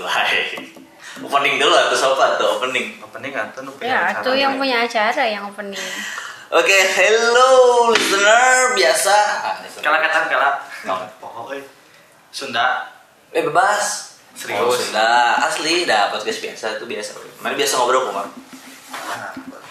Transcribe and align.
mulai. 0.00 0.56
Opening 1.20 1.54
dulu 1.56 1.74
atau 1.74 1.92
sobat 1.94 2.34
tuh 2.34 2.56
opening? 2.56 2.96
Opening 2.98 3.32
atau 3.32 3.60
nu 3.60 3.72
Ya, 3.78 4.08
acara 4.08 4.22
tuh 4.22 4.32
yang 4.32 4.56
we. 4.56 4.64
punya 4.64 4.82
acara 4.82 5.22
yang 5.22 5.44
opening. 5.44 5.76
oke 6.50 6.76
hello 6.96 7.50
listener 7.90 8.72
biasa. 8.72 9.16
Kala 9.78 10.00
kata 10.00 10.18
kala 10.26 10.50
No. 10.82 10.96
pokok 11.18 11.52
euy 11.52 11.62
Sunda. 12.30 12.88
Eh 13.30 13.42
bebas. 13.42 14.16
Serius? 14.32 14.58
Oh, 14.58 14.72
Sunda. 14.72 15.36
Asli 15.40 15.84
dah 15.84 16.08
podcast 16.08 16.40
biasa 16.40 16.80
itu 16.80 16.86
biasa. 16.86 17.10
Mana 17.38 17.52
biasa 17.52 17.72
ngobrol 17.76 18.08
kok 18.08 18.26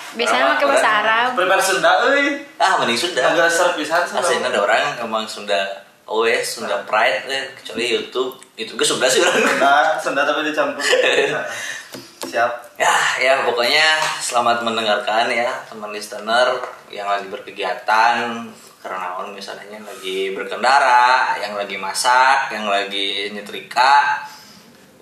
Biasanya 0.09 0.57
pakai 0.57 0.65
bahasa 0.67 0.89
Arab. 1.01 1.27
prepare 1.33 1.61
Sunda 1.61 1.91
euy 2.05 2.45
ah 2.57 2.77
mending 2.77 2.99
Sunda. 2.99 3.21
Agak 3.25 3.47
ser 3.47 3.73
pisan 3.73 4.03
Sunda. 4.03 4.19
asli 4.19 4.35
ada 4.37 4.59
orang 4.59 4.99
emang 4.99 5.23
Sunda 5.25 5.87
OS 6.09 6.57
Sunda 6.57 6.81
Pride 6.89 7.29
eh, 7.29 7.53
kecuali 7.53 7.85
YouTube. 7.85 8.41
Itu 8.57 8.73
gue 8.73 8.87
Sunda 8.87 9.05
sih 9.05 9.21
orang. 9.21 9.45
Sunda 9.45 9.73
Sunda 10.01 10.21
tapi 10.25 10.49
dicampur. 10.49 10.81
Siap. 12.29 12.51
Ya, 12.81 12.93
ya 13.21 13.33
pokoknya 13.45 14.01
selamat 14.21 14.65
mendengarkan 14.65 15.29
ya 15.29 15.49
teman 15.69 15.93
listener 15.93 16.57
yang 16.89 17.05
lagi 17.05 17.27
berkegiatan 17.29 18.49
karena 18.79 19.07
on 19.19 19.35
misalnya 19.35 19.75
lagi 19.83 20.31
berkendara, 20.31 21.35
yang 21.43 21.59
lagi 21.59 21.75
masak, 21.75 22.47
yang 22.55 22.63
lagi 22.71 23.27
nyetrika, 23.35 24.23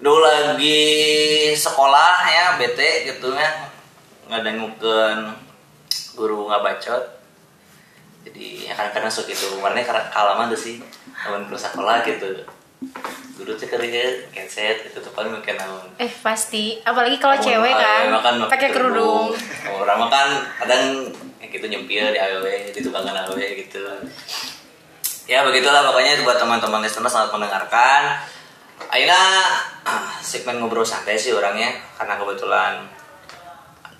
dulu 0.02 0.26
lagi 0.26 1.54
sekolah 1.54 2.26
ya 2.26 2.46
bete 2.58 3.14
gitu 3.14 3.38
ya. 3.38 3.70
Nggak 4.28 4.42
ada 4.44 4.52
nguken 4.58 5.20
guru 6.18 6.50
nggak 6.50 6.64
bacot 6.66 7.17
jadi 8.28 8.68
ya 8.68 8.74
kadang-kadang 8.76 9.12
suka 9.12 9.32
itu 9.32 9.48
warnanya 9.64 9.88
karena 9.88 10.04
kalaman 10.12 10.52
tuh 10.52 10.60
sih 10.60 10.76
teman 11.24 11.48
plus 11.48 11.64
sekolah 11.64 12.04
gitu 12.04 12.44
guru 13.38 13.54
cek 13.54 13.70
kerja 13.70 14.04
headset 14.34 14.90
itu 14.90 14.98
tuh 14.98 15.14
paling 15.14 15.30
mungkin 15.30 15.56
namun 15.58 15.86
Eh 16.02 16.10
pasti, 16.26 16.82
apalagi 16.82 17.22
kalau 17.22 17.38
cewek 17.38 17.74
kan 17.74 18.10
pakai 18.50 18.70
kerudung. 18.74 19.30
Orang 19.70 19.98
mah 20.02 20.10
kan 20.10 20.30
kadang 20.62 21.06
kayak 21.38 21.54
gitu 21.54 21.66
nyempil 21.70 22.06
di 22.14 22.18
AWW, 22.18 22.74
di 22.74 22.80
tukangan 22.82 23.14
AWW 23.14 23.42
gitu. 23.62 23.82
Ya 25.30 25.46
begitulah 25.46 25.86
pokoknya 25.86 26.26
buat 26.26 26.42
teman-teman 26.42 26.82
listener 26.82 27.10
selamat 27.10 27.30
mendengarkan. 27.38 28.26
Aina 28.90 29.22
segmen 30.30 30.58
ngobrol 30.58 30.86
santai 30.86 31.18
sih 31.18 31.34
orangnya 31.34 31.78
karena 31.98 32.18
kebetulan 32.18 32.74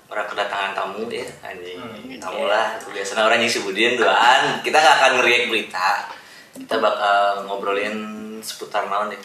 orang 0.08 0.26
kedatangan 0.26 0.72
tamu 0.72 1.04
ya 1.12 1.24
anjing. 1.44 1.78
Tamu 2.16 2.48
lah 2.48 2.80
biasanya 2.88 3.28
orang 3.28 3.44
yang 3.44 3.52
sebutin 3.52 4.00
duaan 4.00 4.64
kita 4.64 4.76
nggak 4.80 4.96
akan 5.00 5.10
ngeriak 5.20 5.42
berita. 5.52 6.08
Kita 6.56 6.74
bakal 6.80 7.44
ngobrolin 7.44 7.96
seputar 8.40 8.88
naon 8.88 9.12
deh. 9.12 9.22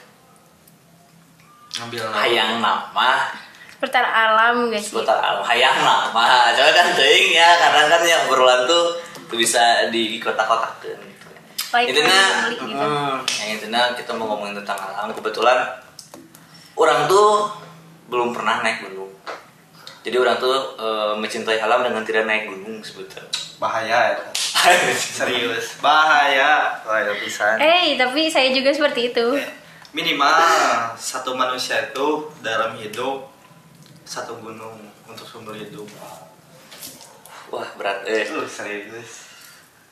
Ngambil 1.79 2.03
hayang 2.11 2.59
nama. 2.59 3.31
Seputar 3.73 4.05
alam 4.05 4.69
gak 4.71 4.79
sih? 4.79 4.93
seputar 4.93 5.17
alam 5.17 5.43
hayang 5.47 5.77
nama. 5.79 6.51
Coba 6.51 6.71
kan 6.75 6.87
teuing 6.99 7.31
ya 7.31 7.49
karena 7.57 7.81
kan 7.89 8.01
yang 8.03 8.21
obrolan 8.27 8.67
tuh 8.67 8.99
tuh 9.31 9.37
bisa 9.39 9.87
di 9.89 10.19
kotak-kotakeun 10.19 10.99
gitu. 10.99 11.27
Like 11.73 11.89
Intinya, 11.89 12.21
family 12.45 12.57
gitu. 12.59 12.85
mm, 12.85 13.15
yang 13.41 13.49
intinya 13.57 13.81
kita 13.97 14.11
mau 14.13 14.35
ngomongin 14.35 14.61
tentang 14.61 14.77
alam. 14.77 15.09
Kebetulan 15.15 15.57
orang 16.77 17.09
tuh 17.09 17.49
belum 18.13 18.29
pernah 18.35 18.61
naik 18.61 18.85
gunung 18.85 19.09
jadi 20.03 20.19
orang 20.19 20.35
tuh 20.35 20.75
eh, 20.75 21.13
mencintai 21.15 21.63
alam 21.63 21.79
dengan 21.79 22.03
tidak 22.03 22.27
naik 22.27 22.51
gunung 22.51 22.83
sebetulnya. 22.83 23.23
Bahaya 23.55 24.19
ya. 24.19 24.23
Serius. 24.99 25.79
Bahaya. 25.79 26.83
Bahaya 26.83 27.15
pisan. 27.15 27.55
Eh, 27.63 27.95
tapi 27.95 28.27
saya 28.27 28.51
juga 28.51 28.75
seperti 28.75 29.15
itu. 29.15 29.27
minimal 29.93 30.41
satu 30.97 31.37
manusia 31.37 31.77
itu 31.93 32.25
dalam 32.41 32.73
hidup 32.81 33.29
satu 34.01 34.41
gunung 34.41 34.73
untuk 35.05 35.23
sumber 35.23 35.53
hidup. 35.53 35.85
Wah 37.53 37.69
berat 37.77 38.01
eh. 38.09 38.25
Uh, 38.33 38.49
serius. 38.49 39.29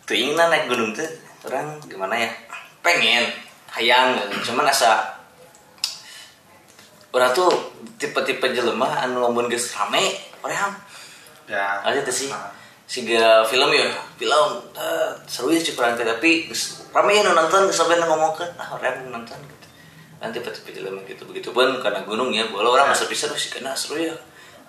Tuh 0.10 0.18
naik 0.18 0.66
gunung 0.66 0.92
tuh 0.98 1.06
orang 1.46 1.78
gimana 1.86 2.18
ya? 2.18 2.30
Pengen 2.82 3.30
hayang 3.72 4.18
gitu. 4.18 4.52
cuman 4.52 4.68
asa 4.68 5.21
orang 7.12 7.32
tuh 7.36 7.52
tipe-tipe 8.00 8.48
jelema 8.56 8.88
anu 9.04 9.20
lamun 9.20 9.52
geus 9.52 9.76
rame 9.76 10.16
orang 10.44 10.72
ya. 11.48 11.84
Aja 11.84 12.00
tuh 12.04 12.16
sih 12.16 12.28
Nah, 12.32 12.48
siga 12.88 13.44
film 13.48 13.72
ya 13.72 13.88
film 14.20 14.48
eh, 14.76 15.12
seru 15.28 15.52
ya 15.52 15.60
sih 15.60 15.76
kurang 15.76 15.96
teh, 15.96 16.04
tapi 16.04 16.52
rame 16.92 17.12
ya 17.16 17.24
nonton 17.28 17.68
geus 17.68 17.78
sampai 17.80 18.00
ngomongkeun 18.00 18.52
ah 18.56 18.76
orang 18.76 19.12
nonton 19.12 19.38
gitu. 19.44 19.68
Kan 20.20 20.32
tipe-tipe 20.32 20.72
jelema 20.72 21.00
gitu 21.08 21.28
begitu 21.28 21.52
pun 21.52 21.80
karena 21.84 22.04
gunung 22.08 22.32
ya 22.32 22.48
walau 22.52 22.76
orang 22.76 22.92
masa 22.92 23.08
bisa 23.08 23.28
sih 23.36 23.52
kena 23.52 23.76
seru 23.76 24.00
ya. 24.00 24.16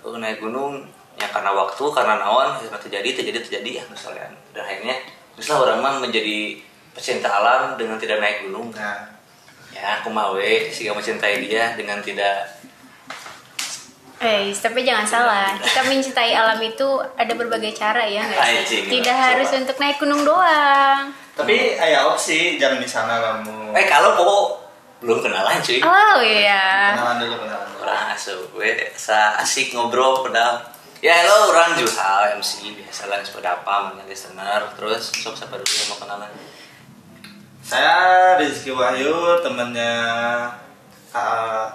Oh, 0.02 0.18
naik 0.18 0.42
gunung 0.42 0.82
ya 1.14 1.30
karena 1.30 1.54
waktu 1.54 1.84
karena 1.94 2.18
naon 2.18 2.58
ya, 2.58 2.74
terjadi 2.74 3.22
terjadi 3.22 3.38
terjadi 3.38 3.70
ya 3.78 3.84
misalnya. 3.86 4.26
Dan 4.50 4.66
akhirnya 4.66 4.96
misalnya 5.38 5.60
orang 5.62 5.78
mah 5.78 5.94
menjadi 6.02 6.58
pecinta 6.90 7.30
alam 7.30 7.78
dengan 7.78 8.02
tidak 8.02 8.18
naik 8.18 8.50
gunung. 8.50 8.74
Nah 8.74 9.11
ya 9.72 9.98
aku 9.98 10.08
mau 10.08 10.36
sih 10.68 10.86
mencintai 10.88 11.40
dia 11.40 11.72
dengan 11.72 11.98
tidak 11.98 12.62
Eh, 14.22 14.54
tapi 14.54 14.86
jangan 14.86 15.02
salah. 15.02 15.50
Kita 15.58 15.82
mencintai 15.82 16.30
alam 16.30 16.54
itu 16.62 16.86
ada 17.18 17.34
berbagai 17.34 17.74
cara 17.74 18.06
ya 18.06 18.22
nggak 18.22 18.38
sih? 18.38 18.54
Anjing, 18.54 18.84
Tidak 18.86 19.10
coba. 19.10 19.26
harus 19.34 19.50
untuk 19.50 19.76
naik 19.76 19.98
gunung 19.98 20.22
doang. 20.22 21.10
tapi 21.32 21.74
ayah 21.74 22.06
opsi 22.06 22.54
jangan 22.54 22.76
di 22.76 22.84
sana 22.84 23.16
kamu 23.18 23.72
eh 23.72 23.88
kalau 23.88 24.12
kok 24.14 24.46
belum 25.00 25.18
kenalan 25.18 25.58
cuy 25.58 25.80
Oh 25.80 26.20
iya. 26.20 26.92
kenalan 26.92 27.18
dulu 27.18 27.34
kenalan 27.40 27.66
dulu 27.66 27.82
orang 27.82 28.12
we 28.52 28.68
sa 28.94 29.40
asik 29.40 29.72
ngobrol 29.72 30.20
pada 30.22 30.60
ya 31.00 31.24
hello 31.24 31.48
orang 31.48 31.72
Juhal 31.74 32.36
MC 32.36 32.76
biasa 32.76 33.08
lah 33.08 33.24
sepeda 33.24 33.58
apa 33.58 33.96
listener 34.04 34.60
terus 34.76 35.08
sok 35.10 35.34
siapa 35.34 35.56
dulu 35.56 35.66
yang 35.72 35.88
mau 35.88 35.98
kenalan 35.98 36.30
saya 37.62 37.94
Rizky 38.36 38.74
Wahyu 38.74 39.38
temennya 39.38 39.94
ah, 41.14 41.70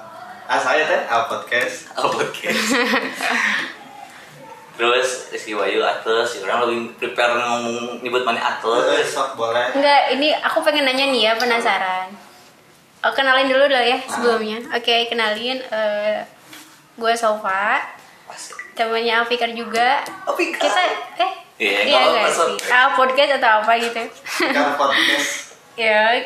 ah 0.46 0.60
saya 0.60 0.84
teh 0.84 1.02
Al 1.08 1.32
Podcast 1.32 1.88
oh 2.00 2.12
podcast 2.12 2.60
terus 4.78 5.32
Rizky 5.34 5.58
Wayu 5.58 5.82
atas 5.82 6.38
ya 6.38 6.46
orang 6.46 6.70
lebih 6.70 6.94
prepare 7.02 7.34
ngomong 7.34 8.04
nyebut 8.04 8.22
mana 8.22 8.38
Eh, 8.38 8.46
atas 8.46 9.10
sok 9.10 9.34
boleh 9.34 9.74
Enggak, 9.74 10.14
ini 10.14 10.36
aku 10.38 10.62
pengen 10.62 10.86
nanya 10.86 11.10
nih 11.10 11.22
ya, 11.26 11.34
penasaran. 11.34 12.14
Oh, 13.02 13.10
kenalin 13.10 13.50
dulu 13.50 13.66
dong 13.66 13.82
ya 13.82 13.98
sebelumnya. 14.06 14.62
Oke, 14.70 15.10
kenalin 15.10 15.58
eh 15.74 16.22
gue 16.94 17.14
Sofa, 17.18 17.82
temannya 18.78 19.18
Alfikar 19.18 19.50
juga. 19.58 20.06
Oh, 20.30 20.38
Fikar. 20.38 20.62
Kita 20.62 20.82
eh 21.26 21.32
Iya, 21.58 21.90
iya 21.90 21.98
nggak 21.98 22.06
nggak 22.06 22.22
apa-apa, 22.22 22.30
sih? 22.30 22.38
Sob. 22.38 22.70
Ah, 22.70 22.90
podcast 22.94 23.32
atau 23.42 23.52
apa 23.66 23.72
gitu. 23.82 24.04
kan 24.54 24.68
podcast 24.78 25.30
ya, 25.78 26.18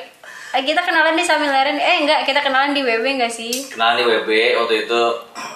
eh, 0.51 0.63
kita 0.63 0.81
kenalan 0.81 1.13
di 1.13 1.21
Samileren. 1.21 1.75
Eh, 1.75 1.95
enggak, 2.01 2.23
kita 2.23 2.39
kenalan 2.39 2.71
di 2.71 2.81
WB 2.81 3.05
enggak 3.13 3.29
sih? 3.29 3.67
kenalan 3.67 3.95
di 3.97 4.05
WB 4.05 4.29
waktu 4.57 4.75
itu 4.85 5.01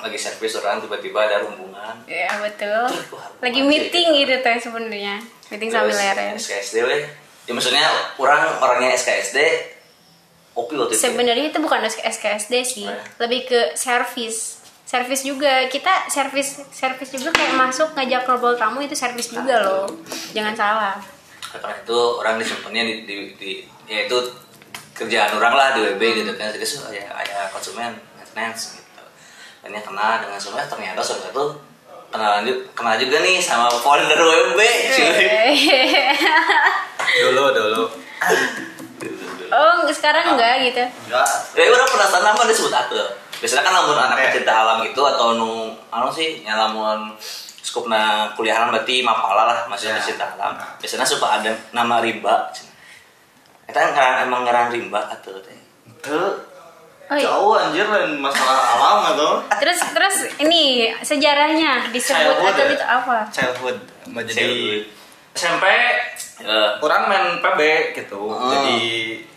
lagi 0.01 0.17
servis 0.17 0.53
orang 0.55 0.79
tiba-tiba 0.79 1.19
ada 1.21 1.41
rombongan 1.41 1.95
Ya, 2.05 2.29
betul. 2.37 2.85
Wah, 3.11 3.27
Lagi 3.39 3.61
meeting 3.61 4.07
gitu 4.15 4.35
teh 4.39 4.57
sebenarnya. 4.57 5.21
Meeting 5.47 5.69
Terus 5.69 5.95
Samileren. 5.95 6.33
SKSD 6.35 6.75
weh 6.81 7.01
ya 7.45 7.53
maksudnya 7.53 7.85
orang 8.17 8.41
orangnya 8.57 8.89
SKSD 8.91 9.37
opi 10.55 10.73
waktu 10.73 10.93
itu 10.93 11.01
Sebenarnya 11.03 11.45
itu 11.47 11.59
bukan 11.59 11.83
SKSD 11.85 12.53
sih, 12.63 12.85
ya. 12.85 12.97
lebih 13.19 13.45
ke 13.45 13.61
servis. 13.75 14.57
Servis 14.81 15.21
juga 15.21 15.65
kita 15.65 15.89
servis 16.07 16.61
servis 16.69 17.09
juga 17.09 17.29
kayak 17.31 17.53
masuk 17.53 17.93
ngajak 17.93 18.21
ngobrol 18.23 18.53
tamu 18.53 18.79
itu 18.79 18.93
servis 18.93 19.27
juga 19.27 19.61
loh. 19.61 19.85
Jangan 20.31 20.53
salah. 20.53 20.95
karena 21.51 21.71
itu 21.77 21.99
orang 22.19 22.35
disimpannya 22.35 22.83
di, 22.83 22.93
di, 23.03 23.15
di 23.35 23.51
ya 23.85 24.05
itu 24.05 24.17
kerjaan 24.91 25.35
orang 25.35 25.53
lah 25.53 25.67
di 25.73 25.85
WB 25.85 26.01
gitu 26.15 26.31
kan. 26.33 26.49
Jadi 26.49 26.65
so, 26.65 26.85
ya 26.87 27.05
kayak 27.05 27.49
konsumen 27.49 27.91
maintenance 28.15 28.75
gitu. 28.75 29.03
Dan 29.61 29.73
yang 29.73 29.83
kenal 29.83 30.19
dengan 30.19 30.37
semua 30.37 30.63
ternyata 30.63 31.01
sobat 31.01 31.31
tuh 31.31 31.57
kenal 32.07 32.39
juga, 32.41 32.61
kenal 32.71 32.95
juga 32.95 33.17
nih 33.19 33.37
sama 33.37 33.67
founder 33.67 34.15
WB 34.15 34.59
cuy. 34.93 35.27
Dulu 37.21 37.43
dulu. 37.51 37.83
Oh, 39.45 39.85
sekarang 39.87 40.35
enggak 40.35 40.53
gitu. 40.65 40.83
enggak 41.07 41.27
ya 41.53 41.69
orang 41.69 41.87
penasaran 41.87 42.27
apa 42.27 42.43
disebut 42.45 42.73
aku. 42.73 42.97
Biasanya 43.39 43.61
kan 43.61 43.73
lamun 43.73 43.99
anak 43.99 44.17
Eh. 44.17 44.23
pecinta 44.31 44.51
alam 44.51 44.79
itu 44.81 44.97
atau 44.97 45.37
nu 45.37 45.69
anu 45.91 46.07
sih 46.09 46.41
nyalamun 46.41 47.13
skupna 47.61 48.31
kuliahan 48.33 48.67
berarti 48.67 49.03
mapala 49.03 49.43
lah 49.47 49.57
masih 49.69 49.91
Ya. 49.91 49.99
pecinta 49.99 50.25
alam. 50.35 50.55
Biasanya 50.81 51.05
suka 51.05 51.39
ada 51.39 51.51
nama 51.71 52.01
rimba 52.01 52.49
kita 53.65 53.79
kan 53.91 54.23
emang 54.23 54.41
ngaran 54.43 54.69
rimba 54.69 55.01
atau 55.05 55.35
teh 55.39 55.57
Oh, 57.05 57.13
iya. 57.13 57.29
jauh 57.29 57.53
anjir 57.53 57.85
lain 57.85 58.17
masalah 58.17 58.57
alam 58.73 59.13
atau 59.13 59.37
Terus 59.61 59.77
terus 59.93 60.15
ini 60.39 60.89
sejarahnya 60.97 61.93
disebut 61.93 62.17
Childhood 62.17 62.49
atau 62.49 62.65
ya? 62.65 62.73
itu 62.73 62.85
apa? 62.87 63.17
childhood 63.29 63.77
jadi 64.25 64.33
Childhood. 64.33 64.83
SMP 65.35 65.65
Eh, 66.35 66.69
orang 66.77 67.07
main 67.07 67.25
PB 67.39 67.59
gitu 67.95 68.19
Oh. 68.19 68.49
jadi 68.49 68.75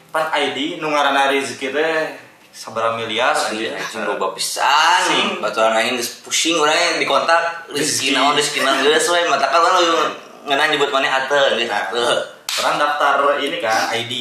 pan 0.08 0.32
ID 0.32 0.80
nu 0.80 0.88
ngaranna 0.88 1.28
Rizky 1.28 1.68
teh 1.68 2.16
seberapa 2.50 2.96
miliar 2.96 3.30
anjing. 3.30 3.70
anjing 3.70 4.02
loba 4.02 4.32
pisan. 4.32 5.38
Baturan 5.38 5.76
aing 5.76 5.94
geus 5.94 6.18
pusing 6.18 6.56
urang 6.56 6.74
di 6.96 7.04
kontak 7.04 7.68
rezeki 7.68 8.16
naon 8.16 8.32
rezeki 8.32 8.60
naon 8.60 8.80
geus 8.82 9.06
we 9.06 9.28
mata 9.28 9.46
kan 9.46 9.60
lu 9.62 10.10
ngeunah 10.42 10.66
nyebut 10.66 10.88
maneh 10.88 11.06
ateun 11.06 11.54
geus 11.54 11.68
Nah, 11.68 11.86
ateun. 11.86 12.18
Orang 12.60 12.76
daftar 12.76 13.14
ini 13.38 13.58
kan 13.58 13.90
ID 13.92 14.14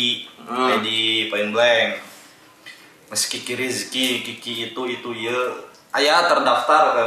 Hmm. 0.48 0.80
ID 0.80 0.88
point 1.28 1.52
blank 1.52 2.00
meski 3.08 3.44
Kiki 3.44 3.54
Rizky 3.54 4.06
Kiki 4.22 4.72
itu 4.72 4.82
itu 4.88 5.10
ya 5.12 5.36
ayah 5.94 6.24
terdaftar 6.24 6.84
ke 6.94 7.06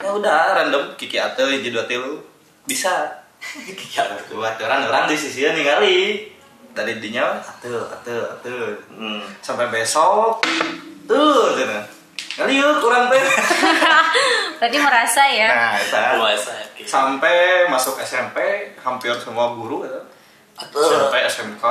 ya 0.00 0.08
udah 0.10 0.40
random 0.56 0.96
Kiki 0.96 1.20
hiji 1.20 1.68
dua 1.68 1.84
tilu 1.84 2.24
bisa 2.64 2.88
Kiki 3.68 4.00
ate 4.00 4.32
buat 4.32 4.56
orang 4.58 4.88
orang 4.88 5.04
di 5.04 5.12
sisi 5.14 5.44
ningali 5.44 6.24
dari 6.72 6.96
dinya 6.96 7.36
ate 7.36 7.68
ate 7.68 8.12
ate 8.32 8.52
Hmm. 8.88 9.20
sampai 9.40 9.68
besok 9.68 10.40
tuh 11.04 11.52
cina 11.52 11.84
ngaliuk 12.40 12.80
kurang 12.80 13.12
teh 13.12 13.20
Berarti 14.56 14.78
merasa 14.80 15.22
ya. 15.28 15.48
nah 15.50 15.72
eta. 15.76 16.16
Puasa. 16.16 16.54
sampai 16.80 17.68
masuk 17.68 18.00
SMP 18.00 18.40
hampir 18.80 19.12
semua 19.20 19.52
guru 19.52 19.84
gitu. 19.84 20.00
Ateun. 20.54 21.10
sampai 21.10 21.20
SMK 21.26 21.64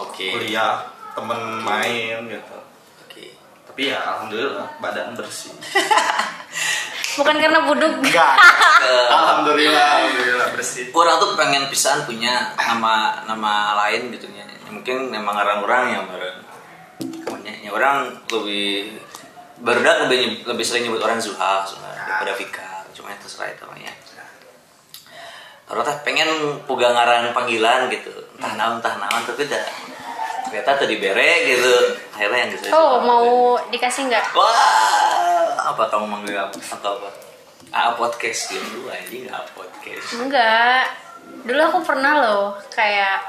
Oke. 0.00 0.26
kuliah 0.36 0.84
temen 1.16 1.40
main 1.64 2.18
gitu. 2.28 2.58
Oke. 3.06 3.34
tapi 3.66 3.90
ya 3.92 3.98
alhamdulillah 4.00 4.68
badan 4.80 5.16
bersih. 5.16 5.52
Bukan 7.18 7.36
karena 7.42 7.66
buduk. 7.66 8.00
enggak 8.00 8.34
alhamdulillah 9.18 9.88
alhamdulillah 10.06 10.48
bersih. 10.54 10.88
Orang 10.94 11.16
tuh 11.18 11.34
pengen 11.34 11.66
pisan 11.68 12.06
punya 12.06 12.54
nama 12.56 13.24
nama 13.26 13.74
lain 13.86 14.14
gitu 14.14 14.30
ya 14.30 14.46
mungkin 14.70 15.10
memang 15.10 15.34
orang-orang 15.34 15.98
yang 15.98 16.04
bareng. 16.06 16.38
Namanya 17.26 17.52
ya 17.60 17.70
orang 17.74 18.14
lebih 18.30 19.00
barudak 19.60 20.08
lebih 20.08 20.46
lebih 20.48 20.64
sering 20.64 20.88
nyebut 20.88 21.02
orang 21.04 21.20
Zuhal 21.20 21.68
sebenarnya 21.68 22.04
daripada 22.08 22.32
Fikar 22.36 22.82
cuma 22.96 23.12
itu 23.12 23.28
terserah 23.28 23.52
itu 23.52 23.62
namanya 23.68 23.92
orang 25.70 25.82
teh 25.82 25.96
pengen 26.02 26.28
puga 26.64 26.90
ngaran 26.90 27.30
panggilan 27.30 27.86
gitu 27.88 28.10
entah 28.36 28.52
naon 28.54 28.76
entah 28.76 28.94
naon 28.96 29.22
tapi 29.22 29.46
dah 29.46 29.62
ternyata 30.44 30.76
tadi 30.76 30.96
bere 30.96 31.46
gitu 31.46 31.74
akhirnya 32.10 32.38
yang 32.40 32.50
gitu 32.50 32.66
Oh, 32.70 32.98
mau 32.98 33.26
dikasih 33.70 34.06
nggak? 34.06 34.34
wah 34.34 34.50
apa 35.64 35.86
kamu 35.86 36.06
manggil 36.08 36.36
apa 36.36 36.58
atau 36.58 36.98
apa 36.98 37.08
ah 37.70 37.94
podcast 37.94 38.50
dulu 38.50 38.88
anjing 38.88 39.24
nggak 39.24 39.46
podcast 39.52 40.06
Enggak. 40.16 40.90
Dulu 41.40 41.60
aku 41.62 41.78
pernah 41.80 42.18
loh 42.18 42.44
kayak 42.68 43.22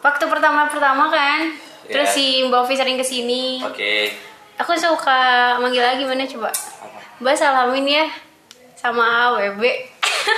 waktu 0.00 0.24
pertama-pertama 0.26 1.08
kan. 1.08 1.40
Terus 1.82 2.08
Ya. 2.08 2.14
si 2.14 2.26
Mbak 2.44 2.60
Ovi 2.60 2.74
sering 2.76 2.96
ke 2.96 3.02
sini. 3.02 3.58
oke 3.58 3.94
Aku 4.58 4.76
suka 4.76 5.20
manggil 5.56 5.80
lagi 5.80 6.04
mana 6.04 6.22
coba? 6.22 6.52
Mbak 7.18 7.34
salamin 7.34 7.86
ya 7.88 8.06
sama 8.76 9.32
AWB. 9.32 9.62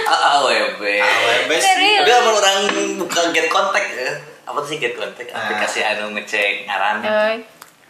AWB. 0.05 0.83
AWB 0.83 1.51
sih. 1.59 1.93
Tapi 2.01 2.11
kalau 2.11 2.33
orang 2.39 2.59
buka 3.01 3.21
get 3.33 3.49
contact 3.49 3.89
ya. 3.95 4.13
Apa 4.45 4.61
sih 4.65 4.77
get 4.77 4.95
contact? 4.97 5.31
Nah. 5.33 5.41
Aplikasi 5.45 5.81
anu 5.85 6.13
ngecek 6.17 6.69
ngaran. 6.69 7.01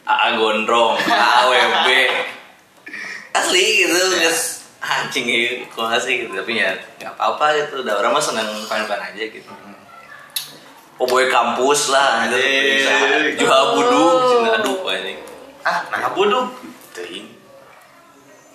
AA 0.05 0.27
gondrong, 0.37 1.01
AWB. 1.01 1.89
Asli 3.35 3.85
gitu, 3.87 3.99
guys. 4.21 4.63
Anjing 4.85 5.25
gitu, 5.25 5.65
kok 5.73 5.97
sih 6.05 6.29
gitu. 6.29 6.37
Tapi 6.37 6.61
ya 6.61 6.77
nggak 7.01 7.17
apa-apa 7.17 7.57
gitu. 7.57 7.81
Udah 7.81 8.05
orang 8.05 8.13
mah 8.13 8.21
seneng 8.21 8.49
fan-fan 8.69 9.01
aja 9.01 9.25
gitu. 9.25 9.49
Oh 11.01 11.09
boy 11.09 11.27
kampus 11.33 11.89
lah, 11.89 12.29
gitu. 12.29 12.37
Juha 13.41 13.61
buduk, 13.75 14.13
Oh. 14.15 14.29
cina 14.31 14.61
aduh 14.61 14.79
anjing. 14.87 15.19
ah 15.65 15.81
nah 15.89 16.13
buduk 16.13 16.53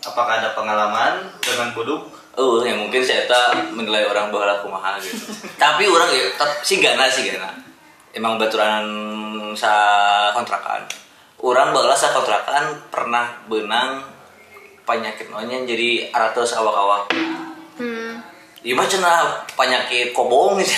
apakah 0.06 0.42
ada 0.42 0.50
pengalaman 0.56 1.28
dengan 1.44 1.72
buduk 1.76 2.10
Oh, 2.38 2.62
yang 2.62 2.78
mungkin 2.78 3.02
saya 3.02 3.26
tak 3.26 3.74
menilai 3.74 4.06
orang 4.06 4.30
bahwa 4.30 4.62
kumaha 4.62 5.02
gitu. 5.02 5.18
Tapi 5.58 5.90
orang 5.90 6.14
ya, 6.14 6.30
si 6.62 6.78
gana 6.78 7.10
si 7.10 7.26
gana. 7.26 7.50
Emang 8.14 8.38
baturan 8.38 8.86
sa 9.58 9.74
kontrakan. 10.36 10.86
Orang 11.40 11.72
baheula 11.72 11.96
sa 11.96 12.12
kontrakan 12.12 12.90
pernah 12.92 13.40
benang 13.48 14.04
penyakit 14.84 15.30
namanya 15.31 15.64
jadi 15.66 16.10
aratos 16.10 16.58
awak-awak. 16.58 17.14
hmm. 17.80 18.14
Iya 18.60 18.76
mah 18.76 18.88
cenah 18.92 19.48
penyakit 19.56 20.12
kobong 20.12 20.60
gitu. 20.60 20.76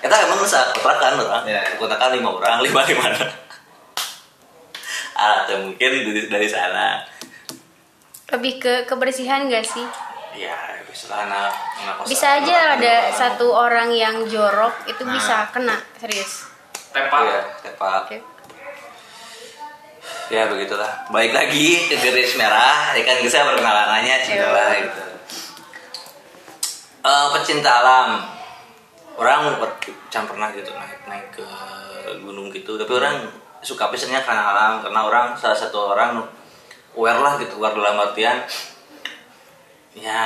Kita 0.00 0.16
emang 0.24 0.40
sa 0.48 0.72
kontrakan 0.72 1.20
orang. 1.20 1.44
Ya. 1.44 1.60
Kontrakan 1.76 2.16
lima 2.16 2.30
orang, 2.32 2.64
lima 2.64 2.80
lima. 2.88 3.06
Ah, 5.12 5.44
atau 5.44 5.60
mungkin 5.60 5.90
dari, 5.92 6.24
dari 6.24 6.48
sana. 6.48 7.04
Lebih 8.32 8.54
ke 8.56 8.74
kebersihan 8.88 9.44
gak 9.52 9.68
sih? 9.68 9.84
Ya, 10.32 10.56
bisa 10.88 11.12
anak 11.12 11.52
anak 11.84 11.94
kosan. 12.00 12.08
Bisa 12.08 12.26
aja 12.40 12.56
ada 12.80 12.94
satu 13.12 13.52
orang 13.52 13.92
yang 13.92 14.24
jorok 14.24 14.72
itu 14.88 15.04
Nah. 15.04 15.12
bisa 15.16 15.36
kena 15.52 15.76
serius. 16.00 16.48
Tepak 16.92 17.20
ya, 17.24 17.40
tepak. 17.60 18.08
Oke. 18.08 18.18
Ya 20.32 20.48
begitulah. 20.48 20.88
Baik 21.12 21.36
lagi 21.36 21.92
ke 21.92 22.00
garis 22.00 22.40
merah. 22.40 22.96
Ya 22.96 23.04
kan 23.04 23.20
saya 23.28 23.52
perkenalannya 23.52 24.16
cinta 24.24 24.48
Iya. 24.48 24.56
lah 24.56 24.68
gitu. 24.80 25.02
Eh, 27.02 27.26
pecinta 27.36 27.70
alam. 27.84 28.08
Orang 29.20 29.52
can 30.08 30.24
pernah 30.24 30.48
gitu 30.56 30.72
naik 30.72 31.04
naik 31.04 31.26
ke 31.36 31.44
gunung 32.24 32.48
gitu. 32.48 32.80
Tapi 32.80 32.92
orang 32.96 33.28
suka 33.60 33.92
pesannya 33.92 34.24
karena 34.24 34.56
alam 34.56 34.72
karena 34.80 35.00
orang 35.04 35.26
salah 35.36 35.54
satu 35.54 35.92
orang 35.92 36.18
aware 36.96 37.20
lah 37.20 37.36
gitu 37.38 37.60
aware 37.60 37.76
dalam 37.76 38.00
artian 38.00 38.42
ya 39.92 40.22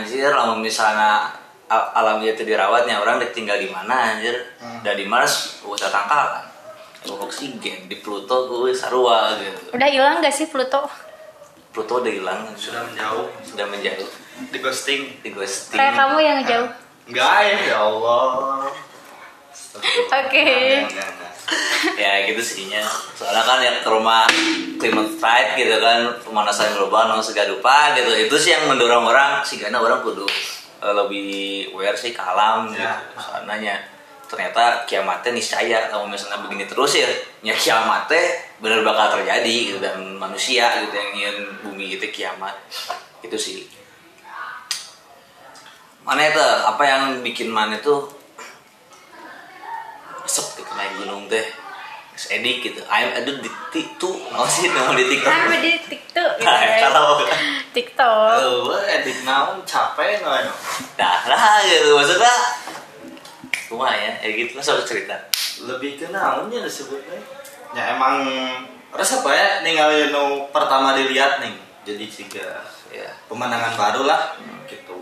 anjir 0.00 0.32
kalau 0.32 0.56
misalnya 0.56 1.28
al- 1.68 1.90
alam 1.94 2.18
itu 2.24 2.42
dirawatnya 2.42 2.98
orang 3.00 3.20
tinggal 3.30 3.56
di 3.60 3.68
mana 3.68 4.16
anjir? 4.16 4.34
Dan 4.80 4.96
di 4.96 5.04
Mars 5.04 5.60
usah 5.64 5.92
tangkalan 5.92 6.50
oksigen 7.08 7.88
di 7.88 7.96
Pluto 8.04 8.50
gue 8.50 8.76
sarua 8.76 9.32
gitu. 9.40 9.72
Udah 9.72 9.88
hilang 9.88 10.20
gak 10.20 10.34
sih 10.34 10.52
Pluto? 10.52 10.84
Pluto 11.72 12.02
udah 12.04 12.12
hilang. 12.12 12.40
Sudah 12.58 12.84
menjauh. 12.84 13.30
Sudah 13.40 13.66
menjauh. 13.70 14.08
Di 14.50 14.58
ghosting. 14.60 15.22
Di 15.24 15.30
ghosting. 15.32 15.78
Kayak 15.78 15.94
kamu 15.96 16.18
yang 16.20 16.38
jauh. 16.44 16.70
enggak 17.10 17.36
ya 17.42 17.56
ya 17.74 17.78
Allah 17.82 18.70
Oke. 20.10 20.46
Enggak, 20.86 21.08
enggak. 21.10 21.29
Ya 21.96 22.28
gitu 22.28 22.40
sihnya 22.44 22.84
soalnya 23.16 23.42
kan 23.44 23.58
ya 23.60 23.72
ke 23.80 23.88
rumah 23.88 24.28
climate 24.80 25.12
fight 25.16 25.56
gitu 25.56 25.76
kan 25.80 26.12
pemanasan 26.24 26.72
global 26.76 27.12
no 27.12 27.20
segala 27.20 27.52
rupa 27.52 27.92
gitu. 27.96 28.08
Itu 28.16 28.36
sih 28.40 28.52
yang 28.56 28.68
mendorong 28.68 29.04
orang 29.08 29.44
sih 29.44 29.60
karena 29.60 29.80
orang 29.80 30.00
kudu 30.00 30.24
eh, 30.80 30.94
lebih 30.94 31.28
aware 31.76 31.96
sih 31.96 32.12
ke 32.16 32.20
alam 32.20 32.68
gitu 32.72 32.80
Ya. 32.80 32.96
soalnya 33.16 33.76
ternyata 34.30 34.86
kiamatnya 34.86 35.34
niscaya 35.34 35.90
kalau 35.90 36.06
misalnya 36.06 36.38
begini 36.46 36.62
terus 36.70 36.94
ya 36.94 37.10
ya 37.42 37.50
kiamatnya 37.50 38.22
bener 38.62 38.86
bakal 38.86 39.18
terjadi 39.18 39.56
gitu 39.74 39.78
dan 39.82 39.98
manusia 40.14 40.70
gitu 40.86 40.94
yang 40.94 41.10
ingin 41.18 41.36
bumi 41.66 41.98
itu 41.98 42.06
kiamat. 42.14 42.54
Itu 43.26 43.34
sih. 43.34 43.66
Mana 46.06 46.30
itu? 46.30 46.40
Apa 46.40 46.82
yang 46.86 47.02
bikin 47.26 47.50
mana 47.52 47.76
itu 47.76 48.08
sep 50.30 50.46
gitu 50.62 50.70
naik 50.78 50.94
gunung 51.02 51.26
teh. 51.26 51.42
Terus 52.14 52.26
edik 52.36 52.56
gitu 52.62 52.80
ayam 52.86 53.16
aduh 53.18 53.42
di 53.42 53.50
itu 53.80 54.10
mau 54.30 54.46
sih 54.46 54.70
mau 54.70 54.94
di 54.94 55.08
tiktok. 55.10 55.32
Kan 55.34 55.58
di 55.58 55.74
TikTok 55.88 56.00
gitu. 56.10 56.44
Nah, 56.44 56.60
kalau 56.82 57.08
TikTok. 57.70 58.34
Oh, 58.42 58.76
edit 58.82 59.18
naon 59.22 59.62
capek 59.62 60.20
nggak 60.20 60.40
no? 60.46 60.54
dah 60.98 61.20
lah 61.26 61.62
gitu 61.64 61.96
maksudnya. 61.96 62.34
Cuma 63.70 63.94
ya 63.94 64.12
ya 64.20 64.28
gitu 64.34 64.58
lah 64.58 64.64
soal 64.64 64.82
cerita. 64.82 65.16
Lebih 65.64 65.96
ke 66.02 66.06
naonnya 66.10 66.66
disebutnya? 66.66 67.18
Ya 67.70 67.94
emang 67.94 68.26
resep 68.90 69.22
ya 69.22 69.62
ninggalin 69.62 70.10
pertama 70.50 70.98
dilihat 70.98 71.38
nih 71.38 71.54
jadi 71.86 72.04
juga 72.10 72.46
ya. 72.90 73.08
pemandangan 73.30 73.78
baru 73.78 74.02
lah 74.04 74.34
gitu 74.66 74.99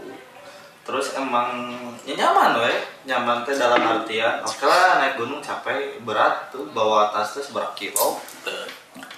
terus 0.89 1.13
emang 1.21 1.77
ya 2.09 2.17
nyaman 2.17 2.65
we 2.65 2.73
nyaman 3.05 3.45
teh 3.45 3.53
dalam 3.53 3.77
artian 3.77 4.41
oke 4.41 4.65
lah 4.65 4.97
naik 4.97 5.21
gunung 5.21 5.45
capek 5.45 6.01
berat 6.01 6.49
tuh 6.49 6.65
bawa 6.73 7.13
tas 7.13 7.37
tuh 7.37 7.45
seberapa 7.45 7.77
kilo. 7.77 8.17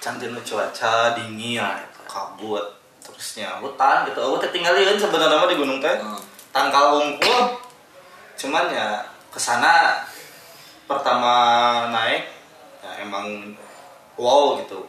Cantik 0.03 0.35
cuaca 0.43 1.15
dingin 1.15 1.63
kabut. 2.03 2.75
Terusnya 2.99 3.55
hutan 3.63 4.03
gitu. 4.11 4.19
Oh 4.19 4.35
teh 4.35 4.51
tinggalin 4.51 4.99
sebenarnya 4.99 5.47
di 5.47 5.55
gunung 5.55 5.79
teh. 5.79 5.95
Hmm. 5.95 6.19
tangkal 6.51 6.99
unggul 6.99 7.55
cuman 8.35 8.67
ya 8.67 8.99
ke 9.31 9.39
sana 9.39 10.03
pertama 10.83 11.31
naik 11.87 12.27
ya 12.83 13.07
emang 13.07 13.55
wow 14.19 14.59
gitu 14.59 14.83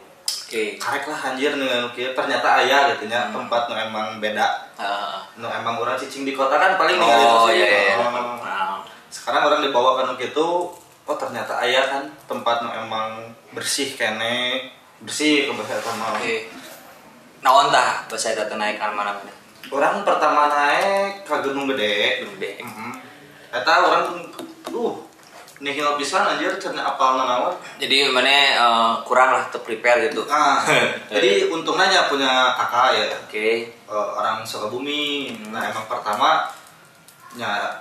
oke 0.53 0.77
karek 0.77 1.09
lah 1.09 1.33
anjir 1.33 1.49
nu 1.57 1.65
kieu 1.97 2.13
ternyata 2.13 2.61
aya 2.61 2.93
gitu 2.93 3.09
nya 3.09 3.25
Hmm. 3.25 3.41
tempat 3.41 3.65
nu 3.65 3.73
emang 3.73 4.21
beda 4.21 4.69
Ah. 4.77 5.25
nu 5.33 5.49
emang 5.49 5.81
orang 5.81 5.97
cicing 5.97 6.29
di 6.29 6.37
kota 6.37 6.61
kan 6.61 6.77
paling 6.77 7.01
ninggalin 7.01 7.25
oh 7.25 7.49
iya 7.49 7.65
iya. 7.65 7.97
Oh. 7.97 8.85
Sekarang 9.09 9.49
orang 9.49 9.65
dibawa 9.65 9.97
ke 9.97 10.01
nu 10.05 10.13
gitu 10.21 10.69
oh 11.09 11.17
ternyata 11.17 11.57
aya 11.57 11.89
kan 11.89 12.05
tempat 12.29 12.61
nu 12.61 12.69
emang 12.69 13.33
bersih 13.49 13.97
kene 13.97 14.69
bersih 15.01 15.49
kebersihan 15.49 15.97
mah 15.97 16.21
Oke. 16.21 16.45
Naon 17.41 17.73
tah 17.73 18.05
bahasa 18.05 18.37
eta 18.37 18.45
teh 18.45 18.53
naik 18.53 18.77
mana 18.77 19.09
mana? 19.09 19.33
orang 19.73 20.05
pertama 20.05 20.53
naik 20.53 21.25
ke 21.25 21.33
gunung 21.41 21.65
gede 21.65 22.21
Gede. 22.37 22.61
Mhm. 22.61 22.93
Eta 23.49 23.73
orang 23.81 24.05
uh 24.69 24.93
nihil 25.63 25.95
pisan 25.95 26.27
anjir 26.27 26.51
cenah 26.59 26.83
apal 26.83 27.15
naon 27.15 27.55
Jadi 27.79 28.11
mana 28.11 28.27
eh, 28.59 28.93
kurang 29.07 29.31
lah 29.31 29.47
ter 29.47 29.63
prepare 29.63 30.11
gitu. 30.11 30.27
Nah, 30.27 30.59
jadi 31.15 31.47
untungnya 31.47 31.87
nya 31.87 32.01
punya 32.11 32.51
kakak 32.59 32.99
ya 32.99 33.05
Oke. 33.23 33.71
eh, 33.71 34.07
orang 34.19 34.43
Sukabumi. 34.43 35.31
Nah 35.49 35.71
emang 35.71 35.87
pertama 35.87 36.51
nya 37.39 37.79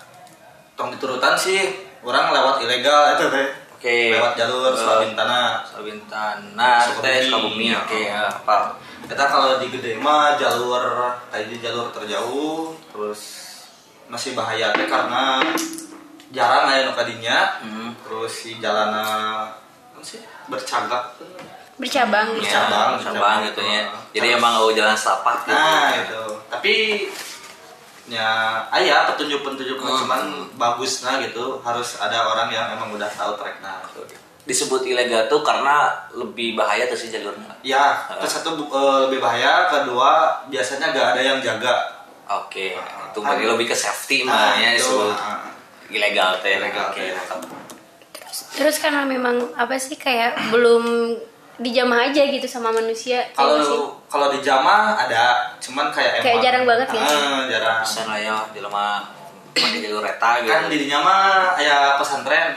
tong 0.79 0.95
diturutan 0.95 1.35
sih 1.37 1.59
orang 2.07 2.31
lewat 2.31 2.63
ilegal 2.63 3.19
itu 3.19 3.27
teh. 3.29 3.47
Oke. 3.75 3.99
Lewat 4.15 4.39
jalur 4.39 4.71
Eh, 4.71 4.79
Sawabintana. 4.79 5.67
Sabintan. 5.67 6.39
Nah, 6.55 6.87
teh 7.03 7.27
Sukabumi. 7.27 7.75
Ya. 7.75 7.83
Oke, 7.83 8.07
ya, 8.07 8.31
apa? 8.31 8.79
Kita 9.03 9.27
kalau 9.27 9.59
di 9.59 9.67
gede 9.69 9.99
mah 9.99 10.39
jalur 10.39 10.81
kayak 11.35 11.59
jalur 11.59 11.91
terjauh 11.91 12.71
terus 12.95 13.43
masih 14.07 14.39
bahaya 14.39 14.71
teh 14.71 14.87
karena 14.87 15.43
jarang 16.33 16.65
aya 16.67 16.85
nu 16.85 16.93
kadinya. 16.93 17.61
Hmm. 17.61 17.93
Terus 18.01 18.33
si 18.33 18.51
jalana 18.57 19.05
sih 20.01 20.19
bercagak 20.47 21.15
tuh. 21.15 21.29
bercabang 21.73 22.37
Ya, 22.37 22.63
Cabang, 22.63 22.95
cabang 22.97 23.17
cabang. 23.17 23.39
gitu 23.47 23.61
ya. 23.61 23.83
Jadi 24.13 24.29
emang 24.35 24.55
oh, 24.57 24.71
jalan 24.71 24.93
setapak 24.93 25.43
gitu. 25.43 25.53
Nah 25.53 25.89
itu. 25.97 26.23
Tapi 26.49 26.75
ya 28.05 28.29
ayah 28.73 29.07
petunjuk-petunjuk 29.09 29.79
Hmm. 29.79 29.99
cuman 30.03 30.23
bagus 30.55 31.03
nah 31.03 31.17
gitu 31.17 31.59
harus 31.61 31.97
ada 31.97 32.27
orang 32.27 32.51
yang 32.51 32.67
emang 32.73 32.91
udah 32.91 33.07
tahu 33.09 33.35
track 33.37 33.63
nah 33.63 33.79
Disebut 34.43 34.83
ilegal 34.83 35.31
tuh 35.31 35.39
karena 35.41 35.87
lebih 36.11 36.59
bahaya 36.59 36.83
tuh 36.85 36.99
sih 36.99 37.09
jalurnya. 37.09 37.55
ya 37.63 37.95
ke 38.11 38.27
satu 38.27 38.59
eh, 38.59 38.99
lebih 39.07 39.23
bahaya 39.23 39.71
kedua 39.71 40.11
biasanya 40.47 40.91
gak 40.91 41.15
ada 41.15 41.23
yang 41.23 41.39
jaga 41.39 42.03
Oke, 42.43 42.75
itu 42.75 43.19
berarti 43.19 43.45
lebih 43.45 43.67
ke 43.69 43.77
safety 43.77 44.25
Nah, 44.25 44.35
mah 44.51 44.57
ya 44.57 44.71
itu. 44.73 44.83
disebut 44.83 45.15
Nah. 45.15 45.52
Ilegal 45.93 46.41
teh. 46.41 46.57
Ilegal 46.57 46.89
Oke, 46.89 46.99
teh. 46.99 47.13
mantap. 47.13 47.41
terus 48.53 48.77
karena 48.79 49.05
memang 49.05 49.37
apa 49.55 49.77
sih 49.77 49.95
kayak 49.95 50.49
belum 50.49 51.13
dijamah 51.59 52.09
aja 52.09 52.25
gitu 52.27 52.45
sama 52.45 52.73
manusia 52.73 53.21
ya 53.21 53.25
kalau 53.31 53.61
sih? 53.61 53.81
kalau 54.09 54.27
di 54.29 54.41
Jama 54.41 54.97
ada 54.99 55.53
cuman 55.59 55.93
kayak 55.93 56.19
Kayak 56.19 56.33
emang 56.33 56.43
jarang 56.43 56.65
banget 56.67 56.89
ya? 56.91 57.01
Ah, 57.03 57.41
jarang 57.47 57.79
Bisa 57.83 58.03
lah 58.05 58.19
ya, 58.19 58.37
jelema 58.51 58.89
pakai 59.53 59.79
jalur 59.79 60.01
reta 60.01 60.31
gitu. 60.41 60.49
kan 60.49 60.63
di 60.67 60.87
Jama 60.87 61.17
ya 61.57 61.79
pesantren 61.97 62.57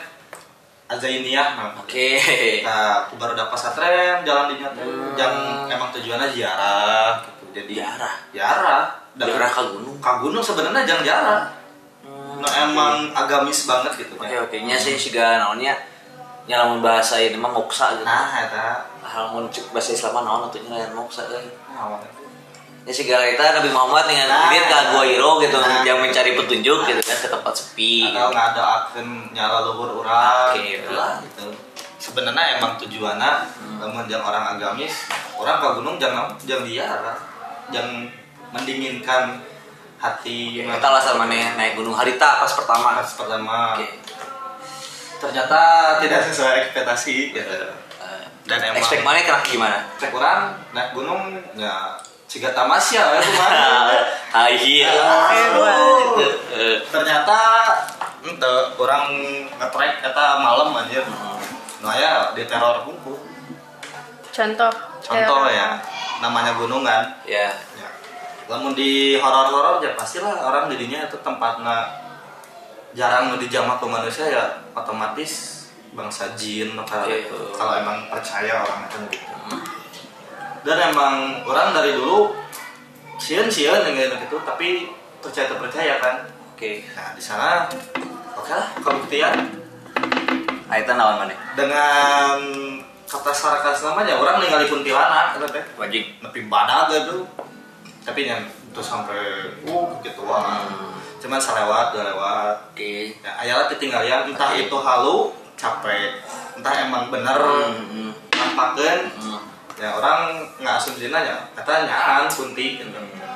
Azainiyah 0.86 1.48
nah. 1.56 1.72
Oke. 1.75 2.22
Nah, 2.62 3.10
baru 3.12 3.34
udah 3.34 3.50
pesantren 3.50 4.22
jalan 4.22 4.48
di 4.48 4.62
nyata 4.62 4.80
Hmm. 4.80 5.18
yang 5.18 5.34
emang 5.68 5.89
tujuannya 5.92 6.30
ziarah 6.30 7.20
gitu. 7.20 7.44
Jadi 7.51 7.74
Ziarah? 7.75 8.13
Ziarah. 8.30 8.84
Dan 9.12 9.27
Daerah 9.27 9.50
ke 9.50 9.63
gunung. 9.65 9.98
Ka 9.98 10.20
gunung 10.20 10.39
sebenarnya 10.39 10.86
jangan 10.86 11.04
ziarah. 11.04 11.42
Nah, 12.45 12.63
emang 12.63 12.95
agamis 13.11 13.65
banget 13.65 13.91
gitu. 13.97 14.13
Oke, 14.15 14.35
oke. 14.39 14.55
Nya 14.61 14.77
sih 14.77 14.95
siga 14.95 15.37
naonnya 15.37 15.73
nya 16.45 16.61
lamun 16.61 16.79
bahasa 16.79 17.17
ini 17.17 17.33
mah 17.35 17.49
moksa 17.49 17.97
gitu. 17.97 18.05
Nah, 18.05 18.29
eta 18.37 18.85
Hal 19.05 19.29
mun 19.29 19.45
cek 19.49 19.69
bahasa 19.69 19.93
Islam 19.93 20.21
naon 20.21 20.49
atuh 20.49 20.61
nya 20.65 20.77
lain 20.77 20.93
moksa 20.93 21.25
euy. 21.29 21.45
nah, 21.73 21.97
Ya 22.85 22.93
kita 22.93 23.41
Nabi 23.57 23.69
Muhammad 23.73 24.05
dengan 24.05 24.29
Nah. 24.29 24.49
dia 24.53 24.61
ke 24.69 24.77
Gua 24.93 25.01
Hiro 25.09 25.41
gitu 25.41 25.57
Nah. 25.57 25.81
yang 25.81 25.97
mencari 25.97 26.37
petunjuk 26.37 26.79
gitu 26.85 27.01
kan 27.01 27.17
ke 27.17 27.27
tempat 27.33 27.53
sepi. 27.57 28.13
atau 28.13 28.29
nggak 28.29 28.47
ada 28.53 28.63
akan 28.85 29.05
nyala 29.33 29.65
luhur 29.65 30.05
urang 30.05 30.53
Oke, 30.53 30.77
gitu 30.77 30.93
lah 30.93 31.17
gitu. 31.25 31.49
Sebenarnya 31.97 32.61
emang 32.61 32.77
tujuannya 32.77 33.31
Hmm. 33.57 33.81
lamun 33.81 34.05
yang 34.05 34.21
orang 34.21 34.53
agamis, 34.53 35.09
orang 35.33 35.57
ke 35.57 35.67
gunung 35.81 35.97
jangan 35.97 36.29
jangan 36.45 36.61
ziarah, 36.69 37.17
jangan 37.73 38.05
mendinginkan 38.53 39.41
hati. 39.97 40.61
Kita 40.61 40.87
lah 40.87 41.01
sama 41.01 41.25
nih 41.25 41.55
naik 41.55 41.73
gunung 41.75 41.93
harita 41.93 42.41
pas 42.43 42.51
pertama. 42.51 42.99
Pas 42.99 43.11
pertama 43.13 43.57
Oke. 43.75 43.87
ternyata 45.15 45.59
tidak 46.03 46.21
sesuai 46.27 46.53
ekspektasi 46.67 47.15
gitu. 47.33 47.57
Dan 48.45 48.61
emang 48.61 48.77
Expect 48.77 49.01
mana 49.01 49.25
kena 49.25 49.41
gimana? 49.41 49.77
cek 49.97 50.13
orang 50.13 50.53
naik 50.69 50.93
gunung 50.93 51.33
ya 51.57 51.97
ciga 52.29 52.53
tamasya 52.53 53.01
ya 53.01 53.19
cuma 53.21 53.47
Ah 54.37 54.45
iya. 54.53 54.93
Eh, 56.53 56.77
ternyata 56.85 57.37
ente 58.21 58.51
orang 58.77 59.05
ngetrek 59.49 60.01
kata 60.01 60.25
malam 60.37 60.73
anjir 60.73 61.01
nah 61.81 61.93
ya 61.93 62.33
di 62.33 62.45
teror 62.45 62.81
kumpul 62.81 63.17
contoh 64.29 64.73
contoh 65.01 65.45
ya 65.49 65.77
namanya 66.17 66.57
gunung 66.57 66.81
kan 66.81 67.05
Ya. 67.25 67.49
ya. 67.49 67.75
Lamun 68.45 68.77
di 68.77 69.17
horor-horor 69.17 69.81
ya 69.81 69.97
pastilah 69.97 70.37
orang 70.37 70.69
jadinya 70.69 71.09
itu 71.09 71.17
tempatnya 71.25 72.05
jarang 72.93 73.33
nu 73.33 73.41
dijamah 73.41 73.81
ke 73.81 73.85
manusia 73.89 74.25
ya 74.29 74.43
otomatis 74.71 75.65
bangsa 75.91 76.31
jin 76.37 76.75
kalau 76.85 77.07
Iya. 77.07 77.25
itu 77.25 77.37
kalau 77.51 77.73
emang 77.75 78.07
percaya 78.07 78.63
orang 78.63 78.87
itu 78.87 78.97
gitu 79.17 79.33
dan 80.63 80.91
emang 80.91 81.13
orang 81.43 81.71
dari 81.71 81.91
dulu 81.91 82.31
sieun 83.17 83.47
sieun 83.47 83.83
yang 83.83 83.95
gitu 84.15 84.37
tapi 84.43 84.87
percaya 85.19 85.49
terpercaya 85.49 85.99
kan 85.99 86.15
Oke. 86.55 86.87
nah 86.95 87.11
di 87.11 87.21
sana 87.23 87.67
oke 88.31 88.51
lah 88.51 88.67
kebuktian 88.79 89.35
Aita 90.65 90.97
naon 90.97 91.21
mana? 91.21 91.35
dengan 91.53 92.37
kata 93.05 93.31
sarakas 93.31 93.85
namanya 93.85 94.17
orang 94.17 94.41
ningali 94.41 94.65
kuntilanak 94.65 95.35
kata 95.35 95.47
teh 95.51 95.63
Wajib. 95.77 96.03
nepi 96.23 96.47
badag 96.47 96.89
gitu 96.91 97.27
tapi 98.05 98.21
yang 98.24 98.41
itu 98.45 98.79
sampai 98.79 99.50
uh 99.65 99.89
gitu 100.00 100.21
wah 100.24 100.62
cuman 101.17 101.41
salewat 101.41 101.89
dua 101.89 102.03
lewat 102.05 102.55
Oke. 102.71 103.17
ya 103.17 103.31
ayala 103.35 103.65
ditinggalian 103.67 104.29
entah 104.29 104.53
Oke. 104.53 104.63
itu 104.63 104.77
halu 104.77 105.17
capek 105.57 106.21
entah 106.53 106.74
emang 106.81 107.09
bener 107.09 107.39
Hmm. 107.41 108.13
nampakeun 108.29 109.00
Hmm. 109.17 109.41
ya 109.75 109.89
orang 109.91 110.38
nggak 110.55 110.75
asumsinya 110.77 111.19
ya 111.19 111.35
kata 111.53 111.83
nyaan 111.83 112.29
kunti 112.29 112.77
gitu. 112.77 112.93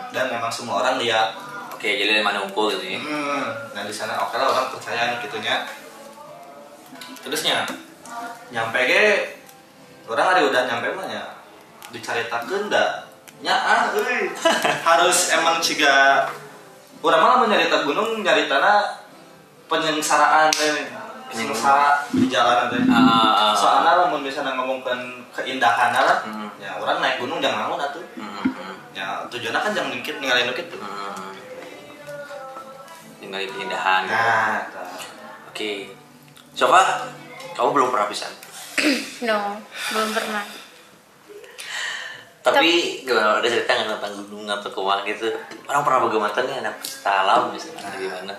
dan 0.09 0.25
memang 0.29 0.49
semua 0.49 0.79
orang 0.79 0.95
lihat 0.97 1.33
Oke, 1.73 1.95
jadi 1.95 2.19
mana 2.19 2.43
unggul 2.43 2.67
gitu 2.69 2.91
ya. 2.91 2.99
hmm, 2.99 3.71
nah 3.71 3.87
di 3.87 3.93
sana 3.95 4.19
oke 4.19 4.35
lah 4.35 4.51
orang 4.51 4.67
percaya 4.69 5.15
gitunya 5.17 5.63
terusnya 7.19 7.63
nyampe 8.49 8.79
ge 8.83 9.05
orang 10.05 10.27
hari 10.29 10.41
udah 10.43 10.61
nyampe 10.65 10.91
mah 10.91 11.07
ya 11.07 11.23
dicaritakeun 11.89 12.67
da 12.67 13.08
nya 13.39 13.55
ah 13.55 13.81
harus 14.91 15.31
emang 15.31 15.63
ciga 15.63 16.27
urang 16.99 17.23
malah 17.23 17.37
menyarita 17.47 17.87
gunung 17.87 18.19
nyaritana 18.19 18.99
penyengsaraan 19.71 20.51
teh 20.51 20.91
penyengsara 21.31 22.03
di 22.11 22.27
jalan 22.27 22.67
teh 22.67 22.83
Ah, 22.91 22.99
ah, 23.31 23.51
soalnya 23.55 23.95
lamun 23.95 24.19
misalnya 24.19 24.59
ngomongkan 24.59 24.99
keindahan 25.31 25.95
lah 25.95 26.19
Hmm. 26.27 26.51
ya 26.59 26.75
orang 26.75 26.99
naik 26.99 27.23
gunung 27.23 27.39
jangan 27.39 27.71
naon 27.71 27.79
atuh 27.79 28.03
Hmm, 28.19 28.43
hmm, 28.43 28.75
ya 28.91 29.23
tujuannya 29.31 29.59
kan 29.61 29.71
jangan 29.71 29.89
ngikit 29.95 30.19
ninggalin 30.19 30.51
gitu 30.51 30.75
hmm. 30.75 31.31
Tinggal 33.19 33.45
keindahan. 33.45 34.01
nah 34.07 34.63
tah. 34.71 34.95
Oke. 35.51 35.91
Coba 36.55 37.03
kamu 37.53 37.69
belum 37.75 37.89
pernah 37.91 38.07
pisan. 38.07 38.31
no 39.27 39.59
belum 39.91 40.09
pernah 40.15 40.43
Tapi 42.39 43.03
gimana 43.03 43.43
ada 43.43 43.47
cerita 43.47 43.75
nggak 43.75 43.99
tentang 43.99 44.13
gunung 44.23 44.47
atau 44.47 44.69
ke 44.71 44.79
mana 44.79 45.01
gitu? 45.03 45.27
Orang 45.67 45.83
pernah 45.83 45.99
bagaimana 46.07 46.39
nih 46.39 46.55
anak 46.63 46.73
peserta 46.79 47.11
alam 47.23 47.41
misalnya 47.51 47.91
gimana? 47.99 48.33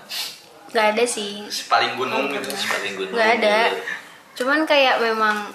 nggak 0.71 0.87
ada 0.95 1.03
sih. 1.03 1.45
Si 1.51 1.67
paling 1.67 1.99
gunung 1.99 2.31
gitu. 2.31 2.49
Paling 2.49 2.93
gunung. 2.97 3.15
nggak 3.15 3.31
ada. 3.39 3.57
Gitu. 3.69 3.83
cuman 4.31 4.63
kayak 4.63 5.03
memang 5.03 5.51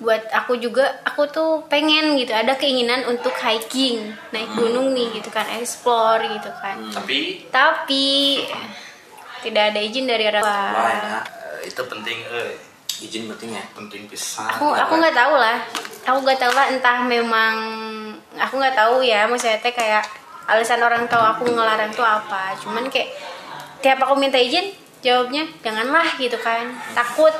buat 0.00 0.24
aku 0.32 0.56
juga 0.58 0.98
aku 1.04 1.28
tuh 1.30 1.62
pengen 1.70 2.16
gitu. 2.18 2.32
Ada 2.32 2.56
keinginan 2.58 3.06
untuk 3.06 3.32
hiking 3.36 4.12
naik 4.32 4.50
gunung 4.56 4.96
nih 4.96 5.20
gitu 5.20 5.28
kan 5.30 5.46
explore 5.56 6.24
gitu 6.26 6.50
kan. 6.58 6.80
Tapi 6.90 7.46
tapi 7.52 8.06
tidak 9.44 9.72
ada 9.72 9.80
izin 9.80 10.08
dari 10.08 10.26
orang 10.26 10.42
tua. 10.42 10.90
eh, 11.22 11.70
itu 11.70 11.82
penting 11.86 12.18
eh 12.34 12.65
Izin 12.96 13.28
penting 13.28 13.52
ya. 13.52 13.64
penting 13.76 14.08
pisan 14.08 14.48
aku 14.48 14.72
aku 14.72 14.96
nggak 14.96 15.16
tahu 15.16 15.34
lah. 15.36 15.58
Aku 16.06 16.18
nggak 16.24 16.40
tahu 16.40 16.52
lah 16.54 16.66
entah 16.72 16.98
memang 17.04 17.54
aku 18.38 18.56
nggak 18.56 18.76
tahu 18.76 19.04
ya. 19.04 19.28
Maksudnya 19.28 19.60
teh 19.60 19.74
kayak 19.74 20.06
alasan 20.48 20.80
orang 20.80 21.04
tua 21.10 21.36
aku 21.36 21.44
ngelarang 21.50 21.92
tuh 21.92 22.06
apa. 22.06 22.56
Cuman 22.56 22.88
kayak 22.88 23.12
tiap 23.84 24.00
aku 24.00 24.16
minta 24.16 24.40
izin 24.40 24.72
jawabnya 25.04 25.44
janganlah 25.60 26.16
gitu 26.16 26.38
kan. 26.40 26.72
Takut. 26.96 27.34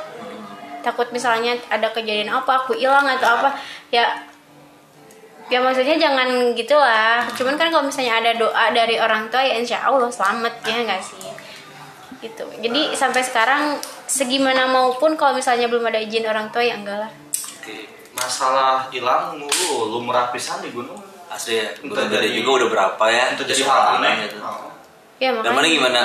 Takut 0.85 1.09
misalnya 1.11 1.57
ada 1.73 1.91
kejadian 1.91 2.31
apa 2.31 2.63
aku 2.63 2.77
hilang 2.77 3.09
atau 3.09 3.41
apa. 3.41 3.57
Ya 3.89 4.05
ya 5.49 5.63
maksudnya 5.63 5.97
jangan 5.97 6.53
gitulah. 6.53 7.25
Cuman 7.33 7.55
kan 7.57 7.73
kalau 7.73 7.87
misalnya 7.87 8.21
ada 8.21 8.33
doa 8.37 8.75
dari 8.75 9.01
orang 9.01 9.31
tua 9.33 9.41
ya 9.41 9.57
insya 9.57 9.87
Allah 9.87 10.11
selamat 10.11 10.53
ya 10.67 10.85
nggak 10.85 11.03
sih? 11.03 11.33
Gitu. 12.21 12.45
Jadi 12.61 12.93
sampai 12.93 13.23
sekarang 13.23 13.79
segimana 14.07 14.67
maupun 14.67 15.15
kalau 15.15 15.35
misalnya 15.35 15.67
belum 15.67 15.85
ada 15.85 15.99
izin 15.99 16.25
orang 16.25 16.49
tua 16.51 16.63
ya 16.63 16.79
enggak 16.79 16.99
lah. 17.03 17.11
Oke. 17.61 17.91
masalah 18.17 18.89
hilang 18.89 19.37
mulu 19.37 19.93
lumrah 19.93 20.33
pisan 20.33 20.65
di 20.65 20.73
gunung. 20.73 20.97
Asli 21.27 21.59
ya 21.59 21.69
Untuk 21.83 21.99
gede 21.99 22.23
jadi- 22.23 22.39
juga 22.39 22.51
udah 22.65 22.69
berapa 22.73 23.05
ya? 23.11 23.35
itu 23.35 23.43
jadi 23.45 23.61
Di 23.61 23.67
hal 23.67 23.83
aneh 23.99 24.15
gitu. 24.25 24.37
Oh. 24.41 24.71
ya 25.19 25.35
dan 25.43 25.53
mana 25.53 25.67
gimana? 25.69 26.01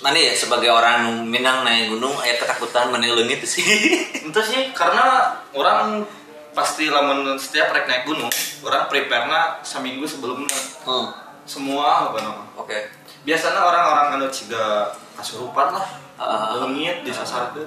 Mana 0.00 0.16
ya 0.16 0.30
sebagai 0.32 0.70
orang 0.70 1.26
Minang 1.26 1.66
naik 1.66 1.90
gunung 1.90 2.14
ayah 2.22 2.38
ketakutan 2.38 2.94
mana 2.94 3.10
leungit 3.10 3.42
sih. 3.42 3.66
Itu 4.30 4.40
sih 4.40 4.70
karena 4.72 5.34
orang 5.52 6.06
pasti 6.54 6.86
lamun 6.86 7.34
setiap 7.36 7.74
rek 7.74 7.90
naik 7.90 8.06
gunung 8.06 8.30
orang 8.62 8.86
prepare 8.86 9.26
seminggu 9.60 10.06
sebelumnya. 10.06 10.54
Hmm. 10.86 11.10
semua 11.44 12.06
apa 12.14 12.22
nama 12.22 12.46
oke. 12.54 12.78
Biasanya 13.26 13.58
orang-orang 13.58 14.16
anu 14.22 14.30
ciga 14.30 14.86
kasurupan 15.18 15.74
lah 15.74 15.86
Ah. 16.20 16.52
leungit 16.54 17.00
disasar 17.00 17.48
ke 17.50 17.64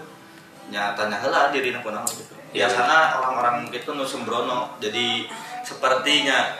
nya 0.69 0.93
tanya 0.93 1.17
heula 1.17 1.49
diri 1.49 1.73
kunaon 1.75 2.05
gitu 2.05 2.33
Iya. 2.53 2.69
biasanya 2.69 3.17
orang-orang 3.17 3.65
itu 3.67 3.89
nu 3.89 4.05
sembrono 4.05 4.77
jadi 4.77 5.25
sepertinya 5.65 6.53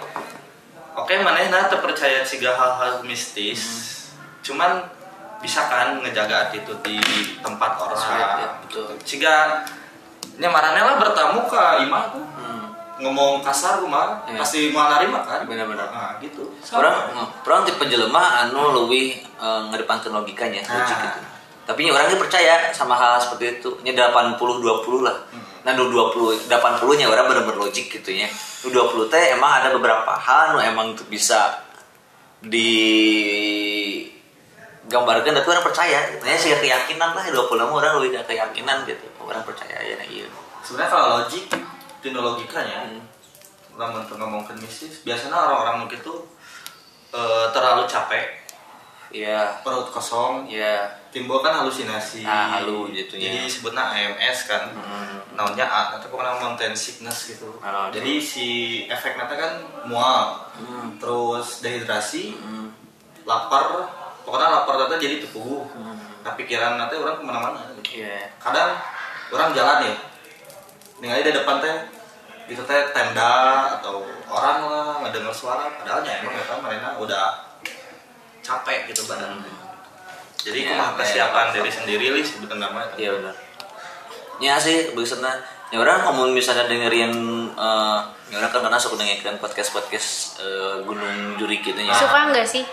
oke 0.94 1.14
manehna 1.22 1.70
terpercaya 1.70 2.26
ciga 2.26 2.50
hal-hal 2.52 3.06
mistis 3.06 3.62
cuman 4.42 4.82
bisa 5.38 5.70
kan 5.70 6.02
ngejaga 6.02 6.50
attitude 6.50 6.82
di 6.82 6.98
tempat 7.40 7.78
orang 7.78 7.94
Sesuai, 7.94 8.20
ya, 8.20 8.50
betul. 8.66 8.88
lah 10.82 10.96
bertamu 10.98 11.46
ke 11.46 11.64
imah 11.86 12.04
tuh 12.10 12.24
hmm. 12.26 12.66
ngomong 13.06 13.44
kasar 13.44 13.78
kumah 13.78 14.24
Iya. 14.26 14.40
pasti 14.42 14.60
mau 14.72 14.90
narima 14.90 15.22
kan 15.22 15.46
Benar-benar. 15.46 15.94
nah 15.94 16.12
gitu 16.18 16.48
orang 16.74 17.12
orang 17.46 17.62
tipe 17.68 17.86
jelema 17.86 18.48
anu 18.48 18.82
lebih 18.84 19.22
uh, 19.38 19.68
ngedepankan 19.70 20.10
logikanya 20.10 20.64
Nah. 20.64 20.74
logik 20.80 20.98
gitu. 20.98 21.20
Tapi 21.64 21.88
orangnya 21.88 22.20
percaya 22.20 22.68
sama 22.76 22.96
hal 23.00 23.24
seperti 23.24 23.60
itu. 23.60 23.70
Nya 23.88 23.96
80 23.96 24.36
20 24.36 25.00
lah. 25.00 25.16
Nah 25.64 25.72
nu 25.80 25.88
20 25.88 26.52
80 26.52 27.00
nya 27.00 27.08
orang 27.08 27.26
bener-bener 27.32 27.60
logik 27.64 27.88
gitu 27.88 28.12
ya. 28.12 28.28
Nu 28.64 28.76
20 28.76 29.08
teh 29.08 29.24
emang 29.32 29.64
ada 29.64 29.72
beberapa 29.72 30.12
hal 30.12 30.56
nu 30.56 30.60
emang 30.60 30.92
tuh 30.92 31.08
bisa 31.08 31.64
di 32.44 32.72
gambarkan 34.92 35.40
tapi 35.40 35.48
orang 35.48 35.64
percaya. 35.64 36.00
Gitu 36.12 36.24
ya 36.28 36.36
sih 36.36 36.52
keyakinan 36.52 37.16
lah 37.16 37.24
20 37.24 37.48
mah 37.56 37.72
orang 37.72 38.04
lebih 38.04 38.20
ke 38.20 38.36
keyakinan 38.36 38.84
gitu. 38.84 39.08
Orang 39.24 39.48
percaya 39.48 39.80
ya 39.80 39.96
nah 39.96 40.08
iya. 40.08 40.28
Sebenarnya 40.68 40.92
kalau 40.92 41.08
logik 41.24 41.48
tino 42.04 42.20
logikanya 42.20 42.84
Hmm. 42.84 43.02
lamun 43.74 44.06
ngomongkeun 44.06 44.62
mistis 44.62 45.02
biasanya 45.02 45.34
orang-orang 45.34 45.82
mungkin 45.82 45.98
tuh 46.06 46.30
eh, 47.10 47.46
terlalu 47.50 47.90
capek 47.90 48.43
iya. 49.14 49.62
Perut 49.62 49.88
kosong. 49.94 50.50
Iya. 50.50 50.90
Timbul 51.14 51.40
kan 51.40 51.62
halusinasi. 51.62 52.26
Ah, 52.26 52.58
halu 52.60 52.90
jatuhnya. 52.90 53.30
jadi 53.30 53.40
sebutnya 53.46 53.84
AMS 53.86 54.40
kan. 54.50 54.64
Hmm. 54.74 55.22
namanya 55.34 55.66
A 55.66 55.82
atau 55.98 56.14
pokoknya 56.14 56.38
mountain 56.42 56.78
sickness 56.78 57.26
gitu. 57.34 57.58
Ah, 57.62 57.90
jadi 57.90 58.22
si 58.22 58.48
efek 58.86 59.18
nanti 59.18 59.34
kan 59.38 59.62
mual. 59.86 60.42
Hmm. 60.58 60.98
terus 60.98 61.62
dehidrasi 61.62 62.34
Hmm. 62.34 62.74
lapar. 63.24 63.88
Pokoknya 64.26 64.50
lapar 64.62 64.76
nanti 64.82 65.06
jadi 65.06 65.24
tepuh. 65.24 65.64
Hmm. 65.70 65.98
nah 66.24 66.34
pikiran 66.40 66.80
nanti 66.80 66.96
orang 66.98 67.20
ke 67.20 67.24
mana-mana 67.24 67.60
gitu. 67.78 68.02
iya. 68.02 68.26
Kadang 68.42 68.74
orang 69.34 69.52
jalan 69.54 69.90
ya 69.90 69.96
ningali 71.02 71.20
di 71.20 71.36
depan 71.36 71.60
teh 71.60 71.78
gitu 72.48 72.64
teh 72.64 72.80
tenda 72.96 73.32
atau 73.76 74.04
orang 74.32 74.58
lah 74.68 74.88
nggak 75.04 75.12
dengar 75.16 75.36
suara 75.36 75.68
padahalnya 75.80 76.24
emang 76.24 76.32
ya 76.32 76.44
kan 76.48 76.60
mereka 76.64 76.90
udah 76.96 77.26
capek 78.44 78.86
gitu 78.88 79.08
badan 79.08 79.40
jadi 80.38 80.60
Ya, 80.60 80.70
kumaha 80.70 80.92
kesiapan 81.00 81.46
apa- 81.48 81.54
diri 81.56 81.72
sendiri 81.72 82.06
li 82.12 82.20
sebenarnya 82.20 82.68
nama 82.68 82.84
Iya 82.94 83.16
benar. 83.16 83.36
Ya 84.38 84.60
sih, 84.60 84.92
biasanya 84.92 85.40
ya 85.72 85.80
orang 85.80 86.04
ngomong 86.04 86.36
misalnya 86.36 86.68
dengerin 86.68 87.14
eh 87.50 88.00
ya 88.28 88.36
orang 88.38 88.52
kan 88.52 88.60
karena 88.62 88.76
suka 88.76 89.00
dengerin 89.00 89.40
podcast 89.40 89.72
podcast 89.72 90.10
Gunung 90.84 91.40
Juri 91.40 91.58
gitu 91.58 91.80
ya. 91.80 91.96
suka 91.96 92.28
nggak 92.30 92.44
sih 92.44 92.66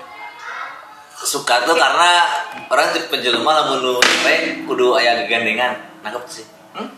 Suka 1.14 1.60
tuh 1.62 1.76
karena 1.76 2.24
orang 2.66 2.90
tipe 2.90 3.12
jelema 3.14 3.52
lamun 3.54 3.78
nu 3.84 3.92
kudu 4.64 4.96
aya 4.96 5.20
gegandengan. 5.20 5.76
Nangkep 6.00 6.24
sih. 6.26 6.46
Hmm? 6.72 6.88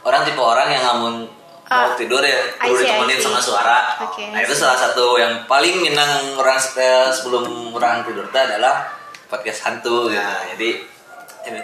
Orang 0.00 0.22
tipe 0.22 0.38
orang 0.38 0.70
yang 0.70 0.78
ngamun 0.80 1.26
mau 1.68 1.92
Ah, 1.92 1.92
tidur 1.92 2.24
ya 2.24 2.40
I 2.64 2.72
ditemenin 2.72 3.20
sama 3.20 3.36
suara. 3.36 4.00
Oke, 4.00 4.24
nah 4.32 4.40
itu 4.40 4.56
salah 4.56 4.74
satu 4.80 5.20
yang 5.20 5.44
paling 5.44 5.84
minang 5.84 6.32
orang 6.40 6.56
setel 6.56 7.12
sebelum 7.12 7.76
orang 7.76 8.00
tidur 8.08 8.24
itu 8.24 8.38
adalah 8.40 8.88
podcast 9.28 9.68
hantu 9.68 10.08
gitu. 10.08 10.16
Nah. 10.16 10.48
Jadi 10.56 10.80
ini 11.52 11.60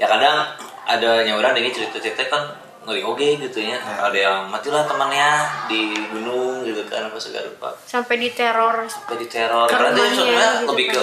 ya 0.00 0.08
kadang 0.08 0.56
ada 0.88 1.20
orang 1.36 1.52
dengar 1.52 1.68
cerita-cerita 1.68 2.32
kan 2.32 2.48
ngeri 2.88 3.04
oke 3.04 3.28
gitu 3.44 3.60
ya. 3.60 3.76
Nah. 3.76 4.08
Ada 4.08 4.18
yang 4.18 4.38
matilah 4.48 4.88
temannya 4.88 5.30
di 5.68 6.00
gunung 6.08 6.64
gitu 6.64 6.80
kan 6.88 7.12
apa 7.12 7.20
segala 7.20 7.44
rupa. 7.52 7.76
sampai 7.84 8.16
diteror 8.16 8.88
Sampai 8.88 9.20
di 9.20 9.28
teror. 9.28 9.68
Karena 9.68 9.92
dia 9.92 10.08
sebenarnya 10.16 10.50
gitu 10.64 10.68
lebih 10.72 10.86
kan. 10.88 10.96
ke 10.96 11.02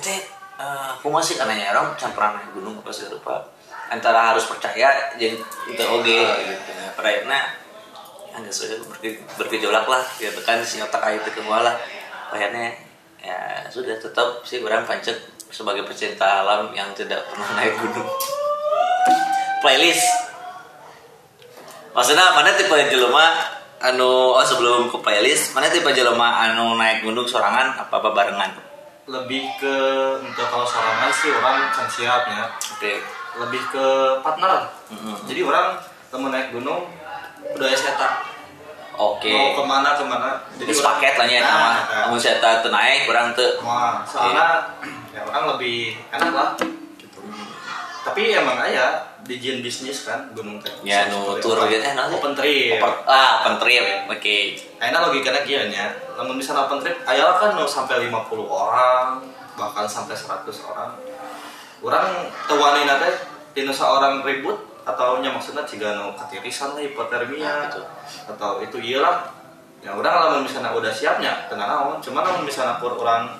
itu 0.00 0.08
eh, 0.56 0.86
aku 0.96 1.12
masih 1.12 1.36
karena 1.36 1.54
ya 1.60 1.66
orang 1.76 1.92
campuran 1.98 2.40
gunung 2.56 2.80
apa 2.80 2.88
segala 2.88 3.20
rupa 3.20 3.36
antara 3.90 4.32
harus 4.32 4.46
percaya 4.46 5.12
dan 5.18 5.34
itu 5.66 5.82
oke. 5.82 6.18
Gitu. 6.46 6.70
Nah, 6.78 6.90
pada 6.94 7.08
akhirnya 7.10 7.40
ya 8.30 8.36
nggak 8.38 8.54
sudah 8.54 8.78
berke- 8.86 9.20
bergejolak 9.36 9.86
lah. 9.90 10.02
Gitu 10.16 10.40
kan 10.46 10.62
si 10.62 10.78
otak 10.78 11.02
air 11.02 11.18
itu 11.20 11.42
lah. 11.44 11.74
Akhirnya 12.30 12.70
ya 13.20 13.66
sudah 13.68 13.98
tetap 13.98 14.46
sih 14.46 14.62
orang 14.62 14.86
pancet 14.86 15.18
sebagai 15.50 15.82
pecinta 15.82 16.46
alam 16.46 16.70
yang 16.72 16.94
tidak 16.94 17.26
pernah 17.26 17.50
naik 17.58 17.74
gunung. 17.76 18.08
Playlist. 19.60 20.06
Maksudnya 21.90 22.32
mana 22.38 22.54
tipe 22.54 22.72
jelema 22.86 23.34
anu 23.80 24.36
oh 24.36 24.44
sebelum 24.44 24.92
ke 24.92 24.98
playlist 25.00 25.56
mana 25.56 25.72
tipe 25.72 25.88
jelema 25.90 26.46
anu 26.46 26.76
naik 26.76 27.02
gunung 27.02 27.24
sorangan 27.24 27.80
apa 27.80 27.98
apa 27.98 28.08
barengan 28.12 28.69
lebih 29.10 29.42
ke 29.58 29.74
untuk 30.22 30.46
kalau 30.46 30.62
sorangan 30.62 31.10
sih 31.10 31.34
orang 31.34 31.66
can 31.74 31.86
siap 31.90 32.22
ya. 32.30 32.46
Oke. 32.78 33.02
Lebih 33.42 33.62
ke 33.74 33.86
partner. 34.22 34.70
Mm-mm. 34.90 35.14
jadi 35.26 35.46
orang 35.46 35.78
temen 36.10 36.30
naik 36.30 36.54
gunung 36.54 36.86
udah 37.58 37.68
setak. 37.74 38.30
Oke. 38.94 39.32
Mau 39.34 39.58
ke 39.58 39.62
mana 39.66 39.98
ke 39.98 40.04
mana. 40.06 40.30
Jadi 40.54 40.70
sepaket 40.70 41.14
lah 41.18 41.26
ya 41.26 41.40
Nah, 41.42 41.50
nama. 41.50 41.68
nah. 41.72 41.82
kamu 42.06 42.16
saya 42.22 42.36
tahu 42.38 42.70
naik 42.70 43.10
orang 43.10 43.34
tuh. 43.34 43.50
Wah, 43.66 44.02
soalnya 44.06 44.46
ya 45.14 45.20
orang 45.26 45.56
lebih 45.56 45.98
enak 46.14 46.30
lah 46.30 46.50
gitu. 47.00 47.20
Tapi 48.06 48.22
emang 48.36 48.58
aja 48.62 49.09
dijin 49.24 49.60
bisnis 49.60 50.04
kan 50.04 50.28
gunung 50.32 50.58
teh. 50.58 50.72
ya 50.82 51.06
nu 51.06 51.36
tour 51.38 51.56
gitu 51.66 51.80
eh 51.80 51.94
naon 51.94 52.10
sih? 52.10 52.16
Open 52.18 52.32
trip. 52.34 52.78
Open- 52.78 53.04
ah 53.06 53.42
open 53.42 53.54
trip 53.58 53.84
oke 54.06 54.36
Ayeuna 54.80 54.98
logikanya 55.06 55.40
kieu 55.42 55.64
nya. 55.68 55.92
Lamun 56.16 56.36
bisa 56.36 56.52
open 56.52 56.80
trip 56.80 56.96
aya 57.04 57.28
kan 57.36 57.54
nu 57.54 57.64
sampai 57.64 58.08
50 58.08 58.16
orang, 58.42 59.20
bahkan 59.54 59.86
sampai 59.86 60.16
100 60.16 60.44
orang. 60.66 60.90
Orang 61.80 62.06
tewanina 62.44 62.96
teh 62.98 63.14
dina 63.52 63.72
seorang 63.72 64.20
ribut 64.20 64.56
atau 64.82 65.20
nya 65.20 65.30
maksudnya 65.30 65.62
jika 65.64 65.94
nu 65.94 66.12
katirisan 66.16 66.72
lah 66.74 66.82
hipotermia 66.82 67.44
Nah, 67.44 67.56
betul. 67.68 67.84
atau 68.34 68.52
itu 68.64 68.76
iyalah 68.80 69.28
ya 69.80 69.96
udah 69.96 70.12
lamun 70.12 70.44
misalnya 70.44 70.72
udah 70.76 70.92
siapnya 70.92 71.48
tenang 71.48 71.68
naon 71.68 71.96
cuman 72.00 72.20
lamun 72.20 72.44
misalnya 72.44 72.76
kur 72.76 72.96
orang 72.96 73.32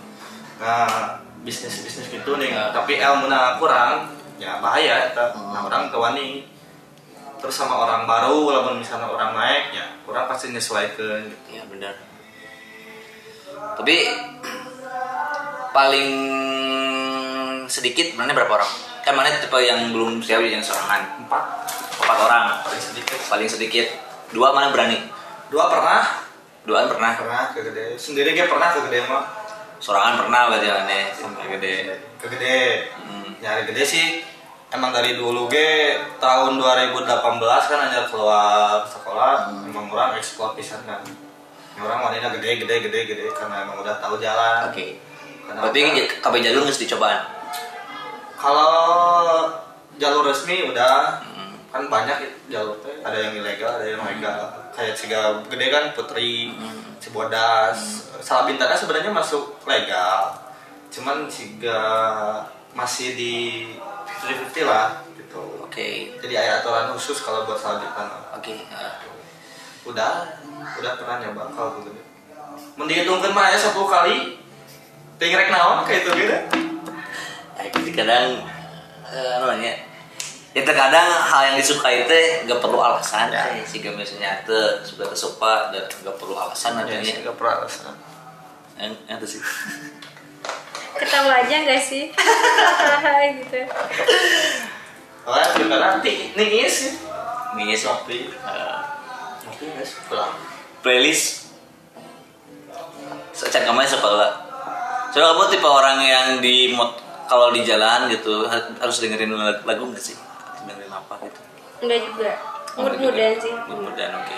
nah 0.57 1.21
bisnis 1.41 1.85
bisnis 1.85 2.09
gitu 2.09 2.37
nih 2.37 2.53
Ya. 2.53 2.69
tapi 2.73 2.97
ilmu 2.97 3.29
kurang 3.57 4.09
ya 4.41 4.57
bahaya 4.65 5.13
eta. 5.13 5.37
Hmm. 5.37 5.53
nah 5.53 5.61
orang 5.69 5.93
tewani 5.93 6.49
terus 7.37 7.57
sama 7.57 7.77
orang 7.77 8.09
baru 8.09 8.53
lamun 8.53 8.81
misalnya 8.81 9.09
orang 9.09 9.37
naik 9.37 9.77
ya 9.77 9.87
orang 10.09 10.25
pasti 10.29 10.49
nyesuaikan 10.51 11.29
gitu. 11.29 11.61
ya 11.61 11.63
benar. 11.69 11.95
Tapi 13.77 13.97
paling 15.77 16.11
sedikit 17.69 18.17
mana 18.17 18.33
berapa 18.33 18.51
orang? 18.51 18.73
Kan 19.05 19.17
mana 19.17 19.33
tipe 19.41 19.57
yang 19.61 19.93
belum 19.93 20.21
siap 20.21 20.41
yang 20.45 20.61
sorangan 20.61 21.25
empat. 21.25 21.45
Empat 22.01 22.19
orang. 22.21 22.45
Paling 22.65 22.83
sedikit. 22.83 23.19
Paling 23.29 23.49
sedikit. 23.49 23.87
Dua 24.33 24.53
mana 24.53 24.73
berani? 24.73 25.01
Dua 25.49 25.69
pernah. 25.73 26.29
Duaan 26.69 26.87
pernah. 26.93 27.17
Pernah 27.17 27.45
ke 27.57 27.61
gede. 27.65 27.97
Sendiri 27.97 28.37
dia 28.37 28.45
pernah 28.45 28.77
ke 28.77 28.85
gede 28.89 29.09
mah 29.09 29.40
sorangan 29.81 30.21
pernah 30.21 30.47
berarti 30.47 30.69
aneh 30.69 31.05
sampai 31.11 31.45
gede. 31.51 31.77
Ke 32.17 32.29
gede. 32.29 32.61
Hmm. 33.01 33.33
nyari 33.37 33.65
gede 33.67 33.83
sih 33.83 34.07
emang 34.71 34.93
dari 34.93 35.17
dulu 35.17 35.49
ge 35.49 35.97
tahun 36.17 36.61
2018 36.61 37.09
kan 37.67 37.79
hanya 37.81 38.05
keluar 38.07 38.85
sekolah 38.85 39.49
emang 39.65 39.89
orang 39.89 40.15
eksplor 40.15 40.53
pisan 40.53 40.85
kan. 40.85 41.01
Orang 41.77 42.05
wanita 42.05 42.29
gede 42.31 42.61
gede 42.61 42.75
gede 42.83 43.01
gede 43.07 43.27
karena 43.33 43.65
emang 43.65 43.81
udah 43.81 43.97
tahu 43.99 44.17
jalan. 44.17 44.69
Oke. 44.69 45.01
Kenapa? 45.43 45.67
berarti 45.67 45.81
j- 45.99 46.13
kabeh 46.21 46.41
jalur 46.41 46.63
harus 46.63 46.79
dicobaan 46.79 47.25
kalau 48.37 49.51
jalur 49.97 50.25
resmi 50.25 50.65
udah. 50.65 51.21
Hmm. 51.23 51.55
kan 51.71 51.87
banyak 51.87 52.17
ya 52.19 52.31
jalur 52.51 52.75
teh 52.79 52.91
ada 52.99 53.15
yang 53.15 53.33
ilegal 53.33 53.71
ada 53.73 53.87
yang 53.87 54.03
legal. 54.03 54.43
Kayak 54.71 54.95
Ciga 54.95 55.21
gede 55.47 55.67
kan 55.69 55.85
Putri 55.91 56.51
Hmm. 56.51 56.99
Cibodas 56.99 58.10
salah 58.21 58.45
bintangnya 58.47 58.77
sebenarnya 58.77 59.13
masuk 59.13 59.61
legal. 59.67 60.37
Cuman 60.91 61.27
Ciga 61.27 61.83
masih 62.77 63.17
di 63.19 63.35
50-50 64.23 64.69
lah 64.71 65.03
gitu. 65.17 65.43
Oke. 65.65 66.15
Jadi 66.21 66.35
ada 66.37 66.61
aturan 66.63 66.93
khusus 66.95 67.21
kalau 67.25 67.49
buat 67.49 67.59
salah 67.59 67.83
bintang 67.83 68.09
oke 68.31 68.53
eh. 68.53 68.95
udah 69.85 70.29
udah 70.79 70.93
pernah 71.01 71.17
nyoba 71.25 71.51
kalau 71.53 71.81
gitu. 71.81 71.91
Mun 72.77 72.87
dihitungkeun 72.87 73.33
mah 73.33 73.51
ya 73.53 73.59
10 73.59 73.75
kali. 73.77 74.17
Ting 75.21 75.37
rek 75.37 75.53
naon 75.53 75.85
kayak 75.85 76.09
itu 76.09 76.11
gitu. 76.17 76.37
Ya, 77.61 77.69
jadi 77.69 77.91
kadang 77.93 78.25
eh, 79.05 79.31
apa 79.37 79.45
namanya 79.53 79.91
ya 80.51 80.67
terkadang 80.67 81.07
hal 81.07 81.41
yang 81.53 81.57
disukai 81.63 82.11
teh 82.11 82.43
gak 82.43 82.59
perlu 82.59 82.83
alasan 82.83 83.31
Ya. 83.31 83.55
ya. 83.55 83.63
sih 83.63 83.79
misalnya 83.79 84.43
teh 84.43 84.83
sudah 84.83 85.07
kesuka 85.07 85.71
dan 85.71 85.87
gak 85.87 86.17
perlu 86.19 86.35
alasan 86.35 86.83
ya 86.91 86.99
gak 87.23 87.37
pernah 87.39 87.63
alasan 87.63 87.95
itu 88.83 89.27
sih. 89.29 89.41
Ketawa 90.97 91.33
aja 91.41 91.55
nggak 91.61 91.81
sih? 91.81 92.09
Gitu. 93.41 93.61
Soalnya 95.25 95.49
juga 95.55 95.77
nanti. 95.79 96.33
Nih 96.35 96.65
sih. 96.67 96.93
Ini 97.51 97.75
sih 97.75 97.87
ngopi 97.87 98.31
Eh, 98.31 98.79
ngopi 99.45 99.65
guys 99.75 99.93
pulang. 100.07 100.33
playlist. 100.81 101.51
Cangkamannya 103.33 103.89
sekolah. 103.89 104.31
Soalnya 105.11 105.29
kamu 105.33 105.43
tipe 105.51 105.67
orang 105.67 105.99
yang 106.01 106.27
di 106.39 106.71
mod 106.71 106.95
kalau 107.27 107.51
di 107.51 107.63
jalan 107.63 108.07
gitu 108.07 108.47
ha- 108.47 108.75
harus 108.79 108.97
dengerin 109.01 109.33
lagu 109.65 109.83
nggak 109.87 110.03
sih? 110.03 110.15
Dengerin 110.63 110.89
apa 110.89 111.15
gitu? 111.25 111.41
Enggak 111.81 112.01
juga. 112.07 112.31
Oh, 112.77 112.87
nggak 112.87 112.95
mood-moodan 112.97 113.33
juga. 113.35 113.43
sih. 113.43 113.53
Mood-moodan 113.67 114.11
oke. 114.15 114.37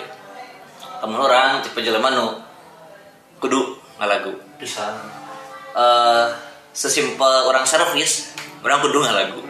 Temen 1.03 1.19
orang 1.19 1.49
tipe 1.61 1.79
jelema 1.79 2.09
nu. 2.09 2.27
Kudu 3.37 3.75
nggak 3.97 4.09
lagu. 4.09 4.33
Bisa 4.57 4.85
eh 5.73 6.27
sesimpel 6.73 7.45
orang 7.45 7.65
servis 7.65 8.33
orang 8.65 8.81
kudu 8.81 9.01
nggak 9.01 9.17
lagu. 9.17 9.41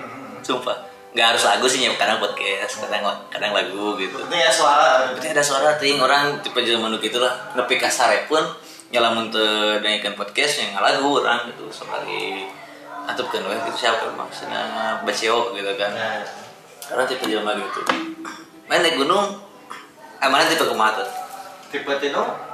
Sumpah. 0.44 0.76
Nggak 1.14 1.28
harus 1.30 1.44
lagu 1.46 1.66
sih 1.70 1.86
ya 1.86 1.94
kadang 1.94 2.18
podcast 2.18 2.82
kadang 2.82 3.06
kadang 3.30 3.54
lagu 3.54 3.94
gitu. 4.02 4.18
Itu 4.18 4.36
ya 4.36 4.50
suara. 4.50 5.14
Berarti 5.14 5.30
ada 5.30 5.44
suara 5.46 5.78
ting 5.78 6.02
orang 6.02 6.42
tipe 6.42 6.58
jelema 6.66 6.90
nu 6.90 6.98
gitu 6.98 7.22
lah. 7.22 7.54
Nepi 7.54 7.78
kasare 7.78 8.26
pun 8.26 8.42
nyalamun 8.90 9.30
teu 9.30 9.78
dengekeun 9.82 10.18
podcast 10.18 10.66
yang 10.66 10.74
lagu 10.82 11.22
orang 11.22 11.54
gitu. 11.54 11.70
Sekali 11.70 12.50
atupkeun 13.06 13.46
we 13.46 13.56
gitu. 13.70 13.86
Siapa 13.86 14.10
maksudnya 14.18 14.98
basio 15.06 15.54
gitu 15.54 15.72
kan. 15.78 15.94
Karena 16.84 17.04
tipe 17.06 17.30
jelema 17.30 17.54
gitu. 17.56 17.80
Main 18.66 18.82
naik 18.82 18.98
gunung 18.98 19.38
eh 20.18 20.30
mana 20.32 20.50
tipe 20.50 20.66
tuh? 20.66 20.76
Tipe 21.70 21.92
tino 22.02 22.53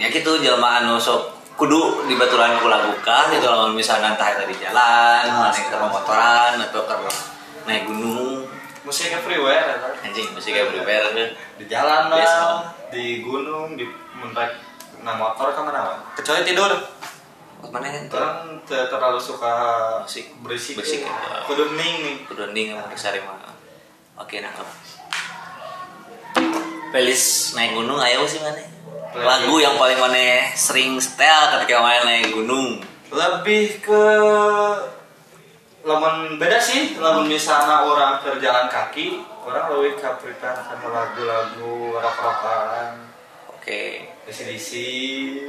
ya 0.00 0.08
gitu 0.08 0.40
jelema 0.40 0.82
anu 0.82 0.96
sok 0.96 1.42
kudu 1.56 2.08
di 2.08 2.16
baturan 2.16 2.58
ku 2.58 2.66
lagu 2.66 2.90
kah 3.04 3.28
gitu 3.30 3.44
lamun 3.44 3.76
misalnya 3.76 4.16
entah 4.16 4.28
itu 4.34 4.50
di 4.50 4.56
jalan 4.58 5.24
naik 5.28 5.68
ke 5.68 5.76
motoran 5.76 6.58
atau 6.58 6.82
ke 6.88 6.94
naik 7.68 7.86
gunung. 7.86 8.48
Musiknya 8.82 9.22
freeware 9.22 9.78
ya, 9.78 9.78
anjing 10.02 10.26
mesti 10.34 10.50
kayak 10.50 10.74
prepare 10.74 11.14
kan 11.14 11.30
di 11.54 11.64
jalan 11.70 12.10
lah 12.10 12.66
di 12.90 13.22
gunung 13.22 13.78
di 13.78 13.86
mentek 14.18 14.58
nah 15.06 15.14
motor 15.14 15.54
ke 15.54 15.60
mana 15.62 15.80
mana 15.86 16.02
kecuali 16.18 16.42
tidur. 16.42 16.72
Mana 17.70 17.86
yang 17.86 18.10
orang 18.10 18.58
te- 18.66 18.90
terlalu 18.90 19.22
suka 19.22 19.54
Berisik. 20.02 20.34
berisik. 20.42 20.74
Berisik, 20.82 21.00
ya. 21.06 21.46
kudu 21.46 21.78
ning 21.78 21.94
nih 22.02 22.14
kudu 22.26 22.50
ning 22.50 22.74
sama 22.74 22.90
sari 22.98 23.22
mah. 23.22 23.38
Oke 24.18 24.42
nangkep. 24.42 24.66
Playlist 26.90 27.54
naik 27.54 27.78
gunung 27.78 28.02
ayo 28.02 28.26
sih 28.26 28.42
mana. 28.42 28.81
Lagu 29.14 29.54
yang 29.58 29.76
paling 29.76 29.98
mana 29.98 30.48
sering 30.54 30.96
setel 30.96 31.40
ketika 31.58 31.80
main 31.80 32.02
naik 32.02 32.32
gunung 32.32 32.80
lebih 33.12 33.76
ke 33.78 34.04
lamun 35.82 36.38
beda 36.38 36.56
sih 36.56 36.94
lamun 36.96 37.26
misalnya 37.26 37.82
orang 37.82 38.22
kerjaan 38.22 38.70
kaki 38.70 39.20
orang 39.42 39.68
lebih 39.74 39.98
prepare 39.98 40.62
sama 40.62 40.86
lagu-lagu 40.88 41.98
rock-rockan 41.98 43.02
oke 43.50 43.82
DC-DC 44.22 44.70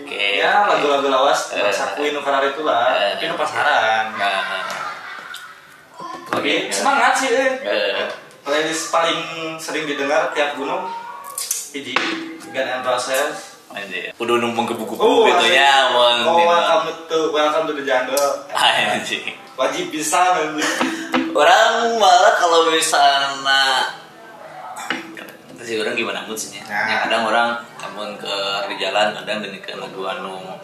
Oke, 0.04 0.42
ya 0.42 0.66
oke. 0.66 0.70
lagu-lagu 0.74 1.08
lawas 1.08 1.54
Eh. 1.54 1.62
masa 1.62 1.94
Queen 1.94 2.18
Nukarar 2.18 2.42
itu 2.44 2.66
lah 2.66 2.98
Eh. 2.98 3.10
tapi 3.16 3.30
nu 3.30 3.38
pasaran 3.38 4.12
nah 4.18 4.42
Oke, 6.34 6.74
semangat 6.74 7.14
sih 7.16 7.30
eh. 7.30 7.54
Eh. 7.62 8.10
playlist 8.42 8.90
paling 8.90 9.22
sering 9.56 9.86
didengar 9.86 10.34
tiap 10.34 10.58
gunung 10.58 10.90
hiji 11.72 11.94
Gun 12.50 12.68
and 12.68 12.82
Roses 12.84 13.53
Anjir. 13.74 14.14
Kudu 14.14 14.38
numpang 14.38 14.70
ke 14.70 14.74
buku-buku 14.78 15.02
Oh, 15.02 15.26
gitu 15.26 15.50
asli. 15.50 15.58
ya, 15.58 15.90
mau 15.90 16.38
Oh, 16.38 16.46
welcome 16.46 16.94
to 17.10 17.20
welcome 17.34 17.66
to 17.66 17.74
the 17.74 17.84
jungle. 17.84 18.30
Anjing. 18.54 19.34
Wajib 19.58 19.90
bisa 19.90 20.38
nanti. 20.38 20.62
Orang 21.34 21.98
malah 21.98 22.38
kalau 22.38 22.70
misalnya 22.70 23.90
sih 25.64 25.80
orang 25.80 25.96
gimana 25.96 26.28
mood 26.28 26.36
sih 26.36 26.60
ya. 26.60 26.64
Nah. 26.68 26.86
Ya, 26.86 26.96
kadang 27.08 27.24
orang 27.26 27.50
namun 27.80 28.20
ke 28.20 28.36
di 28.68 28.76
jalan 28.84 29.16
kadang 29.16 29.40
dengerin 29.40 29.80
lagu 29.80 30.02
anu 30.04 30.60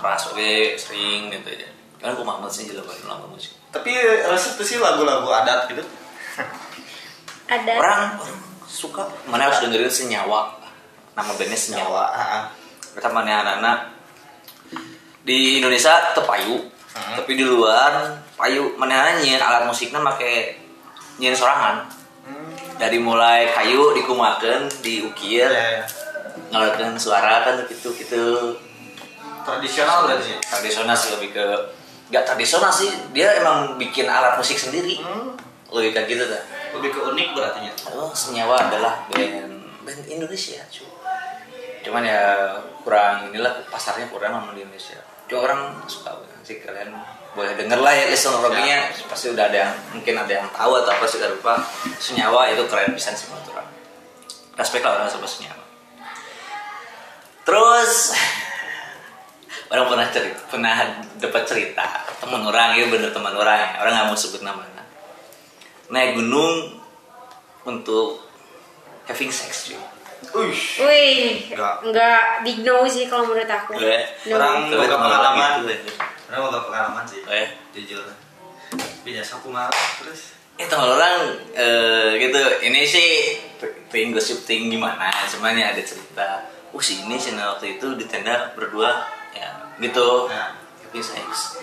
keras 0.00 0.32
oke 0.32 0.80
sering 0.80 1.28
gitu 1.28 1.46
aja. 1.52 1.68
Kan 2.00 2.16
aku 2.16 2.24
mahmud 2.24 2.48
sih 2.48 2.66
jalan 2.66 2.88
lagu 3.04 3.28
musik. 3.28 3.52
Tapi 3.70 3.92
resep 4.26 4.58
sih 4.64 4.80
lagu-lagu 4.80 5.28
adat 5.28 5.68
gitu. 5.70 5.84
ada 7.52 7.72
Orang, 7.76 8.16
orang 8.16 8.40
suka 8.64 9.04
mana 9.28 9.52
harus 9.52 9.60
dengerin 9.60 9.92
senyawa. 9.92 10.61
Nama 11.12 11.30
bandnya 11.36 11.58
senyawa. 11.58 12.04
Nih 12.92 13.34
anak-anak 13.34 13.78
di 15.22 15.62
Indonesia 15.62 16.12
tepayu, 16.12 16.58
Hmm. 16.92 17.16
tapi 17.16 17.40
di 17.40 17.44
luar 17.46 18.20
payu 18.36 18.76
mana 18.76 19.16
nyian 19.16 19.40
alat 19.40 19.64
musiknya 19.64 19.96
pakai 20.04 20.60
nyian 21.16 21.32
sorangan. 21.32 21.88
Dari 22.76 23.00
mulai 23.00 23.48
kayu 23.48 23.96
dikumakan, 23.96 24.68
diukir, 24.84 25.48
Ya, 25.48 25.80
ya. 25.80 25.84
ngelakuin 26.52 26.92
suara 27.00 27.48
kan 27.48 27.64
gitu 27.64 27.96
gitu. 27.96 28.56
Tradisional 29.46 30.04
berarti 30.04 30.34
sih. 30.34 30.36
Tradisional 30.44 30.96
sih 30.96 31.10
lebih 31.16 31.32
ke 31.32 31.46
nggak 32.12 32.28
tradisional 32.28 32.68
sih, 32.68 32.92
dia 33.16 33.40
emang 33.40 33.80
bikin 33.80 34.04
alat 34.04 34.36
musik 34.36 34.60
sendiri. 34.60 35.00
Hmm. 35.00 35.32
Lebih 35.72 35.96
kayak 35.96 36.06
gitu 36.12 36.24
dah. 36.28 36.42
Lebih 36.76 36.92
ke 36.92 37.00
unik 37.08 37.28
berarti 37.32 37.60
ya. 37.64 37.72
Oh, 37.96 38.12
senyawa 38.12 38.68
adalah 38.68 39.08
band 39.08 39.64
band 39.80 40.02
Indonesia, 40.12 40.60
cu. 40.68 40.84
Cuman 41.82 42.02
ya 42.06 42.54
kurang 42.86 43.30
inilah 43.30 43.66
pasarnya 43.66 44.06
kurang 44.08 44.38
sama 44.38 44.54
di 44.54 44.62
Indonesia. 44.62 45.02
Cuma 45.26 45.46
orang 45.50 45.60
suka 45.90 46.14
sih 46.42 46.58
kalian 46.62 46.94
boleh 47.32 47.54
denger 47.56 47.80
lah 47.80 47.94
ya 47.96 48.12
listen 48.12 48.34
rocknya 48.36 48.92
pasti 49.08 49.32
udah 49.32 49.48
ada 49.48 49.56
yang 49.64 49.72
mungkin 49.94 50.14
ada 50.20 50.32
yang 50.42 50.48
tahu 50.52 50.72
atau 50.82 50.92
apa 50.94 51.06
sudah 51.06 51.28
lupa. 51.30 51.58
Senyawa 51.98 52.50
itu 52.54 52.62
keren 52.70 52.94
pisan 52.94 53.14
sih 53.18 53.30
menurut 53.30 53.50
orang 53.56 53.68
respect 54.58 54.84
lah 54.86 55.00
orang 55.00 55.08
sama 55.10 55.26
senyawa. 55.26 55.64
Terus 57.42 57.92
orang 59.72 59.86
pernah 59.90 60.06
cerita 60.12 60.40
pernah 60.46 60.74
dapat 61.18 61.42
cerita 61.48 61.86
teman 62.22 62.42
orang 62.46 62.78
ya 62.78 62.86
bener 62.86 63.10
teman 63.10 63.34
orang 63.34 63.58
ya 63.58 63.68
orang 63.82 63.92
nggak 63.98 64.08
mau 64.12 64.18
sebut 64.18 64.42
namanya. 64.46 64.82
Naik 65.90 66.18
gunung 66.20 66.78
untuk 67.66 68.22
having 69.06 69.30
sex 69.30 69.70
cuy 69.70 69.91
Uish. 70.32 70.80
wih 70.80 71.50
Enggak. 71.50 71.74
enggak 71.82 72.22
di 72.40 72.52
no 72.60 72.82
sih 72.84 73.04
kalau 73.04 73.26
menurut 73.26 73.44
aku 73.44 73.74
Eh, 73.76 74.06
No. 74.26 74.38
orang- 74.38 74.70
pengalaman. 74.70 75.50
gitu, 75.58 75.68
aja. 75.68 75.92
Orang 76.28 76.40
mau 76.40 76.50
gak 76.50 76.64
pengalaman 76.64 77.04
sih. 77.04 77.20
Eh, 77.24 77.46
Jujur. 77.72 78.06
Biasa 79.02 79.32
aku 79.36 79.48
mah 79.48 79.68
terus. 79.98 80.32
eh 80.54 80.64
teman 80.64 80.84
orang 80.86 81.16
eh, 81.50 82.16
gitu 82.18 82.36
ini 82.62 82.84
sih 82.84 83.40
ting 83.88 84.12
gosip 84.12 84.40
ting 84.42 84.68
gimana 84.68 85.08
cuman 85.26 85.52
ya 85.52 85.72
ada 85.72 85.80
cerita 85.80 86.44
oh 86.68 86.78
si 86.78 87.00
ini 87.00 87.16
sih 87.16 87.32
waktu 87.34 87.76
itu 87.76 87.96
di 87.96 88.04
tenda 88.04 88.52
berdua 88.52 89.00
ya 89.32 89.48
gitu 89.78 90.28
Nah. 90.28 90.52
tapi 90.78 91.00
seks 91.00 91.56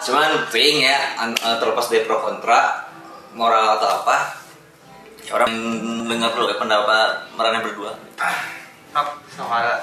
cuman 0.00 0.46
ting 0.46 0.78
ya 0.80 1.18
eh, 1.20 1.56
terlepas 1.58 1.84
dari 1.86 2.02
pro 2.02 2.18
kontra 2.18 2.86
moral 3.32 3.76
atau 3.76 4.00
apa 4.00 4.45
orang 5.28 5.50
dengar 6.04 6.30
dulu 6.32 6.46
ya 6.46 6.56
pendapat 6.56 7.08
merana 7.34 7.58
berdua. 7.58 7.92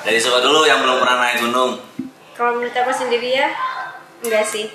Dari 0.02 0.18
siapa 0.18 0.40
dulu 0.40 0.64
yang 0.64 0.80
belum 0.80 0.98
pernah 0.98 1.18
naik 1.20 1.38
gunung? 1.42 1.78
Kalau 2.34 2.58
menurut 2.58 2.74
aku 2.74 2.90
sendiri 2.90 3.30
ya 3.34 3.48
enggak 4.22 4.42
sih. 4.44 4.72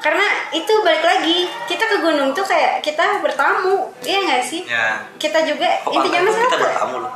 Karena 0.00 0.24
itu 0.50 0.72
balik 0.80 1.04
lagi 1.04 1.44
kita 1.66 1.84
ke 1.84 1.96
gunung 2.00 2.32
tuh 2.32 2.40
kayak 2.40 2.80
kita 2.80 3.20
bertamu 3.20 3.92
iya 4.00 4.18
nggak 4.22 4.42
sih? 4.42 4.64
Ya. 4.64 5.04
kita 5.20 5.44
juga 5.44 5.68
Kok 5.84 5.92
intinya 5.92 6.20
pantai 6.20 6.24
mah 6.24 6.32
tuh 6.32 6.44
kita 6.46 6.58
bertamu 6.58 6.94
loh. 7.00 7.12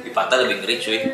Di 0.00 0.10
pantai 0.10 0.36
lebih 0.40 0.56
ngeri 0.60 0.76
cuy. 0.78 1.00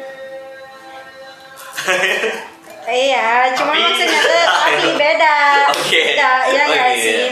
Iya 2.87 3.50
cuma 3.59 3.74
Tapi- 3.74 3.82
maksudnya 3.82 4.20
tuh 4.22 4.44
tapi 4.62 4.90
beda. 4.94 5.35
Oke. 5.74 6.02
beda 6.06 6.30
iya 6.46 6.62
nggak 6.64 6.87
Oke. 6.87 7.02
sih. 7.02 7.22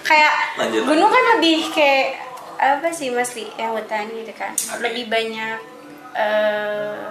Kayak 0.00 0.32
Lanjut, 0.56 0.82
gunung 0.84 1.10
kan 1.12 1.24
lebih 1.36 1.58
kayak 1.68 2.23
apa 2.58 2.88
sih 2.94 3.10
masih 3.10 3.50
ya 3.58 3.70
hutan 3.70 4.08
gitu 4.10 4.32
kan 4.36 4.52
lebih 4.80 5.10
banyak 5.10 5.58
eh 6.14 7.02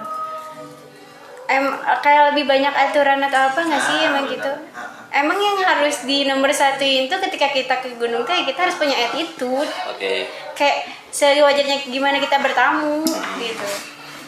em 1.44 1.64
kayak 2.00 2.32
lebih 2.32 2.48
banyak 2.48 2.72
aturan 2.72 3.20
atau 3.20 3.52
apa 3.52 3.60
nggak 3.60 3.82
sih 3.84 3.98
Ah, 4.00 4.08
emang 4.08 4.24
gitu? 4.32 4.52
Ah, 4.72 4.88
emang 5.12 5.36
yang 5.36 5.60
harus 5.60 6.08
di 6.08 6.24
nomor 6.24 6.48
satuin 6.56 7.04
tuh 7.04 7.20
ketika 7.28 7.52
kita 7.52 7.74
ke 7.84 8.00
gunung 8.00 8.24
ya 8.24 8.48
kita 8.48 8.64
harus 8.64 8.76
punya 8.80 8.96
attitude. 8.96 9.68
Oke. 9.92 10.24
Kayak 10.56 10.88
sewajarnya 11.12 11.84
gimana 11.84 12.16
kita 12.16 12.40
bertamu 12.40 13.04
gitu. 13.36 13.68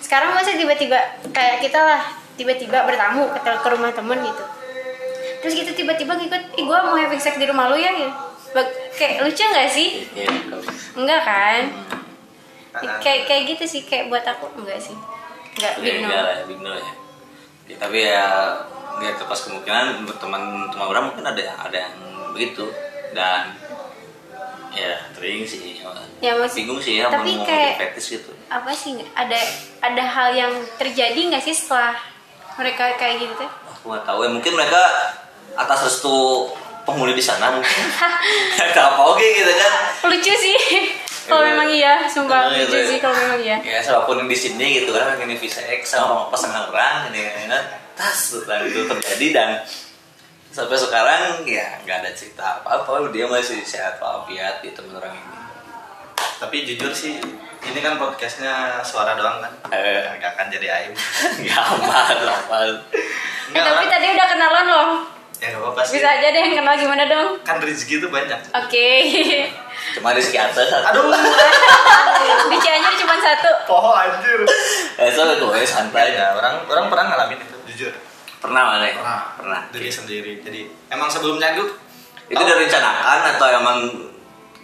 Sekarang 0.05 0.37
masa 0.37 0.53
tiba-tiba 0.61 1.01
kayak 1.33 1.65
kita 1.65 1.81
lah 1.81 2.05
tiba-tiba 2.37 2.85
bertamu 2.85 3.33
ke, 3.33 3.41
ke 3.41 3.69
rumah 3.73 3.97
temen 3.97 4.21
gitu. 4.21 4.45
Terus 5.41 5.55
kita 5.57 5.73
tiba-tiba 5.73 6.21
ngikut 6.21 6.43
ih 6.61 6.65
gue 6.69 6.79
mau 6.85 7.01
having 7.01 7.23
sex 7.23 7.41
di 7.41 7.49
rumah 7.49 7.73
lu 7.73 7.81
ya 7.81 7.97
gitu 7.97 8.13
kayak 8.93 9.23
lucu 9.23 9.43
nggak 9.43 9.69
sih? 9.69 9.89
Iya, 10.13 10.31
enggak 10.95 11.21
kan? 11.23 11.63
Kayak 12.99 13.21
kayak 13.25 13.43
gitu 13.49 13.65
sih 13.67 13.83
kayak 13.83 14.07
buat 14.07 14.23
aku 14.23 14.53
enggak 14.57 14.79
sih? 14.79 14.97
Enggak 15.55 15.73
Ya, 15.75 15.83
big 15.83 15.97
no. 15.97 16.07
enggak 16.07 16.23
lah, 16.23 16.37
big 16.45 16.61
no 16.61 16.73
ya. 16.73 16.93
Ya, 17.67 17.77
tapi 17.77 17.99
ya 18.01 18.25
nggak 18.97 19.13
terlepas 19.17 19.41
kemungkinan 19.43 19.85
buat 20.05 20.19
teman-teman 20.19 20.87
orang 20.87 21.05
mungkin 21.07 21.25
ada 21.25 21.41
ada 21.61 21.77
yang 21.79 21.95
begitu. 22.31 22.69
Dan 23.11 23.57
ya 24.71 24.93
sering 25.11 25.41
sih 25.43 25.81
Ya, 26.19 26.33
maksud- 26.35 26.53
bingung 26.55 26.77
sih 26.77 27.01
ya 27.01 27.09
tapi 27.09 27.33
mau 27.35 27.45
kayak- 27.45 27.77
fetish 27.79 28.09
gitu. 28.15 28.33
apa 28.47 28.69
sih 28.71 28.93
ada 29.11 29.37
ada 29.81 30.05
hal 30.07 30.29
yang 30.33 30.49
terjadi 30.77 31.17
nggak 31.27 31.41
sih 31.41 31.53
setelah 31.53 31.97
mereka 32.55 32.93
kayak 32.95 33.21
gitu? 33.23 33.45
Aku 33.71 33.89
nggak 33.89 34.05
tahu 34.05 34.21
ya 34.21 34.31
mungkin 34.31 34.53
mereka 34.53 34.81
atas 35.55 35.81
restu 35.83 36.13
penghuni 36.87 37.13
di 37.13 37.21
sana 37.21 37.51
mungkin. 37.51 37.85
Nggak 38.57 38.87
apa 38.87 39.03
oke 39.03 39.27
gitu 39.27 39.53
kan. 39.53 39.73
Lucu 40.07 40.33
sih. 40.33 40.57
Kalau 41.27 41.43
Iya. 41.43 41.51
memang 41.53 41.69
iya 41.69 41.95
sumpah 42.07 42.47
Iya, 42.47 42.63
lucu 42.63 42.79
iya. 42.79 42.87
sih 42.87 42.99
kalau 43.03 43.17
memang 43.19 43.41
iya. 43.43 43.57
Ya 43.59 43.83
siapa 43.83 44.07
pun 44.07 44.15
yang 44.17 44.31
di 44.31 44.39
sini 44.39 44.79
gitu 44.79 44.95
kan 44.95 45.19
ini 45.19 45.35
visa 45.35 45.59
X 45.59 45.91
sama 45.93 46.31
pasangan 46.31 46.71
orang 46.71 47.11
ini 47.11 47.27
kan 47.51 47.51
tas 47.99 48.31
dan 48.47 48.63
itu 48.63 48.87
terjadi 48.87 49.27
dan 49.35 49.49
sampai 50.49 50.79
sekarang 50.79 51.43
ya 51.43 51.83
nggak 51.83 51.99
ada 51.99 52.11
cerita 52.15 52.63
apa 52.63 52.79
apa 52.79 53.11
dia 53.11 53.27
masih 53.27 53.59
sehat 53.61 53.99
walafiat 53.99 54.63
di 54.63 54.71
teman 54.71 54.95
orang 54.95 55.13
ini. 55.13 55.35
Tapi 56.39 56.57
jujur 56.65 56.95
sih 56.95 57.19
ini 57.67 57.79
kan 57.81 57.99
podcastnya 57.99 58.79
suara 58.81 59.19
doang 59.19 59.43
kan? 59.43 59.53
Eh. 59.75 60.07
nggak 60.17 60.31
akan 60.31 60.47
jadi 60.47 60.67
aib. 60.79 60.95
Nggak 61.43 61.59
aman 61.59 62.17
aman. 62.23 62.71
Eh, 62.95 63.51
Nggak, 63.51 63.67
tapi 63.67 63.85
tadi 63.89 64.07
udah 64.15 64.27
kenalan 64.31 64.67
loh 64.69 64.89
ya 65.41 65.47
nggak 65.53 65.61
apa-apa 65.63 65.81
sih. 65.85 66.01
Bisa 66.01 66.09
aja 66.09 66.27
deh 66.33 66.41
yang 66.41 66.55
kenal 66.61 66.75
gimana 66.77 67.05
dong? 67.09 67.29
Kan 67.45 67.61
rezeki 67.61 68.01
itu 68.01 68.09
banyak. 68.09 68.41
Oke. 68.57 68.89
Cuma 69.99 70.13
di 70.17 70.21
atas 70.21 70.69
aduh. 70.73 71.07
Di 72.51 72.57
Cianjur 72.59 72.95
cuma 72.99 73.15
satu. 73.23 73.51
Poho 73.71 73.91
anjir. 73.95 74.41
Eh 74.99 75.11
so 75.13 75.23
gue 75.23 75.63
santai 75.63 76.15
ya 76.17 76.35
orang 76.35 76.65
orang 76.67 76.87
pernah 76.91 77.05
ngalamin 77.13 77.39
itu. 77.39 77.57
Jujur. 77.71 77.93
Pernah 78.43 78.63
mana 78.67 78.87
pernah. 78.91 79.21
Pernah. 79.39 79.61
Diri 79.71 79.91
sendiri. 79.91 80.33
Jadi 80.43 80.67
emang 80.91 81.07
sebelum 81.11 81.39
nyaduk 81.39 81.71
itu 82.27 82.43
udah 82.43 82.57
rencanakan 82.59 83.19
atau 83.39 83.47
emang 83.63 83.79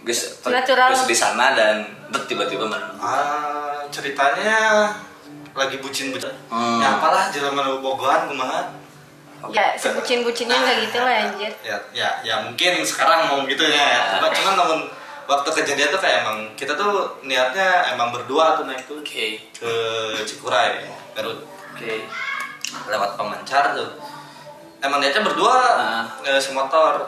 guys 0.03 0.43
Natural. 0.43 0.91
guys 0.91 1.07
di 1.07 1.15
sana 1.15 1.55
dan 1.55 1.87
bet, 2.11 2.27
tiba-tiba 2.27 2.67
mana 2.67 2.91
ah, 2.99 3.79
ceritanya 3.87 4.91
lagi 5.55 5.79
bucin 5.79 6.11
bucin 6.11 6.27
Hmm. 6.51 6.83
ya 6.83 6.99
apalah 6.99 7.31
jalan 7.31 7.79
bogohan 7.79 8.27
kumaha 8.27 8.67
ya 9.51 9.75
sebucin 9.75 10.23
bucinnya 10.23 10.55
nggak 10.55 10.77
gitu 10.87 10.97
lah 11.01 11.15
anjir. 11.27 11.51
Ya 11.59 11.77
ya 11.91 12.09
ya 12.23 12.35
mungkin 12.45 12.79
sekarang 12.85 13.27
mau 13.27 13.43
gitu 13.43 13.65
ya. 13.65 14.15
Cuma 14.15 14.31
cuman 14.31 14.53
namun 14.55 14.79
waktu 15.23 15.49
kejadian 15.51 15.89
tuh 15.89 15.99
kayak 15.99 16.23
emang 16.23 16.37
kita 16.53 16.71
tuh 16.75 17.19
niatnya 17.23 17.91
emang 17.91 18.13
berdua 18.13 18.55
tuh 18.55 18.63
naik 18.63 18.85
tuh 18.85 18.99
oke. 18.99 19.27
ke 19.51 19.73
Cikuray 20.23 20.87
Garut. 21.11 21.43
Oke. 21.75 22.05
Lewat 22.87 23.17
pemancar 23.17 23.73
tuh. 23.73 23.89
Emang 24.79 24.99
niatnya 24.99 25.23
berdua 25.23 25.55
Ah. 25.75 26.03
eh, 26.23 26.39
semotor. 26.39 27.03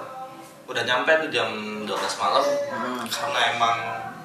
Udah 0.65 0.81
nyampe 0.81 1.11
tuh 1.21 1.29
jam 1.29 1.47
12 1.85 1.93
malam. 2.17 2.41
Hmm. 2.73 3.05
karena 3.05 3.39
emang 3.53 3.75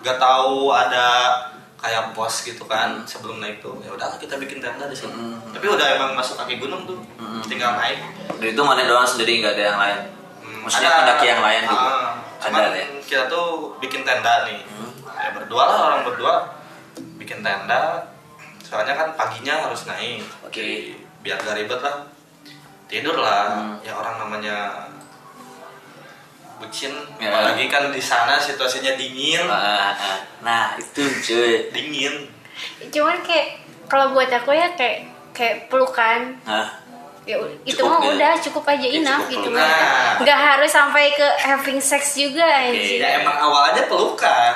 gak 0.00 0.16
tahu 0.16 0.72
ada 0.72 1.36
kayak 1.80 2.12
pos 2.12 2.44
gitu 2.44 2.62
kan 2.64 3.00
sebelum 3.04 3.40
naik 3.40 3.58
tuh. 3.58 3.80
Ya 3.80 3.90
udah 3.90 4.14
kita 4.16 4.36
bikin 4.36 4.60
tenda 4.60 4.84
di 4.84 4.94
sini. 4.94 5.10
Hmm. 5.10 5.40
tapi 5.50 5.66
udah 5.66 5.86
emang 5.96 6.12
masuk 6.12 6.36
kaki 6.36 6.56
gunung 6.56 6.84
tuh 6.84 7.00
Hmm. 7.16 7.40
tinggal 7.42 7.74
naik. 7.74 7.98
Dan 8.36 8.52
itu 8.52 8.62
mana 8.62 8.84
doang 8.84 9.04
sendiri 9.04 9.40
nggak 9.40 9.56
ada 9.56 9.64
yang 9.66 9.78
lain? 9.78 9.98
Hmm, 10.40 10.58
maksudnya 10.62 10.90
pendaki 10.94 11.26
yang 11.26 11.40
lain 11.40 11.62
gitu 11.64 11.86
Ah, 11.88 12.12
cuman 12.38 12.60
ada 12.62 12.76
ya? 12.76 12.86
kita 13.00 13.24
tuh 13.26 13.46
bikin 13.78 14.04
tenda 14.04 14.44
nih. 14.44 14.60
Hmm. 14.62 14.92
ya 15.10 15.28
berdua 15.32 15.64
lah 15.64 15.78
orang 15.88 16.00
berdua. 16.04 16.34
Bikin 17.16 17.40
tenda. 17.40 18.04
Soalnya 18.60 18.94
kan 18.94 19.08
paginya 19.14 19.66
harus 19.66 19.84
naik. 19.84 20.22
Oke. 20.40 20.54
Jadi, 20.54 20.76
biar 21.20 21.36
gak 21.36 21.58
ribet 21.58 21.80
lah. 21.80 22.06
Tidur 22.86 23.16
lah. 23.16 23.44
Hmm. 23.50 23.76
ya 23.80 23.92
orang 23.92 24.16
namanya 24.18 24.56
bucin. 26.60 26.92
Ya. 27.16 27.32
apalagi 27.32 27.64
kan 27.72 27.88
di 27.88 28.02
sana 28.04 28.36
situasinya 28.36 28.94
dingin. 28.94 29.48
Ah, 29.48 29.96
ah. 29.96 30.18
nah 30.44 30.64
itu 30.76 31.02
cuy. 31.02 31.72
Dingin. 31.72 32.28
Cuman 32.92 33.24
kayak 33.24 33.64
kalau 33.88 34.12
buat 34.12 34.28
aku 34.28 34.52
ya 34.52 34.70
kayak 34.76 35.08
kayak 35.32 35.72
pelukan. 35.72 36.36
Hah? 36.44 36.80
ya 37.28 37.36
itu 37.68 37.76
Cukup 37.76 37.90
mah 37.92 38.00
gitu. 38.00 38.16
udah 38.16 38.32
cukup 38.40 38.64
aja 38.64 38.86
Ya, 38.88 38.96
enough 38.96 39.28
cukup 39.28 39.44
gitu 39.44 39.48
mah 39.52 40.16
nggak 40.24 40.40
harus 40.40 40.70
sampai 40.72 41.12
ke 41.12 41.28
having 41.36 41.76
sex 41.76 42.16
juga 42.16 42.42
anjir 42.42 42.96
ya 42.96 43.20
emang 43.22 43.36
awalnya 43.36 43.84
pelukan. 43.86 44.54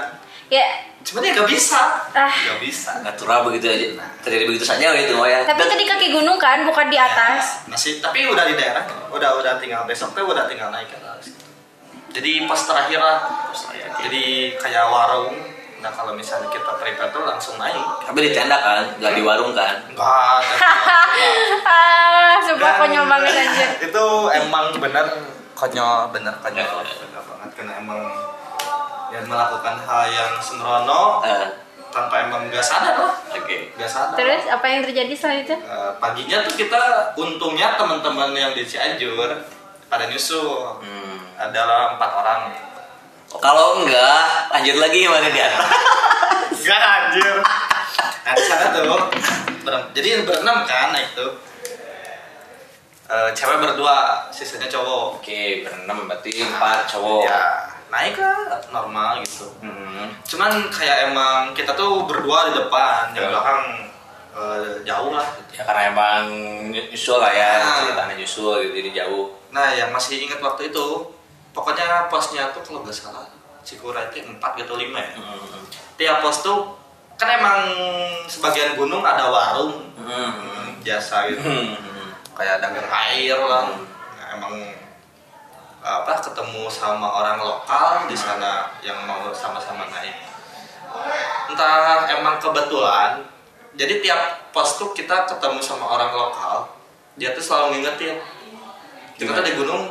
Ya. 0.48 0.64
Cuman 1.04 1.20
ya 1.20 1.36
gak 1.36 1.52
bisa. 1.52 1.76
Ah. 2.16 2.32
gak 2.32 2.64
bisa. 2.64 3.04
Natural 3.04 3.44
begitu 3.44 3.68
aja. 3.68 4.08
Terjadi 4.24 4.48
begitu 4.48 4.64
saja 4.64 4.96
gitu 4.96 5.20
ya. 5.20 5.44
Tapi 5.44 5.60
itu 5.60 5.76
di 5.76 5.84
kaki 5.84 6.08
gunung 6.16 6.40
kan 6.40 6.64
bukan 6.64 6.88
di 6.88 6.96
atas. 6.96 7.68
masih 7.68 8.00
tapi 8.00 8.24
udah 8.24 8.48
di 8.48 8.56
daerah 8.56 8.88
udah 9.12 9.36
udah 9.36 9.60
tinggal 9.60 9.84
besok 9.84 10.16
tuh 10.16 10.24
udah 10.24 10.48
tinggal 10.48 10.72
naik 10.72 10.88
ke 10.88 10.96
atas 10.96 11.43
jadi 12.14 12.46
pos 12.46 12.62
terakhir 12.70 13.02
lah. 13.02 13.18
Jadi 14.06 14.54
kayak 14.54 14.86
warung. 14.86 15.34
Nah 15.82 15.90
kalau 15.92 16.16
misalnya 16.16 16.48
kita 16.48 16.78
prepare 16.80 17.10
tuh 17.10 17.26
langsung 17.26 17.58
naik. 17.58 17.76
Tapi 18.06 18.18
di 18.24 18.30
tenda 18.30 18.56
kan 18.56 18.86
nggak 19.02 19.12
di 19.18 19.22
warung 19.26 19.52
kan? 19.52 19.82
Enggak 19.90 20.40
ah 21.66 22.38
sumpah 22.40 22.72
konyol 22.80 23.04
banget 23.10 23.34
anjir. 23.44 23.68
itu 23.90 24.04
emang 24.32 24.72
bener 24.78 25.06
konyol 25.52 26.08
bener 26.14 26.34
konyol. 26.40 26.66
Bener 26.86 27.22
banget 27.26 27.50
karena 27.58 27.72
emang 27.82 28.00
yang 29.12 29.26
melakukan 29.28 29.76
hal 29.84 30.02
yang 30.10 30.32
sembrono 30.42 31.22
Eh, 31.22 31.46
tanpa 31.94 32.26
emang 32.26 32.50
nggak 32.50 32.64
sadar 32.64 32.98
lah. 32.98 33.14
Oke. 33.30 33.70
Nggak 33.78 33.90
sadar. 33.90 34.16
Terus 34.18 34.42
apa 34.50 34.66
yang 34.66 34.80
terjadi 34.82 35.12
setelah 35.14 35.38
itu? 35.42 35.54
Eh, 35.54 35.92
paginya 36.02 36.42
tuh 36.42 36.54
kita 36.58 36.82
untungnya 37.14 37.78
teman-teman 37.78 38.34
yang 38.34 38.50
di 38.56 38.66
Cianjur 38.66 39.30
pada 39.86 40.04
nyusul. 40.06 40.80
Hmm. 40.80 41.18
adalah 41.36 41.92
empat 41.92 42.10
orang. 42.14 42.40
Kalau 43.34 43.82
enggak 43.82 44.22
lanjut 44.48 44.76
lagi 44.78 45.02
gimana 45.02 45.26
di 45.26 45.36
atas 45.36 45.66
Enggak 46.62 46.80
anjir. 46.80 47.34
Nah 48.22 48.32
di 48.32 48.44
sana 48.44 48.66
tuh? 48.70 48.98
Ber- 49.60 49.90
jadi 49.90 50.22
berenam 50.22 50.62
kan 50.62 50.94
naik 50.94 51.10
tuh. 51.12 51.34
Eh, 53.04 53.28
cewek 53.32 53.58
berdua 53.58 54.24
sisanya 54.30 54.64
cowok. 54.66 55.18
Oke 55.18 55.60
berenam 55.60 56.08
berarti 56.08 56.32
empat 56.40 56.88
cowok. 56.88 57.26
Ya 57.26 57.42
naik 57.90 58.16
lah 58.16 58.58
normal 58.70 59.20
gitu. 59.20 59.46
Hmm. 59.60 60.10
cuman 60.24 60.66
kayak 60.66 61.12
emang 61.12 61.52
kita 61.52 61.70
tuh 61.74 62.02
berdua 62.04 62.48
di 62.48 62.56
depan 62.56 63.12
Ya. 63.12 63.20
yang 63.20 63.30
belakang 63.30 63.62
eh, 64.32 64.70
jauh 64.82 65.10
lah. 65.12 65.26
Ya 65.50 65.62
karena 65.62 65.82
emang 65.90 66.22
nyusul 66.70 67.18
lah 67.18 67.30
ya 67.30 67.60
Ah. 67.60 67.82
ceritanya 67.84 68.14
nyusul 68.16 68.62
gitu 68.62 68.72
jadi 68.80 68.90
jauh 69.04 69.30
nah 69.54 69.70
yang 69.70 69.94
masih 69.94 70.18
ingat 70.18 70.42
waktu 70.42 70.68
itu 70.68 70.86
pokoknya 71.54 72.10
posnya 72.10 72.50
tuh 72.50 72.66
kalau 72.66 72.82
nggak 72.82 72.90
salah 72.90 73.22
Cikura 73.62 74.10
itu 74.10 74.20
empat 74.20 74.58
gitu 74.58 74.74
lima 74.74 74.98
ya 74.98 75.14
Hmm. 75.14 75.62
tiap 75.94 76.18
pos 76.20 76.42
tuh 76.42 76.74
kan 77.14 77.30
emang 77.30 77.62
sebagian 78.26 78.74
gunung 78.74 79.00
ada 79.00 79.30
warung 79.30 79.94
Hmm. 79.94 80.34
Hmm, 80.34 80.82
biasa 80.82 81.30
gitu 81.30 81.46
Hmm. 81.46 82.10
kayak 82.34 82.58
dagang 82.58 82.90
air 82.90 83.38
lah 83.38 83.70
Nah, 84.18 84.26
emang 84.34 84.54
apa 85.80 86.16
ketemu 86.18 86.66
sama 86.66 87.06
orang 87.06 87.38
lokal 87.38 88.10
di 88.10 88.16
sana 88.16 88.72
yang 88.82 89.06
mau 89.06 89.30
sama-sama 89.30 89.86
naik 89.86 90.16
entah 91.46 92.08
emang 92.10 92.40
kebetulan 92.40 93.20
jadi 93.74 94.00
tiap 94.00 94.20
pos 94.50 94.80
tuh 94.80 94.90
kita 94.90 95.28
ketemu 95.28 95.60
sama 95.60 95.84
orang 95.86 96.10
lokal 96.10 96.66
dia 97.14 97.30
tuh 97.30 97.44
selalu 97.44 97.78
ngingetin 97.78 98.16
kita 99.14 99.30
tuh 99.30 99.44
di 99.46 99.54
gunung 99.54 99.82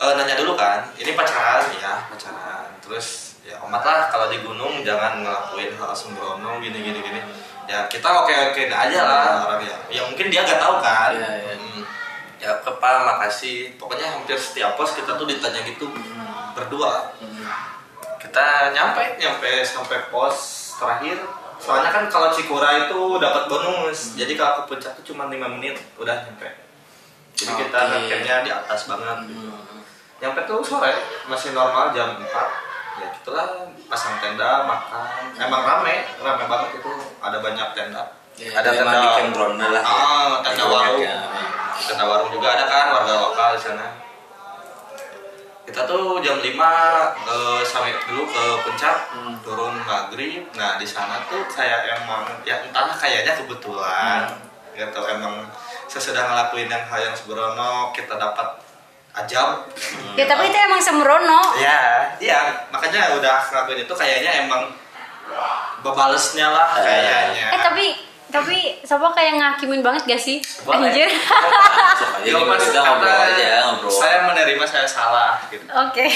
eh, 0.00 0.12
nanya 0.16 0.34
dulu 0.40 0.56
kan 0.56 0.88
ini 0.96 1.12
pacaran? 1.12 1.64
Ya 1.76 2.08
pacaran. 2.08 2.66
Terus 2.80 3.38
ya 3.44 3.60
omat 3.60 3.84
lah 3.84 4.08
kalau 4.08 4.32
di 4.32 4.40
gunung 4.40 4.80
jangan 4.80 5.20
ngelakuin 5.20 5.76
hal 5.76 5.92
sembrono 5.92 6.60
gini 6.60 6.78
gini 6.80 6.98
gini. 7.00 7.20
Ya 7.68 7.84
kita 7.88 8.04
oke 8.04 8.32
oke 8.52 8.62
aja 8.68 9.00
lah 9.04 9.48
orang 9.48 9.60
ya. 9.64 9.76
Ya 10.00 10.02
mungkin 10.08 10.28
dia 10.32 10.44
nggak 10.44 10.60
tahu 10.60 10.80
kan? 10.80 11.12
Iya, 11.16 11.30
iya. 11.40 11.54
Hmm. 11.56 11.82
ya 12.40 12.50
kepala 12.60 13.16
makasih. 13.16 13.76
Pokoknya 13.80 14.08
hampir 14.08 14.36
setiap 14.36 14.76
pos 14.76 14.96
kita 14.96 15.16
tuh 15.16 15.28
ditanya 15.28 15.60
gitu 15.64 15.88
berdua. 16.56 17.12
Kita 18.20 18.72
nyampe 18.72 19.20
nyampe 19.20 19.64
sampai 19.64 20.08
pos 20.08 20.36
terakhir. 20.80 21.20
Soalnya 21.60 21.88
kan 21.88 22.04
kalau 22.12 22.28
Cikura 22.28 22.88
itu 22.88 23.00
dapat 23.16 23.48
bonus. 23.48 24.16
Jadi 24.16 24.36
kalau 24.36 24.64
ke 24.64 24.76
puncak 24.76 24.92
tuh 25.00 25.14
cuma 25.14 25.32
5 25.32 25.40
menit 25.56 25.80
udah 25.96 26.28
nyampe 26.28 26.63
jadi 27.34 27.52
kita 27.58 27.78
Oke. 27.84 28.06
campnya 28.06 28.36
di 28.40 28.50
atas 28.50 28.80
banget 28.86 29.18
gitu. 29.26 29.50
nyampe 30.16 30.40
tuh 30.44 30.62
sore 30.62 30.94
masih 31.26 31.50
normal 31.50 31.90
jam 31.90 32.14
4 32.14 32.24
ya 32.94 33.06
gitulah 33.12 33.46
pasang 33.84 34.16
tenda 34.18 34.62
makan 34.62 35.34
emang 35.36 35.62
rame 35.62 35.94
rame 36.16 36.44
banget 36.44 36.70
itu 36.78 36.92
ada 37.18 37.38
banyak 37.38 37.68
tenda 37.72 38.04
Ya, 38.34 38.50
ada 38.52 38.66
tenda 38.68 38.98
di 38.98 39.08
campground 39.14 39.58
lah 39.58 39.78
ah 39.78 40.34
tenda 40.40 40.64
warung 40.64 40.98
Ya. 40.98 41.18
tenda 41.76 42.04
warung 42.04 42.30
juga 42.30 42.50
ada 42.50 42.64
kan 42.64 42.86
warga 42.92 43.14
lokal 43.20 43.54
di 43.54 43.60
sana 43.60 43.86
kita 45.64 45.80
tuh 45.84 46.20
jam 46.20 46.36
5 46.38 46.44
eh, 46.44 47.60
sampai 47.64 47.94
dulu 48.04 48.22
ke 48.26 48.44
puncak 48.60 48.96
Hmm. 49.10 49.34
turun 49.40 49.74
maghrib 49.80 50.44
nah 50.52 50.76
di 50.76 50.84
sana 50.84 51.24
tuh 51.24 51.40
kayak 51.48 51.88
emang 51.96 52.26
ya 52.42 52.60
entah 52.60 52.90
kayaknya 52.92 53.32
kebetulan 53.34 54.28
Hmm. 54.28 54.76
gitu 54.76 55.00
emang 55.08 55.46
sesudah 55.94 56.26
ngelakuin 56.26 56.66
yang 56.66 56.82
hal 56.82 57.00
yang 57.00 57.14
sembrono 57.14 57.94
kita 57.94 58.18
dapat 58.18 58.58
ajab 59.14 59.70
Ya 60.18 60.26
tapi 60.26 60.50
itu 60.50 60.58
emang 60.58 60.82
sembrono. 60.82 61.54
ya 61.54 62.10
iya. 62.18 62.66
Makanya 62.74 63.14
udah 63.14 63.38
ngelakuin 63.46 63.86
itu 63.86 63.94
kayaknya 63.94 64.42
emang 64.42 64.74
bebalesnya 65.80 66.50
lah 66.50 66.74
kayaknya. 66.74 67.46
Eh 67.54 67.60
tapi 67.62 67.86
tapi 68.26 68.82
siapa 68.82 69.14
kayak 69.14 69.38
ngakimin 69.38 69.78
banget 69.78 70.02
gak 70.10 70.18
sih? 70.18 70.42
Boleh. 70.66 70.90
Anjir. 70.90 71.06
Ya, 72.26 72.34
Mas, 72.40 72.66
kita 72.66 72.80
ngobrol 72.82 73.14
aja 73.14 73.70
ngobrol. 73.70 73.92
saya 73.92 74.26
menerima 74.26 74.64
saya 74.66 74.88
salah 74.88 75.38
gitu. 75.46 75.62
Oke. 75.70 76.06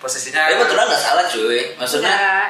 posisinya 0.00 0.48
tapi 0.48 0.56
betulan 0.64 0.88
nggak 0.88 1.02
salah 1.02 1.24
cuy. 1.28 1.76
Maksudnya 1.76 2.08
Nah, 2.16 2.44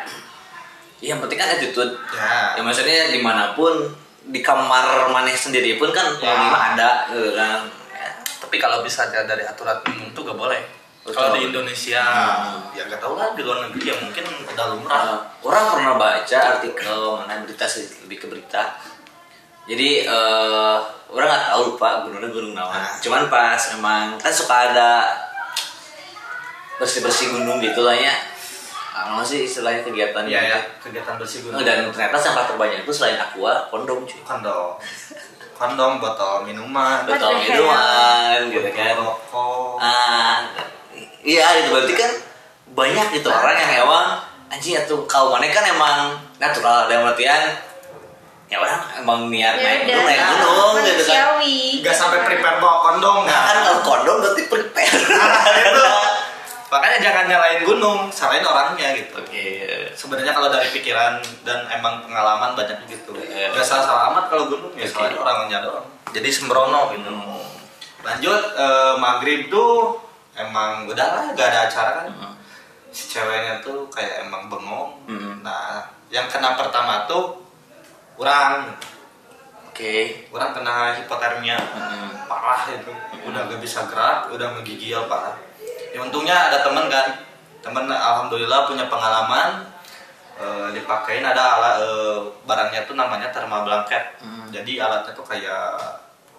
yang 1.01 1.19
penting 1.19 1.41
kan 1.41 1.49
attitude 1.51 1.97
ya 2.13 2.55
ya 2.55 2.61
maksudnya 2.61 3.09
di 3.09 3.25
mana 3.25 3.57
pun 3.57 3.89
di 4.31 4.41
kamar 4.41 4.85
maneh 5.09 5.35
sendiri 5.35 5.75
pun 5.75 5.91
kan 5.91 6.07
Ya. 6.19 6.35
ada 6.73 6.91
gitu 7.09 7.35
kan 7.35 7.67
ya. 7.91 8.11
tapi 8.39 8.57
kalau 8.57 8.81
bisa 8.81 9.07
dari 9.09 9.43
aturan 9.43 9.79
umum 9.87 10.09
tuh 10.11 10.23
gak 10.25 10.37
boleh 10.37 10.63
kalau 11.03 11.35
di 11.35 11.51
Indonesia 11.51 11.99
Hmm. 12.01 12.71
ya 12.71 12.87
gak 12.87 12.99
tau 12.99 13.15
lah 13.15 13.35
di 13.35 13.43
luar 13.43 13.67
negeri 13.67 13.91
ya 13.91 13.97
mungkin 13.99 14.23
udah 14.47 14.67
lumrah 14.71 15.03
Uh, 15.03 15.19
orang 15.43 15.65
pernah 15.73 15.95
baca 15.97 16.39
artikel 16.55 16.99
mana 17.19 17.43
berita 17.43 17.67
sih 17.67 17.83
lebih 18.05 18.19
ke 18.19 18.27
berita 18.27 18.79
jadi 19.67 20.07
eh 20.07 20.77
orang 21.09 21.27
nggak 21.27 21.45
tahu 21.49 21.61
lupa 21.69 21.89
gunungnya 22.03 22.31
gunung 22.31 22.55
nawan 22.55 22.75
Nah. 22.77 22.95
cuman 22.99 23.27
pas 23.27 23.59
emang 23.73 24.15
kan 24.17 24.31
suka 24.31 24.71
ada 24.71 24.91
bersih 26.79 27.03
bersih 27.03 27.27
gunung 27.31 27.59
gitu 27.59 27.81
lah 27.81 27.93
ya 27.93 28.15
apa 28.91 29.23
sih 29.23 29.47
istilahnya 29.47 29.87
kegiatan 29.87 30.27
gitu. 30.27 30.35
ya 30.35 30.59
kegiatan 30.83 31.15
bersih 31.15 31.47
gunung. 31.47 31.63
Dan 31.63 31.87
ternyata 31.95 32.19
sampah 32.19 32.45
terbanyak 32.51 32.83
itu 32.83 32.93
selain 32.93 33.23
aqua 33.23 33.71
kondom 33.71 34.03
cuy. 34.03 34.19
Kondom. 34.27 34.75
Kondom 35.55 36.03
botol 36.03 36.43
minuman. 36.43 37.07
Botol 37.07 37.39
minuman 37.39 38.51
gitu 38.51 38.69
kan. 38.75 38.99
rokok. 38.99 39.79
Ah 39.79 40.51
iya 41.23 41.63
itu 41.63 41.69
berarti 41.71 41.95
kan 41.95 42.11
banyak 42.75 43.07
gitu 43.21 43.29
orang 43.29 43.57
yang 43.57 43.87
emang 43.87 44.07
anjing 44.51 44.75
atau 44.79 45.07
kau 45.07 45.31
mana 45.31 45.47
kan 45.53 45.65
emang 45.69 46.19
natural 46.43 46.91
dalam 46.91 47.13
artian 47.13 47.55
ya 48.51 48.59
orang 48.59 48.83
emang 48.99 49.31
niat 49.31 49.63
ya 49.63 49.63
naik 49.63 49.81
gunung 49.87 50.07
naik 50.11 50.23
gunung 50.43 50.75
gitu 50.83 51.03
kan. 51.07 51.39
nggak 51.87 51.95
sampai 51.95 52.19
prepare 52.27 52.59
bawa 52.59 52.83
kondom 52.83 53.23
nah 53.23 53.47
kan 53.47 53.63
nggak? 53.63 53.63
kalau 53.63 53.81
kondom 53.87 54.17
berarti 54.27 54.43
prepare. 54.51 54.99
Nah, 55.07 55.47
itu. 55.55 55.85
makanya 56.71 56.99
jangan 57.03 57.25
nyalain 57.27 57.61
gunung 57.67 58.01
salahin 58.15 58.47
orangnya 58.47 58.95
gitu. 58.95 59.19
Oke. 59.19 59.67
Sebenarnya 59.91 60.31
kalau 60.31 60.49
dari 60.49 60.71
pikiran 60.71 61.19
dan 61.43 61.67
emang 61.67 62.07
pengalaman 62.07 62.55
banyak 62.55 62.79
gitu. 62.87 63.11
Iya. 63.19 63.51
nggak 63.51 63.67
salah 63.67 63.85
salah 63.85 64.03
amat 64.15 64.31
kalau 64.31 64.47
gunung 64.47 64.71
ya 64.79 64.87
Oke. 64.87 64.95
salahin 64.95 65.19
orangnya 65.19 65.59
doang 65.67 65.87
jadi 66.15 66.31
sembrono 66.31 66.95
gitu. 66.95 67.11
Lanjut 68.07 68.43
eh, 68.55 68.95
maghrib 68.97 69.51
tuh 69.51 69.99
emang 70.39 70.87
udah 70.87 71.07
lah 71.11 71.25
gak 71.35 71.49
ada 71.51 71.61
acara 71.67 71.91
kan. 72.01 72.09
Hmm. 72.11 72.35
si 72.91 73.07
ceweknya 73.07 73.63
tuh 73.63 73.87
kayak 73.91 74.27
emang 74.27 74.51
bengong. 74.51 74.99
Hmm. 75.07 75.47
nah 75.47 75.79
yang 76.11 76.27
kena 76.31 76.55
pertama 76.55 77.07
tuh 77.11 77.43
orang. 78.19 78.71
Oke. 79.71 80.27
Orang 80.31 80.55
kena 80.55 80.95
hipotermia. 80.99 81.59
Hmm. 81.59 82.31
parah 82.31 82.63
itu. 82.71 82.95
Udah 83.27 83.47
gak 83.51 83.59
bisa 83.59 83.87
gerak 83.91 84.31
udah 84.31 84.55
menggigil 84.55 85.07
parah 85.11 85.50
ya 85.91 85.99
untungnya 86.01 86.49
ada 86.49 86.63
temen 86.63 86.87
kan 86.87 87.07
temen 87.61 87.85
alhamdulillah 87.87 88.65
punya 88.65 88.87
pengalaman 88.87 89.67
eh, 90.37 90.69
dipakein 90.73 91.21
ada 91.23 91.59
alat 91.59 91.75
eh, 91.83 92.19
barangnya 92.45 92.87
tuh 92.87 92.95
namanya 92.95 93.29
thermal 93.31 93.63
blanket. 93.63 94.17
Hmm. 94.19 94.49
jadi 94.49 94.83
alatnya 94.83 95.13
tuh 95.13 95.25
kayak 95.25 95.77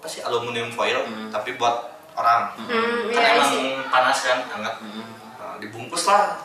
apa 0.02 0.08
sih 0.08 0.22
aluminium 0.22 0.72
foil 0.72 0.98
Hmm. 1.06 1.30
tapi 1.30 1.54
buat 1.56 1.78
orang. 2.12 2.52
Hmm, 2.58 3.08
kan 3.10 3.22
iya 3.22 3.30
emang 3.38 3.50
sih. 3.50 3.64
panas 3.88 4.18
kan 4.20 4.40
hangat 4.50 4.76
Hmm. 4.82 5.06
Nah, 5.38 5.56
dibungkus 5.58 6.06
lah. 6.06 6.42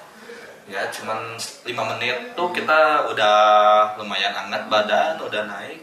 Ya 0.66 0.82
cuman 0.90 1.38
5 1.62 1.70
menit 1.94 2.34
tuh 2.34 2.50
kita 2.50 3.06
udah 3.06 3.34
lumayan 3.96 4.34
hangat 4.34 4.66
badan 4.66 5.14
udah 5.16 5.46
naik. 5.46 5.78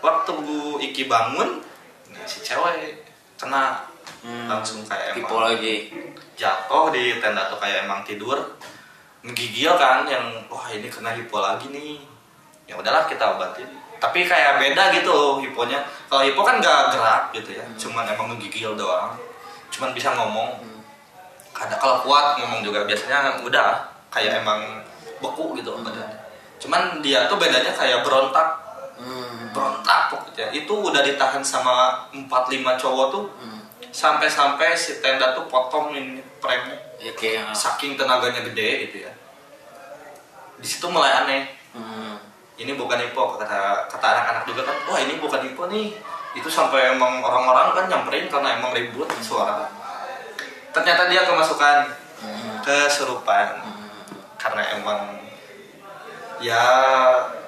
Waktu 0.00 0.30
Bu 0.32 0.80
Iki 0.80 1.04
bangun 1.04 1.60
nah, 2.08 2.24
si 2.24 2.40
cewek 2.40 3.04
kena 3.36 3.84
Hmm. 4.20 4.46
langsung 4.52 4.84
kayak 4.84 5.16
emang 5.16 5.48
lagi. 5.48 5.88
jatuh 6.36 6.88
di 6.92 7.20
tenda 7.20 7.48
tuh 7.52 7.60
kayak 7.60 7.84
emang 7.84 8.00
tidur 8.00 8.36
menggigil 9.20 9.76
kan 9.76 10.08
yang 10.08 10.24
wah 10.48 10.64
ini 10.72 10.88
kena 10.88 11.12
hipo 11.12 11.40
lagi 11.40 11.68
nih. 11.68 12.00
Ya 12.64 12.76
udahlah 12.80 13.04
kita 13.04 13.36
obatin. 13.36 13.68
Tapi 14.00 14.24
kayak 14.24 14.56
beda 14.56 14.96
gitu 14.96 15.44
hiponya. 15.44 15.84
Kalau 16.08 16.24
hipo 16.24 16.40
kan 16.40 16.56
gak 16.60 16.96
gerak 16.96 17.28
gitu 17.36 17.52
ya 17.52 17.64
cuman 17.76 18.08
emang 18.08 18.32
menggigil 18.36 18.72
doang. 18.76 19.12
Cuman 19.68 19.92
bisa 19.92 20.16
ngomong. 20.16 20.64
Kadang 21.52 21.76
kalau 21.76 22.00
kuat 22.00 22.40
ngomong 22.40 22.64
juga 22.64 22.88
biasanya 22.88 23.44
udah 23.44 23.84
kayak 24.08 24.40
emang 24.40 24.80
beku 25.20 25.52
gitu 25.60 25.76
badannya. 25.84 26.16
Cuman 26.56 27.04
dia 27.04 27.28
tuh 27.28 27.36
bedanya 27.36 27.72
kayak 27.72 28.04
berontak. 28.04 28.68
Hmm. 29.00 29.48
berontak 29.56 30.12
pokoknya. 30.12 30.52
Itu 30.52 30.76
udah 30.92 31.00
ditahan 31.00 31.40
sama 31.40 32.04
4-5 32.12 32.76
cowok 32.76 33.06
tuh 33.08 33.24
Hmm. 33.40 33.49
Sampai-sampai 33.90 34.74
si 34.74 35.02
tenda 35.02 35.34
tuh 35.34 35.46
potong 35.50 35.94
ini 35.94 36.22
premnya 36.38 36.78
ya 36.98 37.12
kayak 37.14 37.54
saking 37.54 37.98
tenaganya 37.98 38.42
gede 38.46 38.88
gitu 38.88 39.06
ya 39.06 39.12
di 40.60 40.66
situ 40.66 40.86
mulai 40.90 41.24
aneh 41.24 41.42
hmm. 41.74 42.14
ini 42.60 42.74
bukan 42.78 43.00
hipo 43.00 43.36
kata 43.36 43.86
kata 43.90 44.06
anak-anak 44.06 44.42
juga 44.46 44.62
kan 44.66 44.76
wah 44.86 44.98
ini 45.00 45.18
bukan 45.18 45.42
hipo 45.42 45.66
nih 45.66 45.96
itu 46.38 46.46
sampai 46.46 46.94
emang 46.94 47.18
orang-orang 47.24 47.74
kan 47.74 47.84
nyamperin 47.90 48.30
karena 48.30 48.58
emang 48.60 48.70
ribut 48.70 49.10
suara 49.18 49.66
ternyata 50.70 51.10
dia 51.10 51.26
kemasukan 51.26 52.00
Hmm. 52.20 52.60
kesurupan 52.60 53.64
Hmm. 53.64 53.88
karena 54.36 54.76
emang 54.76 55.19
ya 56.40 56.64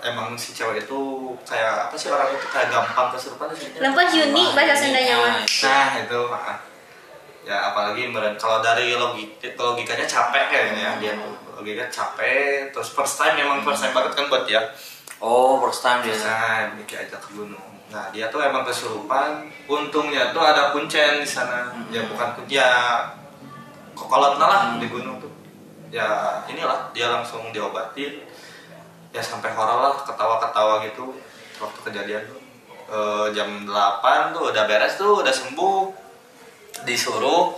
emang 0.05 0.37
si 0.37 0.53
cewek 0.53 0.85
itu 0.85 1.01
kayak 1.49 1.89
apa 1.89 1.95
sih 1.97 2.13
orang 2.13 2.29
itu 2.33 2.47
kayak 2.53 2.69
gampang 2.69 3.09
kesurupan 3.17 3.49
sih. 3.57 3.73
Lempar 3.81 4.07
Juni 4.07 4.53
bahasa 4.53 4.77
Sundanya 4.77 5.15
mah. 5.19 5.37
Nah 5.43 5.89
itu 5.99 6.21
ah. 6.29 6.59
ya 7.43 7.75
apalagi 7.75 8.07
kalau 8.39 8.63
dari 8.63 8.95
logik 8.95 9.43
logikanya 9.43 10.07
capek 10.07 10.45
kayaknya 10.47 10.95
dia 11.03 11.19
tuh. 11.19 11.35
logika 11.59 11.91
capek 11.91 12.71
terus 12.71 12.95
first 12.95 13.19
time 13.19 13.35
memang 13.35 13.67
first 13.67 13.83
time 13.83 13.91
banget 13.91 14.15
kan 14.15 14.31
buat 14.31 14.47
dia 14.47 14.63
oh 15.19 15.59
first 15.63 15.83
time 15.83 16.07
dia. 16.07 16.15
First 16.15 16.27
time 16.29 16.69
Niki 16.79 16.95
ajak 16.99 17.19
ke 17.19 17.31
gunung. 17.35 17.73
Nah 17.91 18.11
dia 18.11 18.29
tuh 18.31 18.43
emang 18.43 18.67
kesurupan. 18.67 19.47
Untungnya 19.67 20.35
tuh 20.35 20.43
ada 20.43 20.75
kuncen 20.75 21.23
di 21.23 21.29
sana. 21.29 21.71
Ya 21.91 22.05
bukan 22.07 22.35
kuncen 22.39 22.59
ya 22.59 22.71
kokolotnya 23.95 24.47
lah 24.47 24.63
di 24.79 24.87
gunung 24.91 25.23
tuh. 25.23 25.31
Ya 25.93 26.41
inilah 26.49 26.91
dia 26.91 27.11
langsung 27.13 27.53
diobatin 27.55 28.32
ya 29.13 29.21
sampai 29.21 29.53
horor 29.53 29.79
lah 29.85 29.95
ketawa-ketawa 30.03 30.83
gitu. 30.89 31.13
Waktu 31.61 31.79
kejadian 31.87 32.23
tuh. 32.27 32.41
Eh, 32.93 33.27
jam 33.37 33.49
8 33.69 34.35
tuh 34.37 34.53
udah 34.53 34.65
beres 34.65 34.97
tuh 34.97 35.21
udah 35.21 35.31
sembuh. 35.31 35.81
Disuruh 36.89 37.53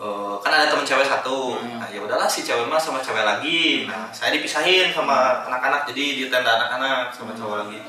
eh, 0.00 0.34
kan 0.40 0.50
ada 0.50 0.72
temen 0.72 0.88
cewek 0.88 1.04
satu. 1.04 1.60
Hmm. 1.60 1.78
nah 1.78 1.88
ya 1.88 2.00
udahlah 2.00 2.26
si 2.26 2.42
cewek 2.42 2.66
mah 2.66 2.80
sama 2.80 3.04
cewek 3.04 3.22
lagi. 3.22 3.84
Nah 3.84 4.08
saya 4.10 4.32
dipisahin 4.32 4.90
sama 4.90 5.44
anak-anak 5.44 5.84
jadi 5.92 6.04
di 6.16 6.24
tenda 6.32 6.56
anak-anak 6.56 7.12
sama 7.12 7.36
cowok 7.36 7.68
lagi. 7.68 7.80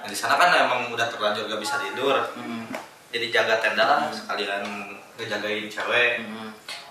Nah, 0.00 0.08
di 0.08 0.16
sana 0.16 0.40
kan 0.40 0.50
emang 0.56 0.90
udah 0.90 1.06
terlanjur 1.06 1.46
gak 1.46 1.62
bisa 1.62 1.78
tidur. 1.78 2.18
Hmm. 2.34 2.66
jadi 3.10 3.26
jaga 3.26 3.58
tenda 3.58 3.82
lah 3.86 4.00
sekalian 4.10 4.62
ngejagain 5.18 5.66
cewek. 5.70 6.26
Hmm. 6.26 6.50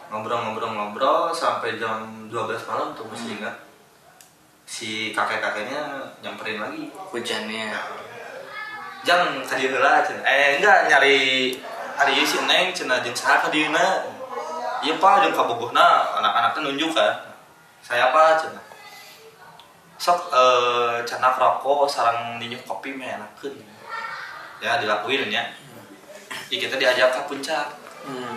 ngobrol-ngobrol-ngobrol 0.10 1.30
sampai 1.30 1.78
jam 1.78 2.26
12 2.34 2.34
malam 2.66 2.98
tuh 2.98 3.06
masih 3.06 3.38
ingat 3.38 3.69
si 4.70 5.10
kakek-kakeknya 5.18 6.14
nyamperin 6.22 6.62
lagi 6.62 6.94
hujannya 7.10 7.74
Jang 9.00 9.40
tadi 9.48 9.72
heula 9.72 10.04
cenah. 10.04 10.24
Eh 10.28 10.60
enggak 10.60 10.92
nyari 10.92 11.56
hari 11.96 12.20
si 12.28 12.36
Neng 12.44 12.76
cenah 12.76 13.00
jeung 13.00 13.16
saha 13.16 13.40
ka 13.40 13.48
dieuna. 13.48 14.04
Ieu 14.84 15.00
pa 15.00 15.24
jeung 15.24 15.32
kabogohna 15.32 16.20
anak-anak 16.20 16.52
teh 16.52 16.62
nunjuk 16.64 16.92
kan. 16.92 17.16
Saya 17.80 18.12
apa 18.12 18.36
cenah. 18.36 18.66
Sok 19.96 20.20
eh 20.36 20.96
canak 21.08 21.40
rokok 21.40 21.88
sarang 21.88 22.44
ninjuk 22.44 22.60
kopi 22.68 22.92
mah 22.92 23.24
enakeun. 23.24 23.56
Ya 24.60 24.76
dilakuin 24.84 25.32
nya. 25.32 25.48
Ya 26.52 26.58
kita 26.60 26.76
diajak 26.76 27.16
ke 27.16 27.20
puncak 27.32 27.72
hmm. 28.04 28.36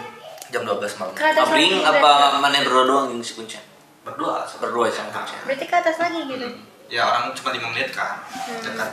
jam 0.55 0.63
12 0.63 0.79
malam. 1.03 1.15
Ke 1.19 1.35
abring 1.35 1.83
apa 1.83 2.39
mana 2.39 2.63
berdua 2.63 2.87
doang 2.87 3.07
yang 3.11 3.19
si 3.19 3.35
kuncen 3.35 3.72
Berdua. 4.03 4.47
berdua 4.59 4.91
kuncen 4.91 5.09
Berarti 5.47 5.65
ke 5.67 5.77
atas 5.79 5.97
lagi 6.03 6.21
gitu. 6.27 6.49
Ya 6.91 7.07
orang 7.09 7.31
cuma 7.33 7.55
5 7.55 7.73
menit 7.73 7.95
kan. 7.95 8.21
Dekat. 8.61 8.91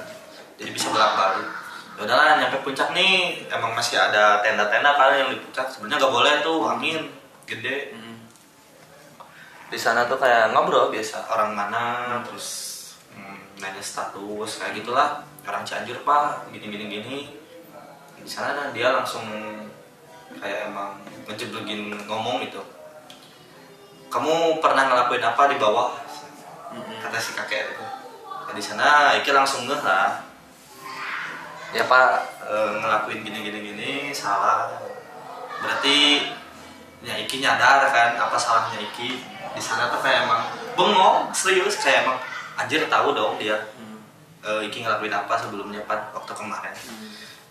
Jadi 0.61 0.69
bisa 0.69 0.93
bolak-balik. 0.93 1.49
Ya 1.97 2.01
udahlah 2.07 2.39
nyampe 2.39 2.63
puncak 2.63 2.95
nih 2.95 3.43
emang 3.51 3.75
masih 3.75 3.99
ada 3.99 4.39
tenda-tenda 4.39 4.95
kali 4.95 5.15
yang 5.19 5.29
di 5.35 5.39
puncak 5.43 5.67
sebenarnya 5.67 5.99
nggak 5.99 6.13
boleh 6.15 6.33
tuh 6.39 6.57
angin 6.69 6.99
gede 7.43 7.91
di 9.69 9.77
sana 9.77 10.09
tuh 10.09 10.17
kayak 10.17 10.49
ngobrol 10.49 10.89
biasa 10.89 11.29
orang 11.29 11.53
mana 11.53 11.85
terus 12.25 12.47
hmm, 13.13 13.61
nanya 13.61 13.81
status 13.81 14.57
kayak 14.57 14.81
gitulah 14.81 15.21
orang 15.45 15.61
Cianjur 15.61 16.01
pak 16.01 16.49
gini 16.49 16.73
gini 16.73 16.85
gini 16.89 17.17
di 18.17 18.29
sana 18.29 18.73
dia 18.73 18.97
langsung 18.97 19.23
kayak 20.41 20.73
emang 20.73 20.97
ngejeblegin 21.29 21.93
ngomong 22.09 22.41
gitu 22.49 22.65
kamu 24.09 24.57
pernah 24.57 24.89
ngelakuin 24.89 25.21
apa 25.21 25.53
di 25.53 25.57
bawah? 25.61 25.93
Kata 26.99 27.17
si 27.21 27.37
kakek 27.37 27.73
itu. 27.73 27.85
Nah, 28.49 28.53
di 28.57 28.63
sana 28.65 29.13
Iki 29.21 29.29
langsung 29.29 29.69
ngeh 29.69 29.81
lah. 29.85 30.17
Ya 31.69 31.85
pak 31.85 32.25
eh, 32.49 32.71
ngelakuin 32.81 33.21
gini 33.21 33.45
gini 33.45 33.59
gini 33.73 33.91
salah. 34.09 34.73
Berarti 35.61 36.25
ya 37.05 37.13
Iki 37.13 37.45
nyadar 37.45 37.85
kan 37.93 38.17
apa 38.17 38.33
salahnya 38.35 38.81
Iki? 38.89 39.21
Di 39.53 39.61
sana 39.61 39.93
tuh 39.93 40.01
kayak 40.01 40.25
emang 40.25 40.49
bengong 40.73 41.29
serius 41.29 41.77
kayak 41.77 42.09
emang 42.09 42.17
anjir 42.57 42.81
tahu 42.89 43.13
dong 43.13 43.37
dia 43.37 43.57
eh, 44.41 44.61
Iki 44.65 44.81
ngelakuin 44.81 45.13
apa 45.13 45.37
sebelumnya 45.37 45.85
pak 45.85 46.09
waktu 46.17 46.33
kemarin. 46.33 46.73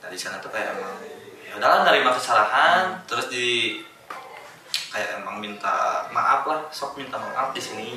Nah 0.03 0.09
di 0.11 0.19
sana 0.19 0.43
tuh 0.43 0.51
kayak 0.51 0.75
emang 0.75 0.99
ya 1.47 1.55
udahlah 1.57 1.87
nerima 1.87 2.11
kesalahan 2.13 2.99
terus 3.07 3.31
di 3.31 3.81
kayak 4.89 5.21
emang 5.21 5.39
minta 5.39 6.07
maaf 6.11 6.49
lah 6.49 6.61
sok 6.73 6.97
minta 6.97 7.21
maaf 7.21 7.53
di 7.53 7.61
sini. 7.61 7.89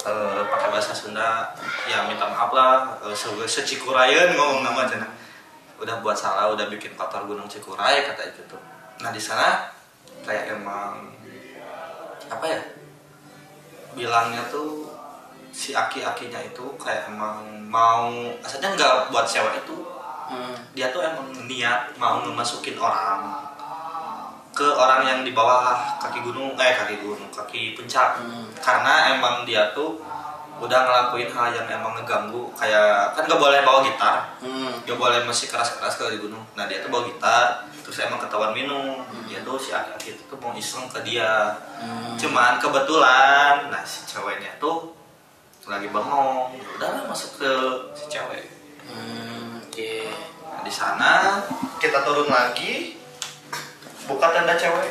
Eh, 0.00 0.42
pakai 0.48 0.72
bahasa 0.72 0.96
Sunda 0.96 1.52
ya 1.84 2.08
minta 2.08 2.24
maaf 2.24 2.48
lah. 2.56 2.96
Uh, 3.04 3.12
se 3.12 3.28
secikurayan 3.44 4.32
ngomong 4.32 4.64
nama 4.64 4.88
cina 4.88 5.04
udah 5.76 6.00
buat 6.00 6.16
salah 6.16 6.48
udah 6.52 6.72
bikin 6.72 6.96
kotor 6.96 7.28
gunung 7.28 7.44
Cikuray 7.44 8.08
kata 8.08 8.32
itu 8.32 8.40
tuh. 8.48 8.60
Nah 9.04 9.12
di 9.12 9.20
sana 9.20 9.68
kayak 10.24 10.56
emang 10.56 11.12
apa 12.32 12.44
ya 12.48 12.60
bilangnya 13.92 14.40
tuh 14.48 14.88
si 15.52 15.76
aki-akinya 15.76 16.40
itu 16.48 16.64
kayak 16.80 17.12
emang 17.12 17.44
mau 17.68 18.08
asalnya 18.40 18.72
nggak 18.72 19.12
buat 19.12 19.28
cewek 19.28 19.68
itu. 19.68 19.84
Dia 20.72 20.96
tuh 20.96 21.04
emang 21.04 21.28
niat 21.44 21.92
mau 22.00 22.24
ngemasukin 22.24 22.80
orang 22.80 23.49
ke 24.60 24.68
orang 24.76 25.08
yang 25.08 25.20
di 25.24 25.32
bawah 25.32 25.72
kaki 25.96 26.20
gunung 26.20 26.52
eh 26.60 26.76
kaki 26.76 27.00
gunung 27.00 27.32
kaki 27.32 27.72
puncak. 27.72 28.20
Karena 28.60 29.16
emang 29.16 29.48
dia 29.48 29.72
tuh 29.72 29.96
udah 30.60 30.84
ngelakuin 30.84 31.32
hal 31.32 31.56
yang 31.56 31.64
emang 31.72 31.96
ngeganggu 31.96 32.52
kayak 32.52 33.16
kan 33.16 33.24
gak 33.24 33.40
boleh 33.40 33.64
bawa 33.64 33.80
gitar. 33.80 34.36
Gak 34.84 34.98
boleh 35.00 35.24
masih 35.24 35.48
keras-keras 35.48 35.96
kalau 35.96 36.12
di 36.12 36.20
gunung. 36.20 36.44
Nah 36.52 36.68
dia 36.68 36.84
tuh 36.84 36.92
bawa 36.92 37.08
gitar 37.08 37.64
terus 37.80 38.04
emang 38.04 38.20
ketahuan 38.20 38.52
minum. 38.52 39.00
Dia 39.24 39.40
tuh 39.40 39.56
si 39.56 39.72
aki-aki 39.72 40.20
itu 40.20 40.22
tuh 40.28 40.36
mau 40.36 40.52
iseng 40.52 40.84
ke 40.92 41.00
dia. 41.00 41.56
Cuman 42.20 42.60
kebetulan 42.60 43.72
nah 43.72 43.80
si 43.88 44.04
ceweknya 44.04 44.60
tuh 44.60 44.92
lagi 45.64 45.88
bengong. 45.88 46.52
Ya 46.60 46.68
udahlah 46.76 47.08
masuk 47.08 47.40
ke 47.40 47.52
si 47.96 48.04
cewek. 48.12 48.44
Nah, 48.92 49.64
di 50.60 50.68
sana 50.68 51.40
kita 51.80 52.04
turun 52.04 52.28
lagi 52.28 52.99
buka 54.10 54.26
tenda 54.34 54.54
cewek. 54.58 54.90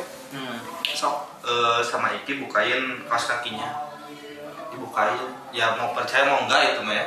Sok. 0.96 1.16
Eh, 1.40 1.80
sama 1.84 2.12
Iki 2.16 2.44
bukain 2.44 3.04
kaos 3.08 3.28
kakinya. 3.28 3.92
Dibukain. 4.72 5.20
Ya 5.52 5.76
mau 5.76 5.92
percaya 5.92 6.28
mau 6.28 6.44
enggak 6.44 6.76
itu 6.76 6.80
mah 6.84 6.96
ya. 6.96 7.06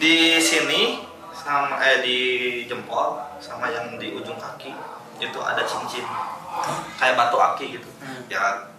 Di 0.00 0.16
sini 0.40 1.04
sama 1.34 1.76
eh 1.82 2.00
di 2.00 2.18
jempol 2.64 3.20
sama 3.42 3.68
yang 3.68 3.98
di 4.00 4.14
ujung 4.14 4.38
kaki 4.38 4.72
itu 5.20 5.38
ada 5.40 5.62
cincin. 5.66 6.06
Kayak 6.96 7.16
batu 7.18 7.36
aki 7.36 7.80
gitu. 7.80 7.88
Ya 8.30 8.70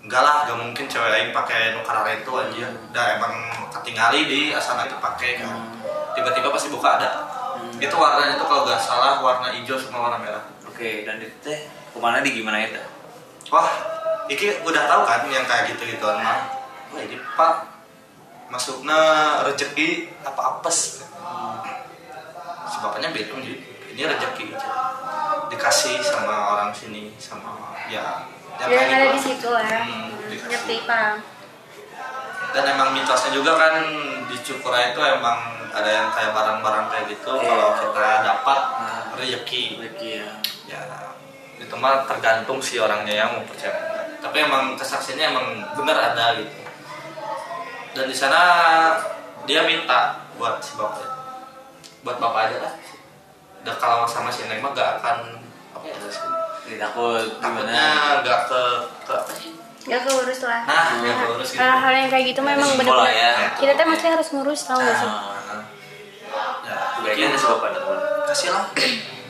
enggak 0.00 0.22
lah 0.24 0.48
gak 0.48 0.56
mungkin 0.56 0.88
cewek 0.88 1.12
lain 1.12 1.28
pakai 1.30 1.76
nukar 1.76 2.00
itu 2.08 2.32
aja 2.32 2.66
udah 2.72 3.06
emang 3.20 3.34
ketinggali 3.68 4.24
di 4.26 4.40
asana 4.50 4.88
itu 4.88 4.96
pakai 4.98 5.38
kan. 5.44 5.54
Tiba-tiba 6.16 6.48
pasti 6.50 6.72
buka 6.72 6.98
ada. 6.98 7.10
Itu 7.78 7.94
warnanya 7.94 8.40
tuh 8.40 8.48
kalau 8.48 8.64
nggak 8.66 8.80
salah 8.80 9.20
warna 9.20 9.52
hijau 9.52 9.76
sama 9.76 10.08
warna 10.08 10.18
merah 10.20 10.49
Oke, 10.80 11.04
dan 11.04 11.20
itu 11.20 11.36
teh 11.44 11.60
ke 11.68 11.98
mana 12.00 12.24
di 12.24 12.32
gimana 12.32 12.56
itu? 12.56 12.80
Wah, 13.52 13.68
Iki 14.32 14.64
udah 14.64 14.88
tahu 14.88 15.04
kan 15.04 15.28
yang 15.28 15.44
kayak 15.44 15.68
gitu 15.68 15.84
gitu 15.84 16.08
mah. 16.08 16.48
Wah 16.88 17.00
ini 17.04 17.20
pak 17.36 17.68
masuknya 18.48 18.96
rezeki 19.44 20.08
apa 20.24 20.40
apes. 20.40 21.04
Si 22.64 22.76
bapaknya 22.80 23.12
beda 23.12 23.28
jadi 23.36 23.60
ini 23.92 24.02
rezeki 24.08 24.56
aja. 24.56 24.68
dikasih 25.52 26.00
sama 26.00 26.56
orang 26.56 26.72
sini 26.72 27.12
sama 27.20 27.76
ya 27.84 28.24
yang 28.56 28.70
kayak 28.72 29.04
ada 29.04 29.08
di 29.12 29.20
situ 29.20 29.48
lah 29.52 29.84
Hmm, 29.84 30.16
ngerti 30.48 30.88
paham 30.88 31.20
dan 32.50 32.64
emang 32.70 32.96
mitosnya 32.96 33.36
juga 33.36 33.52
kan 33.52 33.84
di 34.24 34.36
Cukura 34.40 34.80
itu 34.88 35.00
emang 35.02 35.38
ada 35.68 35.90
yang 35.90 36.08
kayak 36.08 36.32
barang-barang 36.32 36.86
kayak 36.88 37.04
gitu 37.10 37.36
Iya. 37.36 37.44
kalau 37.44 37.68
kita 37.76 38.08
dapat 38.24 38.60
Nah. 38.80 39.02
rezeki 39.18 39.64
Lagi 39.82 40.08
ya. 40.22 40.28
Ya 40.70 40.80
itu 41.58 41.74
mah 41.74 42.06
tergantung 42.06 42.62
si 42.62 42.78
orangnya 42.78 43.12
yang 43.12 43.34
mau 43.34 43.44
percaya 43.44 43.74
tapi 44.18 44.36
emang 44.40 44.78
kesaksiannya 44.78 45.26
emang 45.28 45.46
bener 45.74 45.96
ada 45.96 46.38
gitu 46.38 46.54
dan 47.90 48.04
di 48.06 48.14
sana 48.14 48.40
dia 49.44 49.66
minta 49.66 50.14
buat 50.38 50.62
si 50.62 50.78
bapak 50.78 51.04
buat 52.00 52.16
bapak 52.16 52.40
aja 52.48 52.58
lah 52.62 52.74
dan 53.60 53.74
kalau 53.76 54.06
sama 54.06 54.30
si 54.30 54.46
Neng 54.46 54.62
mah 54.62 54.72
gak 54.72 55.02
akan 55.02 55.36
apa 55.74 55.84
ya 55.84 55.96
sih 56.06 56.24
Jadi 56.64 56.76
takut 56.78 57.18
takutnya 57.42 57.84
gimana? 58.16 58.24
gak 58.24 58.40
ke 58.46 58.62
ke 59.04 59.12
apa 59.12 59.30
sih 59.34 59.50
gak 59.82 60.00
keurus 60.00 60.40
lah 60.46 60.60
Nah, 60.64 60.86
nggak 60.96 61.16
keurus 61.18 61.48
gitu. 61.50 61.60
hal-hal 61.60 61.92
yang 61.94 62.08
kayak 62.08 62.24
gitu 62.30 62.40
memang 62.40 62.70
benar-benar 62.72 63.10
ya. 63.10 63.32
kita 63.58 63.72
tuh 63.74 63.84
mesti 63.84 64.06
harus 64.08 64.28
ngurus 64.32 64.60
tau 64.64 64.78
gak 64.78 64.96
sih 64.96 65.10
Nah, 65.10 65.36
ya 66.64 66.76
mungkin 66.96 67.34
sih 67.34 67.48
bapak 67.48 67.68
dan 67.68 67.82
teman. 67.82 67.98
kasih 68.30 68.48
lah 68.48 68.64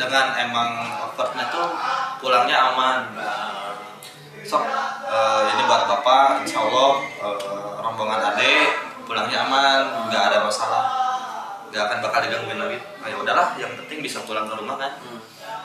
dengan 0.00 0.32
emang 0.40 0.70
offernya 1.04 1.52
tuh 1.52 1.68
pulangnya 2.24 2.72
aman. 2.72 3.12
Sok 4.40 4.64
eh, 5.04 5.42
ini 5.52 5.62
buat 5.68 5.84
bapak 5.84 6.48
insya 6.48 6.64
Allah 6.64 7.04
eh, 7.04 7.36
rombongan 7.84 8.32
ade 8.32 8.72
pulangnya 9.04 9.44
aman 9.44 10.08
nggak 10.08 10.22
ada 10.32 10.38
masalah. 10.40 10.84
Nggak 11.68 11.82
akan 11.84 11.98
bakal 12.00 12.20
digangguin 12.24 12.58
lagi. 12.58 12.78
Nah, 12.80 13.06
ya 13.12 13.16
udahlah 13.20 13.48
yang 13.60 13.70
penting 13.76 14.00
bisa 14.00 14.24
pulang 14.24 14.48
ke 14.48 14.56
rumah 14.56 14.80
kan. 14.80 14.96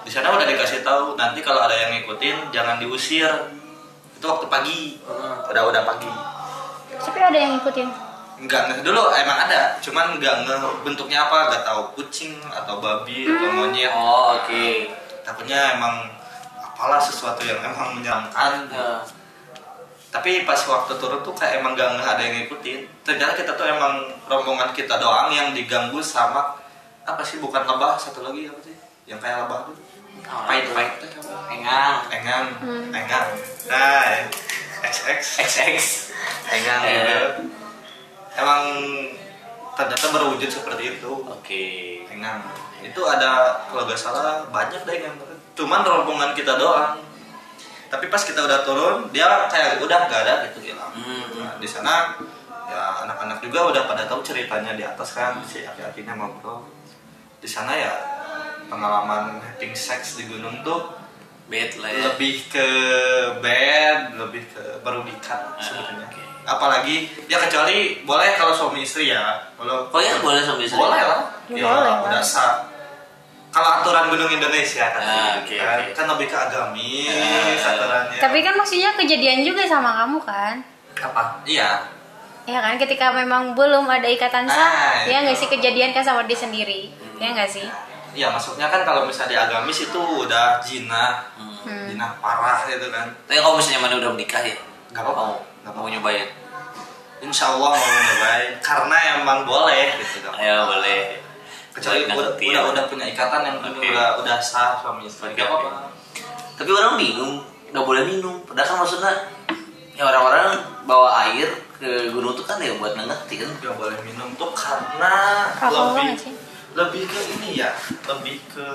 Di 0.05 0.11
sana 0.11 0.29
udah 0.35 0.45
dikasih 0.45 0.85
tahu 0.85 1.17
nanti 1.17 1.41
kalau 1.41 1.63
ada 1.63 1.73
yang 1.73 1.95
ngikutin 1.95 2.51
jangan 2.51 2.77
diusir. 2.77 3.31
Itu 4.19 4.25
waktu 4.27 4.45
pagi. 4.51 4.99
Udah 5.49 5.63
udah 5.65 5.81
pagi. 5.87 6.11
Tapi 6.99 7.19
ada 7.23 7.37
yang 7.39 7.57
ngikutin 7.57 8.04
nggak 8.37 8.61
ngeh 8.67 8.79
dulu 8.83 9.01
emang 9.11 9.37
ada 9.41 9.79
cuman 9.79 10.19
nggak 10.19 10.35
ngeh 10.43 10.59
bentuknya 10.83 11.23
apa 11.23 11.47
nggak 11.47 11.63
tahu 11.63 11.81
kucing 11.95 12.35
atau 12.45 12.77
babi 12.77 13.23
atau 13.25 13.47
monyet 13.49 13.87
Oh, 13.89 14.35
oke. 14.35 14.91
takutnya 15.23 15.73
emang 15.73 16.11
apalah 16.57 16.99
sesuatu 16.99 17.39
yang 17.41 17.59
emang 17.61 17.95
menyeramkan 17.95 18.67
Ya. 18.67 18.99
tapi 20.11 20.43
pas 20.43 20.59
waktu 20.59 20.95
turun 20.95 21.19
tuh 21.19 21.31
kayak 21.31 21.59
emang 21.59 21.75
gak 21.75 21.91
ada 21.91 22.19
yang 22.19 22.35
ngikutin 22.37 22.83
ternyata 23.03 23.35
kita 23.35 23.51
tuh 23.51 23.63
emang 23.65 23.99
rombongan 24.25 24.71
kita 24.71 24.95
doang 24.95 25.27
yang 25.29 25.51
diganggu 25.51 25.99
sama 25.99 26.55
apa 27.03 27.21
sih 27.21 27.39
bukan 27.39 27.63
lebah 27.63 27.95
satu 27.95 28.19
lagi 28.21 28.47
apa 28.47 28.59
sih 28.61 28.75
yang 29.05 29.19
kayak 29.19 29.43
lebah 29.43 29.67
tuh 29.67 29.75
Oh, 30.25 30.41
pahit 30.47 30.65
itu. 30.65 30.73
pahit? 30.73 30.93
Engang. 31.51 32.01
engang 32.09 32.45
Hmm. 32.57 32.89
engang 32.89 33.27
nah. 33.67 34.25
XX 34.81 35.21
XX. 35.43 35.83
engang 36.49 36.81
Eh. 36.81 36.93
gitu. 36.95 37.19
Emang 38.35 38.63
ternyata 39.75 40.07
berwujud 40.11 40.49
seperti 40.51 40.99
itu. 40.99 41.11
Oke. 41.27 41.63
engang 42.15 42.39
itu 42.79 43.01
ada 43.03 43.59
kalau 43.67 43.83
gak 43.83 43.99
salah 43.99 44.47
banyak 44.47 44.87
deh 44.87 45.03
yang 45.03 45.15
cuman 45.57 45.81
rombongan 45.83 46.31
kita 46.31 46.55
doang. 46.55 47.01
Tapi 47.91 48.07
pas 48.07 48.23
kita 48.23 48.43
udah 48.43 48.63
turun 48.63 49.11
dia 49.11 49.47
kayak 49.51 49.83
udah 49.83 50.07
gak 50.07 50.21
ada 50.25 50.33
gitu 50.51 50.71
hilang 50.71 50.91
Hmm. 50.95 51.43
Nah, 51.43 51.59
di 51.59 51.67
sana 51.67 52.15
ya 52.71 53.03
anak-anak 53.03 53.43
juga 53.43 53.67
udah 53.67 53.83
pada 53.83 54.07
tahu 54.07 54.23
ceritanya 54.23 54.73
di 54.79 54.83
atas 54.87 55.11
kan 55.11 55.43
si 55.43 55.67
aki-akinya 55.67 56.15
ngobrol. 56.15 56.63
Di 57.43 57.49
sana 57.51 57.75
ya 57.75 57.93
pengalaman 58.71 59.43
having 59.43 59.75
sex 59.75 60.17
di 60.17 60.25
gunung 60.25 60.63
tuh 60.65 61.04
Bed 61.45 61.77
lah 61.77 61.89
ya. 61.89 62.01
lebih 62.09 62.41
ke 62.49 62.67
bed 63.37 64.17
lebih 64.17 64.43
ke 64.47 64.63
merugikan 64.81 65.45
sebenarnya. 65.55 66.03
oke. 66.03 66.21
apalagi 66.43 66.95
ya 67.25 67.37
kecuali 67.37 68.01
boleh 68.01 68.33
kalau 68.33 68.49
suami 68.51 68.81
istri 68.81 69.09
ya. 69.09 69.37
Kalau 69.53 69.85
Oh 69.87 69.97
ya, 69.99 70.17
boleh 70.19 70.41
suami 70.41 70.63
istri? 70.63 70.73
boleh 70.75 70.97
lah. 70.99 71.21
Ya, 71.47 71.57
ya, 71.57 71.65
boleh, 71.65 71.93
udah 72.05 72.21
sah. 72.21 72.65
Kalau 73.49 73.69
aturan 73.71 74.09
gunung 74.09 74.27
Indonesia 74.27 74.83
kan, 74.85 74.99
Ah, 74.99 75.39
oke, 75.39 75.55
kan, 75.55 75.79
oke. 75.79 75.91
kan 75.93 76.05
lebih 76.11 76.27
ke 76.27 76.35
agamis 76.35 77.13
Ah. 77.57 77.71
aturannya. 77.71 78.19
Tapi 78.19 78.37
kan 78.41 78.53
maksudnya 78.53 78.93
kejadian 78.93 79.41
juga 79.41 79.63
sama 79.63 80.03
kamu 80.03 80.17
kan? 80.21 80.53
Apa? 80.99 81.39
Iya. 81.45 81.87
Ya 82.43 82.59
kan? 82.59 82.75
Ketika 82.75 83.09
memang 83.11 83.53
belum 83.53 83.85
ada 83.85 84.05
ikatan 84.05 84.45
sah 84.45 84.69
Ah, 84.93 85.01
ya 85.03 85.21
nggak 85.21 85.33
sih 85.35 85.47
kejadian 85.47 85.89
kan 85.91 86.01
sama 86.01 86.25
dia 86.25 86.35
sendiri. 86.35 86.93
Ya 87.15 87.31
nggak 87.31 87.47
sih 87.47 87.65
ya 88.15 88.27
maksudnya 88.27 88.65
kan 88.65 88.81
kalau 88.81 89.03
misalnya 89.03 89.29
di 89.29 89.37
agamis 89.37 89.79
itu 89.83 89.99
udah 89.99 90.57
zina 90.59 91.27
Hmm. 91.35 91.89
zina 91.89 92.13
parah 92.17 92.61
gitu 92.65 92.87
kan 92.87 93.09
Tapi 93.25 93.37
kalau 93.37 93.57
misalnya 93.57 93.81
mana 93.81 93.95
udah 93.97 94.11
menikah 94.13 94.37
ya, 94.39 94.53
Nggak 94.93 95.01
apa-apa. 95.01 95.17
Mau, 95.19 95.33
Nggak 95.59 95.73
mau 95.73 95.81
apa-apa. 95.81 95.89
nyobain. 95.91 96.27
insya 97.17 97.45
Allah 97.49 97.73
mau 97.73 97.81
nyobain 97.81 98.51
karena 98.61 98.97
emang 99.17 99.39
boleh 99.43 99.97
gitu 99.97 100.21
kan 100.21 100.37
Ayo 100.37 100.69
boleh. 100.69 101.01
kecuali 101.73 102.05
udah, 102.05 102.15
udah, 102.15 102.37
ya. 102.37 102.61
udah 102.69 102.83
punya 102.85 103.05
ikatan 103.07 103.41
yang 103.43 103.57
Oke. 103.59 103.81
udah 103.83 104.21
udah 104.21 104.37
sah 104.39 104.77
suami 104.77 105.03
istri 105.03 105.33
Nggak 105.33 105.43
apa-apa 105.43 105.89
Tapi 106.53 106.69
orang 106.69 106.95
bingung, 106.95 107.41
nggak 107.67 107.83
boleh 107.83 108.03
minum. 108.05 108.39
Padahal 108.45 108.63
kan 108.63 108.77
maksudnya 108.79 109.11
ya 109.91 110.05
orang-orang 110.05 110.55
bawa 110.85 111.09
air 111.25 111.49
ke 111.75 112.07
gunung 112.09 112.31
tuh 112.31 112.45
kan 112.45 112.55
ya 112.57 112.71
buat 112.77 112.93
nengetin. 112.93 113.49
nggak 113.57 113.73
boleh 113.73 113.97
minum 114.01 114.29
tuh 114.37 114.53
karena 114.53 115.13
Alkohol 115.51 115.97
lebih? 115.97 116.31
Lebih 116.75 117.07
ke 117.07 117.19
ini 117.39 117.63
ya 117.63 117.71
lebih 118.11 118.35
ke 118.51 118.67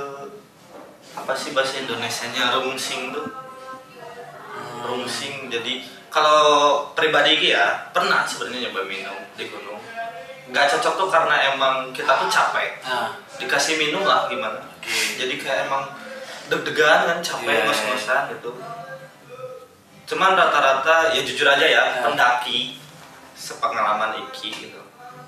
apa 1.13 1.33
sih 1.37 1.53
bahasa 1.53 1.85
Indonesia 1.85 2.27
nya 2.33 2.57
rungsing 2.57 3.13
tuh. 3.13 3.29
Rungsing 4.81 5.53
jadi 5.53 5.85
kalau 6.09 6.89
pribadi 6.97 7.53
ya 7.53 7.93
pernah 7.93 8.25
sebenarnya 8.25 8.73
nyoba 8.73 8.83
minum 8.89 9.19
di 9.37 9.45
gunung. 9.53 9.79
Nggak 10.51 10.67
cocok 10.77 10.95
tuh 10.97 11.09
karena 11.13 11.55
emang 11.55 11.93
kita 11.95 12.11
tuh 12.19 12.27
capek. 12.27 12.83
Nah, 12.83 13.15
dikasih 13.39 13.79
minum 13.79 14.03
lah 14.03 14.27
gimana? 14.27 14.59
Jadi 15.21 15.37
kayak 15.39 15.69
emang 15.71 15.87
deg-degan 16.51 17.07
kan 17.07 17.19
capek 17.23 17.53
Iya. 17.53 17.63
ngos-ngosan 17.69 18.23
gitu. 18.35 18.51
Cuman 20.11 20.35
rata-rata 20.35 21.15
ya 21.15 21.23
jujur 21.23 21.47
aja 21.47 21.63
ya 21.63 21.83
Iya. 21.87 22.03
pendaki 22.03 22.81
sepengalaman 23.39 24.19
Iki 24.27 24.49
gitu. 24.67 24.81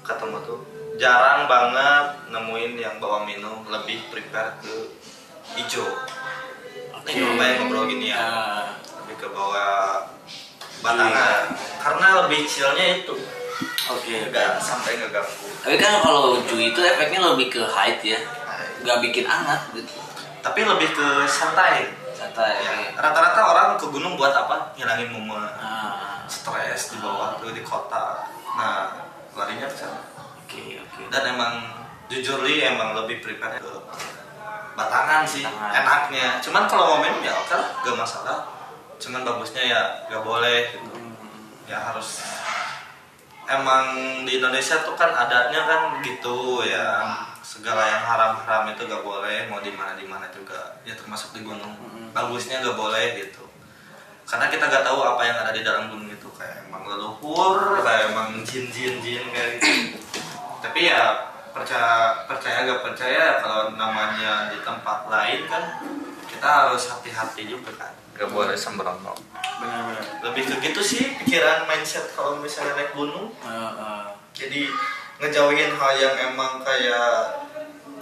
Ketemu 0.03 0.43
tuh 0.43 0.72
jarang 0.97 1.49
banget 1.49 2.07
nemuin 2.29 2.73
yang 2.77 2.97
bawa 3.01 3.25
minum 3.25 3.65
lebih 3.69 4.03
prepare 4.13 4.57
ke 4.61 4.75
hijau 5.57 5.87
Oke. 6.97 7.13
ini 7.13 7.25
lumayan 7.27 7.67
ngobrol 7.67 7.89
gini 7.89 8.13
ya 8.13 8.17
nah, 8.21 8.67
lebih 9.05 9.17
ke 9.19 9.29
bawa 9.33 9.67
batangan 10.83 11.55
karena 11.81 12.07
lebih 12.27 12.41
chillnya 12.47 13.03
itu 13.03 13.15
oke. 13.91 14.15
nggak 14.31 14.59
sampai 14.59 14.99
ngeganggu 14.99 15.49
Tapi 15.63 15.77
kan 15.79 16.03
kalau 16.03 16.43
Ju 16.43 16.59
itu 16.59 16.81
efeknya 16.83 17.23
lebih 17.23 17.47
ke 17.55 17.63
height 17.63 18.03
ya, 18.03 18.19
nggak 18.83 18.99
bikin 18.99 19.23
anget 19.31 19.63
gitu. 19.79 19.95
tapi 20.43 20.67
lebih 20.67 20.91
ke 20.91 21.07
santai 21.31 21.87
Santai. 22.23 22.55
Ya, 22.55 22.95
rata-rata 23.03 23.41
orang 23.51 23.69
ke 23.75 23.87
gunung 23.91 24.15
buat 24.15 24.31
apa? 24.31 24.71
Ngilangin 24.79 25.11
momen 25.11 25.43
Ah, 25.59 26.23
stres 26.31 26.95
di 26.95 27.03
bawah 27.03 27.35
tuh 27.43 27.51
di 27.51 27.67
kota. 27.67 28.23
Nah, 28.55 28.95
larinya 29.35 29.67
ke 29.67 29.75
sana. 29.75 29.99
Oke 30.53 30.77
oke. 30.77 31.09
Dan 31.09 31.33
emang 31.33 31.65
jujur 32.13 32.45
li 32.45 32.61
emang 32.61 32.93
lebih 32.93 33.25
prepare 33.25 33.57
ke 33.57 33.73
batangan 34.77 35.25
sih 35.25 35.41
Batangan. 35.41 35.81
enaknya. 35.81 36.29
Cuman 36.45 36.69
kalau 36.69 36.85
mau 36.93 36.99
minum 37.01 37.25
ya 37.25 37.33
oke 37.33 37.57
lah, 37.57 37.69
gak 37.81 37.97
masalah. 37.97 38.39
Cuman 39.01 39.25
bagusnya 39.25 39.65
ya 39.65 39.81
gak 40.13 40.21
boleh 40.21 40.77
gitu. 40.77 40.93
Ya 41.65 41.81
harus 41.81 42.21
emang 43.49 43.85
di 44.29 44.37
Indonesia 44.37 44.85
tuh 44.85 44.93
kan 44.93 45.09
adatnya 45.09 45.65
kan 45.65 46.05
gitu 46.05 46.69
ya 46.69 47.01
segala 47.41 47.89
yang 47.89 48.05
haram-haram 48.05 48.69
itu 48.77 48.85
gak 48.85 49.03
boleh 49.03 49.49
mau 49.49 49.59
di 49.65 49.73
mana 49.73 49.97
di 49.97 50.05
mana 50.07 50.29
juga 50.31 50.79
ya 50.87 50.95
termasuk 50.95 51.35
di 51.35 51.43
gunung 51.43 51.75
bagusnya 52.13 52.63
gak 52.63 52.79
boleh 52.79 53.19
gitu 53.19 53.45
karena 54.29 54.47
kita 54.47 54.71
gak 54.71 54.87
tahu 54.87 55.03
apa 55.03 55.23
yang 55.27 55.37
ada 55.43 55.51
di 55.51 55.67
dalam 55.67 55.91
gunung 55.91 56.07
itu 56.07 56.29
kayak 56.39 56.71
emang 56.71 56.87
leluhur 56.87 57.83
kayak 57.83 58.15
emang 58.15 58.41
jin 58.47 58.71
jin 58.71 59.03
jin 59.03 59.25
kayak 59.35 59.59
gitu 59.59 60.12
tapi 60.63 60.87
ya 60.87 61.33
percaya 61.53 62.25
percaya 62.25 62.65
gak 62.65 62.81
percaya 62.81 63.25
kalau 63.43 63.75
namanya 63.77 64.49
di 64.49 64.59
tempat 64.65 65.05
lain 65.11 65.45
kan 65.51 65.83
kita 66.25 66.49
harus 66.49 66.89
hati-hati 66.89 67.45
juga 67.51 67.71
kan. 67.77 67.93
Gak 68.17 68.31
boleh 68.31 68.55
sembrono 68.57 69.13
Benar-benar. 69.61 70.05
lebih 70.25 70.43
ke 70.49 70.55
gitu 70.71 70.81
sih 70.81 71.03
pikiran 71.23 71.67
mindset 71.67 72.15
kalau 72.17 72.41
misalnya 72.41 72.79
naik 72.79 72.95
gunung. 72.97 73.35
Eh, 73.45 73.51
eh. 73.53 74.05
jadi 74.33 74.63
ngejauhin 75.21 75.77
hal 75.77 75.93
yang 75.99 76.15
emang 76.33 76.65
kayak 76.65 77.37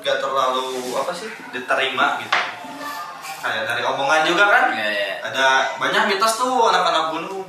gak 0.04 0.18
terlalu 0.22 0.94
apa 0.94 1.10
sih 1.10 1.28
diterima 1.50 2.22
gitu. 2.22 2.38
Kayak 3.40 3.66
dari 3.66 3.82
omongan 3.82 4.22
juga 4.28 4.44
kan. 4.46 4.64
Iya, 4.76 4.88
iya. 4.88 5.12
ada 5.26 5.46
banyak 5.80 6.12
mitos 6.12 6.38
tuh 6.38 6.70
anak-anak 6.70 7.18
gunung. 7.18 7.48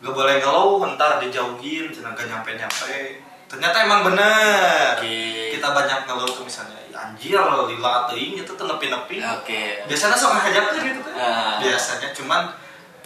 Gak 0.00 0.16
boleh 0.16 0.40
ngeluh 0.42 0.80
ntar 0.96 1.22
dijauhin 1.22 1.92
jangan 1.92 2.16
gak 2.16 2.28
nyampe 2.28 2.50
nyampe 2.56 3.29
ternyata 3.50 3.76
emang 3.82 4.06
bener 4.06 4.94
Oke. 4.94 5.58
kita 5.58 5.68
banyak 5.74 6.06
ngeluh 6.06 6.30
tuh 6.30 6.46
misalnya 6.46 6.78
"Ya 6.86 7.02
anjir 7.02 7.34
lila 7.36 8.06
teuing 8.06 8.38
itu 8.38 8.46
tuh 8.48 8.64
nepi-nepi 8.64 9.18
Oke. 9.18 9.82
biasanya 9.84 10.14
sok 10.14 10.38
ngajak 10.38 10.64
tuh 10.70 10.78
gitu 10.80 11.00
kan 11.02 11.14
Ah. 11.18 11.54
biasanya 11.58 12.14
cuman 12.14 12.42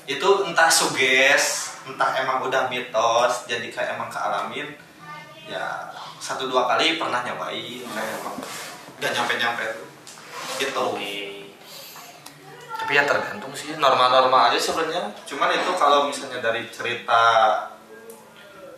itu 0.04 0.28
entah 0.44 0.68
suges 0.68 1.72
entah 1.84 2.12
emang 2.14 2.44
udah 2.44 2.68
mitos 2.68 3.48
jadi 3.48 3.64
kayak 3.66 3.96
emang 3.96 4.12
kealamin 4.12 4.68
ya 5.44 5.88
satu 6.16 6.44
dua 6.44 6.64
kali 6.66 6.96
pernah 6.96 7.20
nyobain 7.20 7.84
kayak 7.84 8.12
emang 8.20 8.36
gak 8.96 9.12
nyampe 9.12 9.32
nyampe 9.36 9.64
tuh 9.66 9.88
gitu 10.56 10.84
Oke. 10.92 11.48
tapi 12.74 12.92
ya 12.92 13.04
tergantung 13.04 13.52
sih 13.52 13.72
normal-normal 13.74 14.48
aja 14.48 14.60
sebenarnya 14.60 15.08
cuman 15.24 15.48
itu 15.50 15.70
kalau 15.74 16.04
misalnya 16.04 16.40
dari 16.40 16.68
cerita 16.68 17.20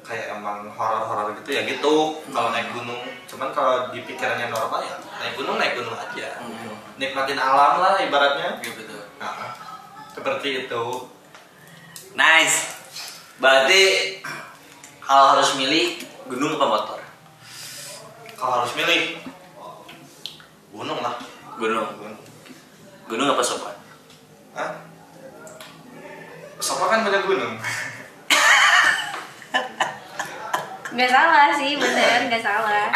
kayak 0.06 0.38
emang 0.38 0.70
horor-horor 0.70 1.34
gitu 1.42 1.50
ya 1.50 1.66
gitu 1.66 2.22
kalau 2.30 2.54
naik 2.54 2.70
gunung 2.70 3.02
cuman 3.26 3.50
kalau 3.50 3.90
di 3.90 4.06
pikirannya 4.06 4.48
normal 4.48 4.78
ya 4.80 4.94
naik 5.18 5.34
gunung 5.34 5.58
naik 5.58 5.74
gunung 5.74 5.98
aja 5.98 6.38
Hmm. 6.38 6.78
nikmatin 6.96 7.36
alam 7.36 7.82
lah 7.82 7.98
ibaratnya 8.00 8.56
betul. 8.62 9.02
Nah, 9.16 9.52
seperti 10.12 10.68
itu. 10.68 10.84
Nice. 12.12 12.76
Berarti 13.36 13.80
kalau 15.00 15.36
harus 15.36 15.56
milih 15.60 16.00
gunung 16.28 16.56
apa 16.56 16.66
motor? 16.68 17.00
Kalau 18.36 18.64
harus 18.64 18.72
milih, 18.76 19.20
gunung 20.72 21.00
lah. 21.00 21.20
Gunung. 21.56 21.88
Gunung. 22.00 22.20
Gunung 23.08 23.26
apa 23.32 23.42
sopan? 23.44 23.76
Hah? 24.56 24.72
Sofa 26.60 26.84
kan 26.88 27.04
punya 27.04 27.20
gunung. 27.24 27.54
Nggak 30.96 31.12
salah 31.12 31.52
sih, 31.52 31.76
bener 31.76 32.24
nggak 32.32 32.40
salah. 32.40 32.88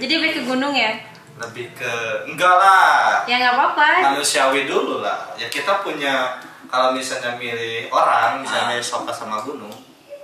Jadi 0.00 0.08
lebih 0.08 0.32
ke 0.40 0.42
gunung 0.48 0.72
ya? 0.72 0.96
Lebih 1.36 1.76
ke 1.76 1.92
enggak 2.24 2.56
lah. 2.56 3.28
Ya 3.28 3.36
nggak 3.44 3.60
apa-apa. 3.60 4.16
Manusiawi 4.16 4.64
dulu 4.64 5.04
lah. 5.04 5.28
Ya 5.36 5.52
kita 5.52 5.84
punya 5.84 6.40
kalau 6.72 6.96
misalnya 6.96 7.36
milih 7.36 7.92
orang, 7.92 8.40
misalnya 8.40 8.72
milih 8.72 8.80
sofa 8.80 9.12
sama 9.12 9.44
gunung, 9.44 9.68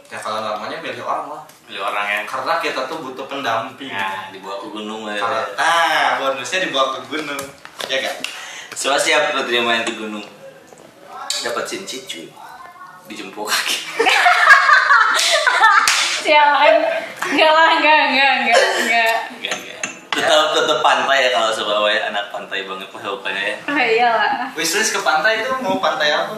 ya 0.08 0.16
kalau 0.16 0.40
namanya 0.40 0.80
milih 0.80 1.04
orang 1.04 1.36
lah. 1.36 1.42
Milih 1.68 1.84
orang 1.84 2.06
yang 2.08 2.24
Karena 2.24 2.56
kita 2.64 2.88
tuh 2.88 3.04
butuh 3.04 3.28
pendamping. 3.28 3.92
nah, 3.92 4.32
dibawa 4.32 4.56
ke 4.64 4.72
gunung 4.72 5.04
lah. 5.04 5.20
Kalau 5.20 5.42
nah 5.52 6.16
bonusnya 6.16 6.64
dibawa 6.64 6.96
ke 6.96 7.12
gunung, 7.12 7.44
ya 7.92 7.98
kan? 8.00 8.16
Soalnya 8.72 9.04
siap 9.04 9.36
lo 9.36 9.44
terima 9.44 9.76
main 9.76 9.84
ke 9.84 9.92
gunung. 9.92 10.24
Dapat 11.44 11.64
cincin 11.68 12.08
cuy. 12.08 12.32
Dijemput 13.04 13.44
kaki. 13.52 13.76
Sialan. 16.18 16.74
Nggak 17.28 17.52
lah, 17.52 17.70
nggak, 17.78 18.02
nggak, 18.10 18.32
nggak, 18.42 18.58
nggak. 18.84 19.14
Enggak 19.38 19.54
enggak. 19.54 19.80
Tetap 20.10 20.46
tetap 20.50 20.78
pantai 20.82 21.18
ya 21.22 21.30
kalau 21.30 21.50
Surabaya 21.50 22.10
anak 22.10 22.34
pantai 22.34 22.66
banget 22.66 22.88
pokoknya 22.90 23.42
ya. 23.42 23.56
Oh 23.64 23.78
iyalah. 23.78 24.32
Wishlist 24.52 24.90
ke 24.90 25.00
pantai 25.00 25.40
itu 25.40 25.50
mau 25.62 25.78
pantai 25.78 26.10
apa? 26.10 26.34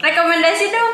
Rekomendasi 0.00 0.72
dong. 0.72 0.92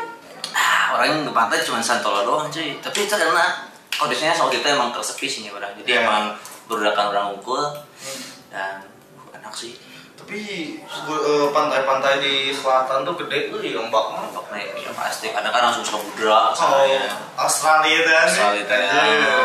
Ah, 0.51 0.95
orang 0.95 1.07
yang 1.15 1.21
ke 1.23 1.33
pantai 1.33 1.63
cuma 1.63 1.79
Santolo 1.79 2.27
doang 2.27 2.51
cuy. 2.51 2.75
Tapi 2.79 3.07
itu 3.07 3.15
karena 3.15 3.71
kondisinya 3.95 4.35
saat 4.35 4.51
itu 4.51 4.67
emang 4.67 4.91
tersepi 4.91 5.27
sih 5.27 5.47
ya 5.47 5.55
orang. 5.55 5.71
Jadi 5.79 5.95
Iya. 5.95 6.03
emang 6.03 6.23
berudakan 6.67 7.15
orang 7.15 7.25
unggul 7.35 7.63
dan 8.51 8.83
enak 9.31 9.53
sih. 9.55 9.75
Tapi 10.31 10.79
eh, 11.11 11.47
pantai-pantai 11.51 12.23
di 12.23 12.55
selatan 12.55 13.03
tuh 13.03 13.19
gede 13.19 13.51
tuh 13.51 13.59
ya 13.59 13.83
ombaknya. 13.83 14.31
Ombaknya 14.31 14.63
ya 14.79 14.91
pasti. 14.95 15.27
Kadang 15.27 15.51
kan 15.51 15.67
langsung 15.67 15.83
samudra 15.83 16.55
Oh. 16.55 16.87
Australia 17.35 17.99
itu 17.99 18.07
kan? 18.07 18.23
Australia 18.31 18.63
itu 18.63 18.71
ya. 18.71 18.91
Iya. 19.11 19.39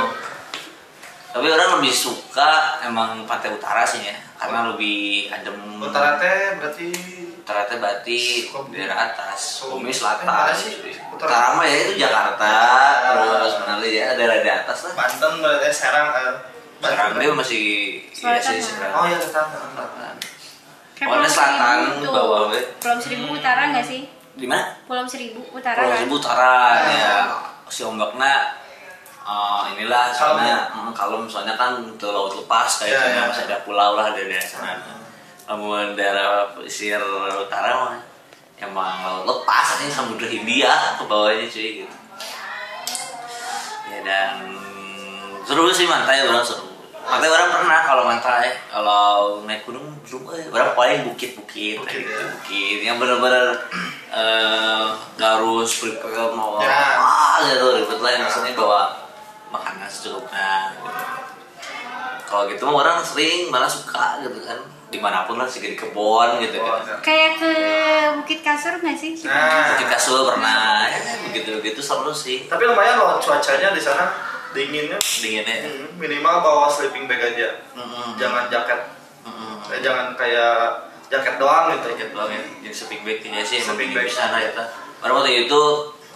Tapi 1.35 1.47
orang 1.51 1.83
lebih 1.83 1.91
suka 1.91 2.79
emang 2.87 3.27
pantai 3.27 3.51
utara 3.53 3.83
sih 3.83 4.01
ya, 4.01 4.15
karena 4.39 4.71
lebih 4.73 5.27
adem. 5.29 5.59
Utara 5.83 6.17
teh 6.23 6.55
berarti 6.57 6.89
Utara 7.43 7.67
teh 7.69 7.77
berarti 7.77 8.19
daerah 8.73 9.11
atas, 9.13 9.67
Eh, 9.69 9.93
selatan. 9.93 10.25
mana 10.25 10.55
sih? 10.57 10.81
Utara. 11.13 11.53
Utara 11.53 11.59
mah 11.61 11.67
ya 11.69 11.77
itu 11.83 11.93
Jakarta, 12.01 12.55
terus 13.13 13.55
mana 13.61 13.75
lagi 13.83 14.01
ya 14.01 14.17
daerah 14.17 14.39
di 14.41 14.49
atas 14.49 14.79
lah. 14.87 14.93
Banten 14.97 15.33
berarti 15.43 15.69
Serang 15.75 16.09
eh, 16.15 16.35
Serang 16.81 17.11
dia 17.21 17.33
masih 17.35 17.65
iya 18.01 18.17
Selatan 18.17 18.41
sih 18.41 18.57
lah. 18.57 18.65
Serang. 18.65 18.93
Oh 18.97 19.05
iya 19.05 19.19
selatan. 19.21 19.61
Kayak 20.97 21.09
Pulau 21.13 21.29
selatan 21.29 21.77
Seribu 21.85 22.01
tuh. 22.01 22.13
bawah. 22.13 22.41
Pulau 22.81 22.97
Seribu 22.99 23.25
utara 23.31 23.63
nggak 23.69 23.85
sih? 23.85 24.01
Di 24.33 24.47
mana? 24.47 24.65
Pulau 24.85 25.05
Seribu 25.05 25.41
utara 25.51 25.77
Pulau 25.77 25.93
kan? 25.93 25.99
Seribu 25.99 26.15
utara 26.17 26.53
Ah. 26.73 26.89
ya. 26.89 27.17
Si 27.67 27.83
ombaknya 27.83 28.35
Oh, 29.23 29.67
inilah 29.69 30.07
soalnya 30.09 30.71
ya? 30.71 30.79
mm, 30.79 30.95
kalau 30.95 31.19
misalnya 31.19 31.53
kan 31.53 31.75
untuk 31.77 32.15
laut 32.15 32.31
lepas 32.33 32.79
kayak 32.79 32.95
Ya, 32.95 33.01
sana 33.03 33.11
ya. 33.13 33.23
masih 33.27 33.45
ada 33.45 33.59
pulau 33.61 33.93
lah 33.93 34.15
dari 34.15 34.31
daerah 34.31 34.47
sana. 34.47 34.79
Namun 35.45 35.93
daerah 35.93 36.47
pesisir 36.55 37.03
utara 37.35 37.75
mah 37.75 37.99
emang 38.57 38.95
laut 39.03 39.27
lepas 39.27 39.67
ini 39.77 39.91
samudra 39.91 40.25
Hindia 40.25 40.71
ke 40.95 41.03
bawahnya 41.03 41.43
cuy 41.45 41.83
gitu. 41.83 41.95
Ya 43.87 43.99
dan 44.01 44.47
seru 45.43 45.67
sih 45.71 45.85
mantai 45.85 46.23
orang 46.23 46.41
seru. 46.41 46.76
Mantai 47.07 47.31
orang 47.31 47.49
pernah 47.49 47.81
kalau 47.81 48.03
mantai 48.03 48.47
kalau 48.67 49.15
naik 49.47 49.63
gunung 49.63 49.87
belum 50.03 50.23
eh 50.35 50.51
orang 50.51 50.75
paling 50.75 51.01
bukit-bukit 51.07 51.79
Bukit, 51.79 52.03
gitu, 52.03 52.11
ya. 52.11 52.27
bukit 52.35 52.79
yang 52.83 52.97
benar-benar 52.99 53.55
eh 54.11 54.87
nggak 55.15 55.31
harus 55.39 55.71
prepare 55.79 56.35
mau 56.35 56.59
Ya. 56.59 56.99
ah 56.99 57.39
gitu 57.43 57.79
ribet 57.79 57.99
lah 57.99 58.11
maksudnya 58.21 58.53
bawa 58.53 58.91
makanan 59.49 59.87
secukupnya 59.87 60.75
gitu. 60.75 60.91
kalau 62.27 62.51
gitu 62.51 62.63
mah 62.67 62.75
orang 62.83 62.99
sering 63.01 63.47
malah 63.49 63.71
suka 63.71 64.19
gitu 64.21 64.43
kan 64.43 64.59
di 64.87 64.99
mana 64.99 65.27
pun 65.27 65.35
lah 65.35 65.47
sih 65.47 65.59
di 65.59 65.75
kebun 65.75 66.39
gitu 66.39 66.63
kan 66.63 67.03
Kayak 67.03 67.43
ke 67.43 67.53
Bukit 68.17 68.39
Kasur 68.41 68.79
nggak 68.79 68.95
sih? 68.95 69.19
Nah. 69.27 69.75
Bukit 69.75 69.91
Kasur 69.91 70.23
pernah 70.25 70.87
ya, 70.87 71.15
begitu 71.27 71.59
begitu 71.59 71.83
seru 71.83 72.15
sih 72.15 72.47
Tapi 72.47 72.63
lumayan 72.63 72.95
loh 72.95 73.19
cuacanya 73.19 73.75
di 73.75 73.83
sana 73.83 74.07
dinginnya. 74.57 74.99
dinginnya 74.99 75.57
Hmm, 75.63 75.93
Minimal 75.97 76.35
bawa 76.41 76.67
sleeping 76.67 77.05
bag 77.05 77.21
aja. 77.23 77.49
Mm-mm. 77.77 78.17
Jangan 78.17 78.49
jaket. 78.49 78.81
Mm-mm. 79.23 79.55
Eh, 79.69 79.81
jangan 79.81 80.17
kayak 80.17 80.57
jaket 81.07 81.37
doang 81.37 81.77
gitu. 81.77 81.93
Jaket 81.93 82.11
doang 82.11 82.31
ya 82.33 82.41
jadi 82.61 82.75
sleeping 82.75 83.03
bag 83.05 83.19
kayaknya 83.21 83.43
sih 83.45 83.59
Sleeping 83.61 83.93
bag. 83.93 84.09
sana 84.09 84.41
ya 84.41 84.51
baru 84.97 85.21
waktu 85.21 85.47
itu 85.47 85.63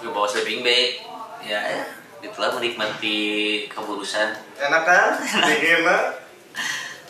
gue 0.00 0.10
bawa 0.10 0.24
sleeping 0.24 0.64
bag 0.64 1.04
ya 1.44 1.60
ya 1.60 1.84
itulah 2.20 2.52
menikmati 2.52 3.18
keburusan 3.66 4.34
Enak 4.56 4.82
kan? 4.82 5.14
Dingin 5.46 5.84
lah. 5.84 6.16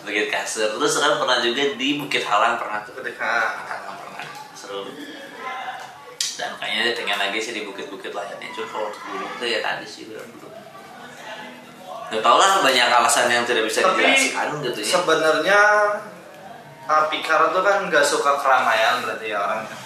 Bukit 0.01 0.29
Kasur 0.29 0.71
terus 0.71 0.97
kan 0.97 1.17
pernah 1.17 1.39
juga 1.39 1.63
di 1.75 1.97
Bukit 1.97 2.25
Halang 2.25 2.57
pernah 2.57 2.81
tuh 2.83 2.95
Ketika 2.95 3.31
pernah 3.61 3.97
pernah 3.97 4.25
seru 4.53 4.87
dan 6.37 6.57
kayaknya 6.57 6.97
pengen 6.97 7.19
lagi 7.21 7.37
sih 7.37 7.53
di 7.53 7.63
bukit-bukit 7.65 8.17
lainnya 8.17 8.49
cuma 8.51 8.65
kalau 8.65 8.89
gunung 8.89 9.33
tuh 9.37 9.45
ya 9.45 9.61
tadi 9.61 9.85
sih 9.85 10.09
belum 10.09 10.25
belum 10.41 10.53
Gak 12.11 12.23
tau 12.27 12.37
lah 12.43 12.59
banyak 12.59 12.91
alasan 12.91 13.31
yang 13.31 13.47
tidak 13.47 13.71
bisa 13.71 13.87
Tapi 13.87 14.03
dijelaskan 14.03 14.47
gitu 14.67 14.79
ya 14.83 14.89
sebenarnya 14.99 15.61
uh, 16.91 17.05
Pikar 17.07 17.55
tuh 17.55 17.63
kan 17.63 17.87
nggak 17.87 18.03
suka 18.03 18.35
keramaian 18.43 18.99
berarti 19.07 19.31
ya 19.31 19.39
orangnya. 19.39 19.77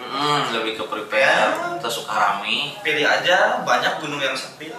Hmm, 0.00 0.48
lebih 0.56 0.80
ke 0.80 0.84
prepare 0.88 1.76
terus 1.76 2.00
suka 2.00 2.16
rame 2.16 2.72
Pilih 2.80 3.04
aja 3.04 3.60
banyak 3.62 4.00
gunung 4.00 4.18
yang 4.18 4.32
sepi. 4.32 4.72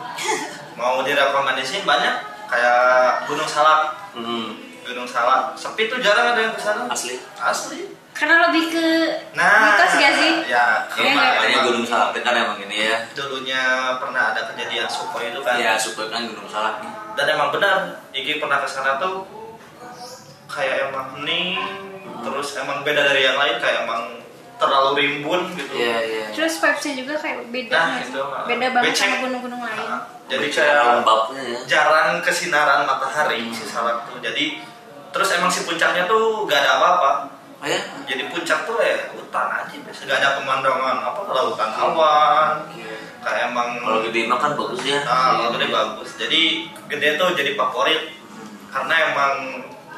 Mau 0.73 1.05
direkomendasiin 1.05 1.85
banyak 1.85 2.15
kayak 2.49 3.29
Gunung 3.29 3.45
Salak. 3.45 4.11
hmm, 4.17 4.81
Gunung 4.81 5.05
Salak 5.05 5.53
sepi 5.53 5.85
tuh 5.87 6.01
jarang 6.01 6.33
ada 6.33 6.41
yang 6.41 6.53
ke 6.57 6.61
sana. 6.65 6.89
asli 6.89 7.21
Asli. 7.37 8.00
Karena 8.21 8.37
lebih 8.45 8.69
ke 8.69 8.85
Nah, 9.33 9.73
mitos 9.73 9.97
gak 9.97 10.13
sih? 10.13 10.33
Ya, 10.45 10.85
ya, 10.85 10.93
Iya, 10.93 11.09
makanya 11.09 11.41
emang 11.49 11.65
gunung 11.65 11.85
salak 11.89 12.13
kan 12.13 12.37
emang 12.37 12.61
ini 12.61 12.85
ya 12.85 13.01
dulunya 13.17 13.61
pernah 13.97 14.29
ada 14.29 14.45
kejadian 14.45 14.85
Sukhoi 14.85 15.33
itu 15.33 15.41
kan. 15.41 15.57
ya 15.57 15.73
super 15.73 16.05
kan 16.05 16.29
gunung 16.29 16.45
salak 16.45 16.85
Dan 17.11 17.25
emang 17.27 17.49
benar, 17.49 17.97
Iki 18.13 18.37
pernah 18.37 18.61
ke 18.61 18.69
sana 18.69 19.01
tuh 19.01 19.25
kayak 20.45 20.93
emang 20.93 21.17
hening, 21.17 21.57
terus 22.21 22.53
emang 22.55 22.85
beda 22.85 23.01
dari 23.01 23.25
yang 23.25 23.41
lain 23.41 23.57
kayak 23.57 23.89
emang 23.89 24.21
terlalu 24.55 24.89
rimbun 25.01 25.41
gitu. 25.57 25.73
iya 25.73 25.97
iya 25.99 26.25
Terus 26.29 26.61
vibes-nya 26.61 26.93
juga 26.93 27.13
kayak 27.17 27.49
beda 27.49 27.73
Nah, 27.73 27.85
nggak 27.89 28.03
sih? 28.05 28.13
itu, 28.13 28.21
uh, 28.21 28.45
Beda 28.45 28.67
banget 28.69 28.85
becek. 28.85 29.01
sama 29.01 29.15
gunung-gunung 29.17 29.61
lain. 29.65 29.81
Nah, 29.81 30.01
jadi 30.29 30.45
Kayak 30.45 30.77
ya 30.77 31.57
jarang 31.65 32.21
kesinaran 32.21 32.85
matahari 32.85 33.49
si 33.49 33.65
Salak 33.65 34.05
tuh. 34.05 34.21
Jadi 34.21 34.61
terus 35.09 35.29
emang 35.33 35.49
si 35.49 35.65
puncaknya 35.65 36.05
tuh 36.05 36.45
gak 36.45 36.61
ada 36.61 36.77
apa-apa. 36.77 37.11
Oh 37.61 37.67
ya 37.69 37.81
Jadi 38.09 38.23
puncak 38.33 38.65
tuh 38.65 38.81
ya 38.81 39.13
hutan 39.13 39.47
aja 39.47 39.75
biasa. 39.77 40.01
Gak 40.09 40.17
ada 40.17 40.29
pemandangan 40.41 40.97
apa 41.05 41.19
lautan 41.29 41.71
awan. 41.77 42.55
Kayak 43.21 43.53
emang 43.53 43.69
kalau 43.85 44.01
gede 44.09 44.25
mah 44.25 44.41
kan 44.41 44.57
bagus 44.57 44.81
ya 44.81 45.05
Nah, 45.05 45.37
kalau 45.37 45.51
gede 45.55 45.67
bagus. 45.69 46.09
Jadi 46.17 46.41
gede 46.89 47.07
tuh 47.21 47.37
jadi 47.37 47.53
favorit 47.53 48.17
karena 48.73 48.95
emang 49.13 49.33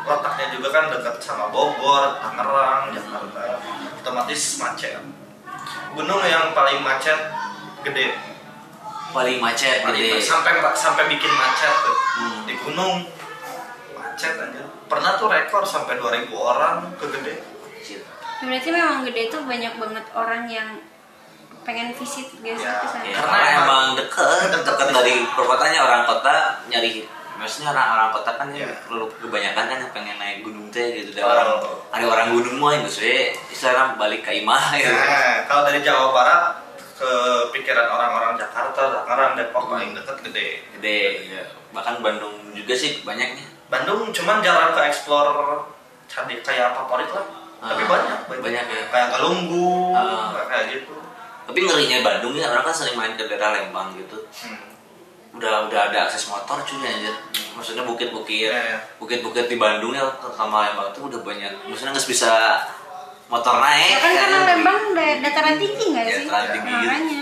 letaknya 0.04 0.46
juga 0.52 0.68
kan 0.76 0.84
dekat 0.92 1.16
sama 1.24 1.48
Bogor, 1.48 2.20
Tangerang, 2.20 2.92
Jakarta. 2.92 3.64
Otomatis 4.04 4.60
macet. 4.60 5.00
Gunung 5.96 6.22
yang 6.28 6.52
paling 6.52 6.84
macet 6.84 7.32
gede. 7.88 8.20
paling 9.14 9.38
macet 9.38 9.86
Paling 9.86 9.94
gede 9.94 10.18
sampai 10.18 10.58
sampai 10.74 11.06
bikin 11.06 11.30
macet 11.30 11.70
tuh. 11.86 11.98
Hmm. 12.18 12.50
di 12.50 12.58
gunung 12.58 13.06
macet 13.94 14.34
aja. 14.42 14.66
Pernah 14.90 15.22
tuh 15.22 15.30
rekor 15.30 15.62
sampai 15.62 16.02
2000 16.02 16.34
orang 16.34 16.92
ke 16.98 17.06
gede. 17.14 17.53
Berarti 18.40 18.70
memang 18.70 19.06
gede 19.06 19.30
tuh 19.30 19.42
banyak 19.44 19.74
banget 19.76 20.06
orang 20.12 20.44
yang 20.46 20.70
pengen 21.64 21.94
visit 21.94 22.28
sih 22.28 22.60
Ya, 22.60 22.76
ke 22.76 22.88
sana? 22.88 23.04
Ya, 23.04 23.16
Karena 23.16 23.40
emang- 23.58 23.96
deket, 23.96 24.52
Deket. 24.52 24.68
deket 24.68 24.88
dari 24.92 25.16
perkotanya 25.32 25.80
orang 25.82 26.04
kota 26.04 26.34
nyari 26.68 27.08
maksudnya 27.34 27.72
orang-orang 27.72 28.12
kota 28.14 28.32
kan 28.36 28.48
ya. 28.54 28.68
kebanyakan 29.18 29.66
kan 29.66 29.78
yang 29.80 29.92
pengen 29.92 30.16
naik 30.18 30.44
gunung 30.44 30.70
teh 30.70 30.94
gitu 30.94 31.12
dan 31.12 31.24
Oh. 31.24 31.32
orang 31.32 31.50
ada 31.90 32.06
orang 32.06 32.28
gunung 32.32 32.56
mah 32.58 32.72
yang 32.72 32.86
sih 32.86 33.32
istilahnya 33.48 33.96
balik 33.96 34.22
ke 34.22 34.32
imah 34.40 34.64
gitu. 34.74 34.92
Nah, 34.92 35.44
kalau 35.44 35.66
dari 35.66 35.82
Jawa 35.82 36.14
Barat 36.14 36.44
ke 36.94 37.12
pikiran 37.52 37.90
orang-orang 37.90 38.38
Jakarta, 38.38 38.80
Tangerang, 38.94 39.34
Depok 39.34 39.66
paling 39.68 39.92
deket 39.92 40.18
gede. 40.22 40.48
Gede, 40.78 41.00
ya. 41.32 41.44
bahkan 41.74 41.98
Bandung 42.00 42.54
juga 42.54 42.72
sih 42.72 43.02
banyaknya. 43.02 43.44
Bandung 43.66 44.14
cuman 44.14 44.40
jarang 44.40 44.72
ke 44.72 44.82
explore 44.84 45.66
candi 46.06 46.38
kayak 46.40 46.78
favorit 46.78 47.10
lah. 47.10 47.26
Tapi 47.64 47.80
Ah, 47.80 47.88
banyak, 47.88 48.18
banyak 48.44 48.66
ya. 48.68 48.82
Kayak 48.92 49.08
Galunggu, 49.10 49.96
Ah. 49.96 50.36
kayak 50.46 50.66
gitu. 50.70 50.96
Tapi 51.44 51.60
ngerinya 51.60 51.98
Bandung 52.02 52.34
ya 52.34 52.48
orang 52.50 52.64
kan 52.64 52.76
sering 52.76 52.94
main 52.94 53.14
ke 53.14 53.24
daerah 53.24 53.52
Lembang 53.54 53.96
gitu. 53.96 54.20
Hmm. 54.42 54.72
Udah 55.34 55.66
udah 55.66 55.90
ada 55.90 56.06
akses 56.06 56.28
motor 56.28 56.60
cuy 56.60 56.80
anjir. 56.80 57.16
Maksudnya 57.54 57.84
bukit-bukit, 57.84 58.48
Iya, 58.48 58.54
iya. 58.54 58.78
bukit-bukit 58.96 59.48
di 59.48 59.56
Bandung 59.56 59.92
ya 59.92 60.04
terutama 60.18 60.68
Lembang 60.68 60.92
tuh 60.92 61.08
udah 61.08 61.20
banyak. 61.20 61.52
Maksudnya 61.64 61.92
nggak 61.92 62.04
bisa 62.06 62.32
motor 63.26 63.56
naik. 63.58 63.90
Ya 63.90 64.00
kan 64.00 64.12
karena 64.14 64.38
kan. 64.38 64.48
Lembang 64.50 64.80
da- 64.94 65.20
dataran 65.22 65.56
tinggi 65.58 65.86
nggak 65.90 66.06
Ya, 66.06 66.14
sih? 66.14 66.26
dataran 66.26 66.48
tinggi 66.52 66.74
gitu. 66.74 66.86
Makanya. 66.86 67.22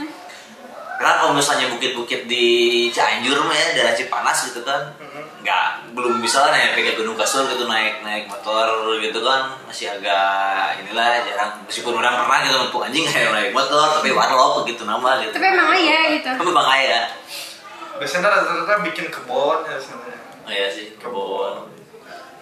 Karena 0.91 1.13
kalau 1.17 1.31
misalnya 1.33 1.65
bukit-bukit 1.67 2.21
di 2.25 2.45
Cianjur 2.87 3.37
mah 3.41 3.53
ya 3.53 3.67
daerah 3.73 3.93
Cipanas 3.95 4.37
gitu 4.45 4.61
kan, 4.61 4.93
Mhm. 4.95 5.10
Nggak 5.41 5.97
belum 5.97 6.21
bisa 6.21 6.45
lah 6.45 6.53
naik 6.53 6.77
ke 6.77 6.93
Gunung 6.93 7.17
Kasur 7.17 7.49
gitu 7.49 7.65
naik 7.65 8.05
naik 8.05 8.29
motor 8.29 8.93
gitu 9.01 9.19
kan 9.25 9.57
masih 9.65 9.89
agak 9.89 10.77
inilah 10.85 11.25
jarang 11.25 11.65
meskipun 11.65 11.97
orang 11.97 12.13
pernah 12.21 12.37
gitu 12.45 12.57
untuk 12.69 12.81
anjing 12.85 13.05
kayak 13.09 13.33
naik 13.33 13.49
motor 13.49 13.97
tapi 13.97 14.13
warlock 14.13 14.61
begitu 14.61 14.85
nama 14.85 15.17
gitu. 15.25 15.33
Tapi 15.33 15.47
emang 15.49 15.73
iya 15.73 16.01
gitu. 16.13 16.29
Tapi 16.29 16.51
bang 16.53 16.67
ya. 16.85 17.01
Biasanya 17.97 18.29
rata-rata 18.29 18.85
bikin 18.85 19.09
kebun 19.09 19.65
ya 19.65 19.77
sebenarnya. 19.81 20.19
Oh 20.45 20.51
iya 20.53 20.67
sih 20.69 20.93
kebun. 21.01 21.69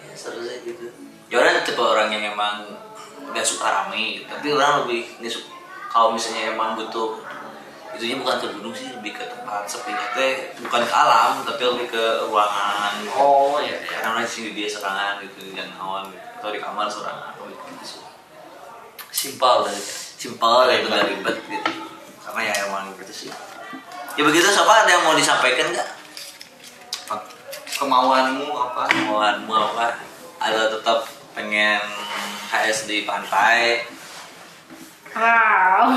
Ya 0.04 0.14
seru 0.14 0.44
sih 0.44 0.60
gitu. 0.68 0.92
Ya 1.32 1.40
orang 1.40 1.64
tipe 1.64 1.80
orang 1.80 2.12
yang 2.12 2.36
emang 2.36 2.68
nggak 3.30 3.46
suka 3.46 3.70
rame, 3.70 4.18
gitu. 4.18 4.26
tapi 4.26 4.46
orang 4.50 4.82
lebih 4.82 5.06
nggak 5.22 5.30
suka 5.30 5.46
kalau 5.90 6.14
misalnya 6.14 6.54
emang 6.54 6.78
butuh 6.78 7.18
itunya 7.96 8.16
bukan 8.16 8.36
ke 8.38 8.46
gunung 8.54 8.74
sih 8.74 8.88
lebih 8.94 9.12
ke 9.18 9.24
tempat 9.26 9.66
sepinya 9.66 10.06
teh 10.14 10.54
bukan 10.62 10.82
ke 10.86 10.94
alam 10.94 11.42
tapi 11.42 11.62
lebih 11.66 11.88
ke 11.90 12.04
ruangan. 12.30 12.92
Oh 13.12 13.58
iya. 13.58 13.82
karena 13.82 14.14
orang 14.14 14.24
di 14.24 14.30
sini 14.30 14.48
dia 14.54 14.68
serangan 14.70 15.18
gitu 15.26 15.52
dan 15.52 15.68
awan 15.76 16.06
gitu. 16.08 16.26
atau 16.40 16.50
di 16.54 16.60
kamar 16.62 16.86
serangan 16.86 17.34
atau 17.34 17.50
gitu, 17.50 17.62
gitu 17.74 17.84
sih. 17.84 18.02
Simpel 19.10 19.66
lah 19.66 19.74
simpel 20.16 20.70
gitu 20.70 20.86
nggak 20.86 21.06
ribet 21.10 21.36
gitu. 21.50 21.70
Karena 22.22 22.40
ya 22.46 22.54
emang 22.70 22.94
gitu 22.94 23.12
sih. 23.12 23.30
Ya 24.18 24.22
begitu 24.22 24.46
siapa 24.48 24.86
ada 24.86 24.90
yang 24.90 25.02
mau 25.02 25.18
disampaikan 25.18 25.74
nggak? 25.74 25.88
Kemauanmu 27.80 28.52
apa? 28.52 28.92
kemauanmu 28.92 29.54
apa? 29.56 29.96
Atau 30.36 30.78
tetap 30.78 31.08
pengen 31.32 31.80
HS 32.52 32.84
di 32.84 33.08
pantai? 33.08 33.88
Wow. 35.16 35.96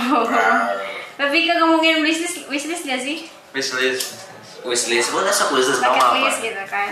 Lebih 1.13 1.41
ke 1.45 1.53
ngomongin 1.55 2.01
bisnis 2.01 2.45
bisnis 2.45 2.81
gak 2.81 2.99
sih? 2.99 3.29
Wishlist. 3.51 4.25
wishlist 4.63 5.11
mana 5.11 5.27
sok 5.27 5.53
wishlist 5.53 5.77
Bucket 5.77 5.99
apa 5.99 6.17
list 6.17 6.39
gitu 6.39 6.63
kan. 6.65 6.91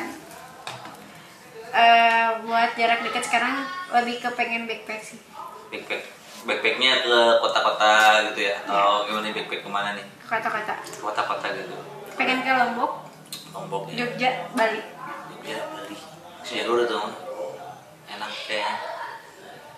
Eh 1.72 2.28
buat 2.44 2.76
jarak 2.76 3.00
dekat 3.02 3.24
sekarang 3.24 3.64
lebih 3.92 4.20
ke 4.20 4.30
pengen 4.36 4.68
backpack 4.68 5.02
sih. 5.02 5.20
backpack 5.72 6.04
backpacknya 6.42 7.00
ke 7.00 7.16
kota-kota 7.40 7.92
gitu 8.28 8.44
ya 8.44 8.60
atau 8.62 9.08
gimana 9.08 9.24
nih 9.24 9.34
backpack 9.34 9.62
ke 9.64 9.70
mana 9.70 9.90
nih 9.94 10.04
Kata-kata. 10.22 10.74
kota-kota 11.00 11.48
gitu 11.54 11.76
Pengen 12.18 12.44
ke 12.44 12.52
Lombok, 12.52 13.08
Lombok 13.54 13.84
ya 13.88 14.04
Jogja, 14.04 14.30
Bali. 14.52 14.82
Jogja 15.32 15.58
Bali 15.70 15.96
seru 16.44 16.76
udah 16.76 16.88
tuh 16.90 17.08
enak 18.10 18.32
kayaknya 18.44 18.76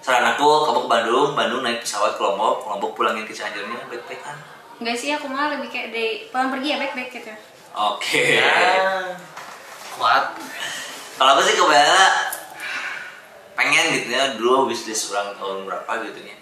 saran 0.03 0.35
aku 0.35 0.67
kamu 0.67 0.79
ke 0.83 0.89
Bandung 0.91 1.29
Bandung 1.31 1.61
naik 1.63 1.79
pesawat 1.79 2.19
ke 2.19 2.21
Lombok 2.21 2.67
Lombok 2.67 2.91
pulangin 2.93 3.23
ke 3.23 3.31
Cianjurnya 3.31 3.87
backpack 3.87 4.19
kan 4.19 4.37
Enggak 4.83 4.99
sih 4.99 5.15
aku 5.15 5.31
malah 5.31 5.55
lebih 5.55 5.69
kayak 5.71 5.95
dari 5.95 6.27
pulang 6.27 6.49
pergi 6.51 6.75
ya 6.75 6.77
backpack 6.81 7.09
gitu. 7.13 7.31
Oke. 7.71 8.41
Ya, 8.41 9.15
kuat. 9.95 10.35
Kalau 11.15 11.29
aku 11.37 11.41
sih 11.45 11.55
kebayang 11.55 12.15
pengen 13.53 13.85
gitu 13.95 14.09
ya 14.11 14.33
dulu 14.35 14.67
bisnis 14.67 15.13
ulang 15.13 15.37
tahun 15.37 15.69
berapa 15.69 15.91
gitu 16.09 16.19
ya. 16.25 16.35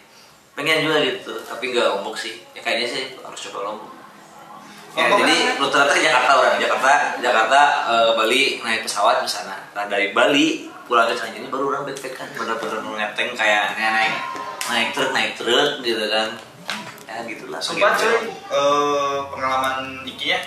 Pengen 0.57 0.87
juga 0.87 1.03
gitu, 1.03 1.37
tapi 1.43 1.69
nggak 1.69 1.99
lombok 1.99 2.15
sih. 2.17 2.39
Ya 2.55 2.63
kayaknya 2.63 2.87
sih 2.87 3.03
harus 3.19 3.39
coba 3.51 3.59
lombok. 3.67 3.91
Ya, 4.91 5.05
Lombok 5.05 5.19
jadi 5.21 5.35
kan? 5.35 5.55
rute-rute 5.61 5.93
ke 5.93 6.01
Jakarta 6.01 6.31
orang 6.35 6.55
Jakarta 6.57 6.91
Jakarta 7.21 7.61
eh, 7.93 8.03
ke 8.09 8.13
Bali 8.15 8.41
naik 8.63 8.81
pesawat 8.87 9.21
di 9.21 9.29
sana. 9.29 9.55
Nah 9.75 9.85
dari 9.85 10.15
Bali 10.15 10.70
pulang 10.91 11.07
ke 11.07 11.15
Cianjur 11.15 11.47
baru 11.47 11.65
orang 11.71 11.83
backpack 11.87 12.13
kan. 12.19 12.27
Benar-benar 12.35 12.83
ngeteng 12.83 13.31
kayak 13.39 13.79
nah, 13.79 13.91
naik 13.95 14.13
naik 14.67 14.87
truk 14.91 15.09
naik 15.15 15.31
truk 15.39 15.79
gitu 15.79 16.03
kan. 16.11 16.35
Ya 17.07 17.15
gitulah. 17.23 17.59
Sempat 17.63 17.95
so, 17.95 18.11
cuy. 18.11 18.27
uh, 18.51 19.23
pengalaman 19.31 20.03
Iki 20.03 20.35
ya. 20.35 20.39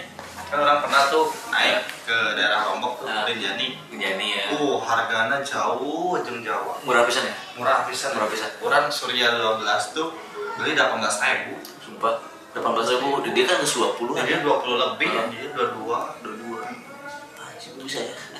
Kan 0.52 0.60
orang 0.60 0.84
pernah 0.84 1.08
tuh 1.08 1.32
naik 1.48 1.80
iya. 1.80 2.04
ke 2.04 2.16
daerah 2.36 2.60
Lombok 2.68 3.00
tuh 3.00 3.08
nah, 3.08 3.24
uh, 3.24 3.32
Denjani 3.32 3.72
Denjani 3.88 4.26
ya. 4.36 4.44
Uh 4.52 4.76
harganya 4.84 5.40
jauh 5.40 6.20
jeng 6.20 6.44
Jawa. 6.44 6.76
Murah 6.84 7.08
pisan 7.08 7.24
ya? 7.24 7.34
Murah 7.56 7.88
pisan. 7.88 8.12
Murah 8.12 8.28
pisan. 8.28 8.50
Orang 8.60 8.92
Surya 8.92 9.32
12 9.40 9.96
tuh 9.96 10.12
beli 10.60 10.76
18 10.76 10.92
ribu. 11.00 11.56
Sumpah 11.80 12.20
18 12.52 12.92
ribu. 13.00 13.24
Dia 13.32 13.44
kan 13.48 13.64
20 13.64 14.12
kan 14.12 14.24
Dua 14.44 14.60
20 14.60 14.76
ya? 14.76 14.76
lebih 14.92 15.08
uh. 15.08 15.16
ya 15.16 15.22
dia 15.32 15.48
22 15.56 16.36
22 16.36 16.43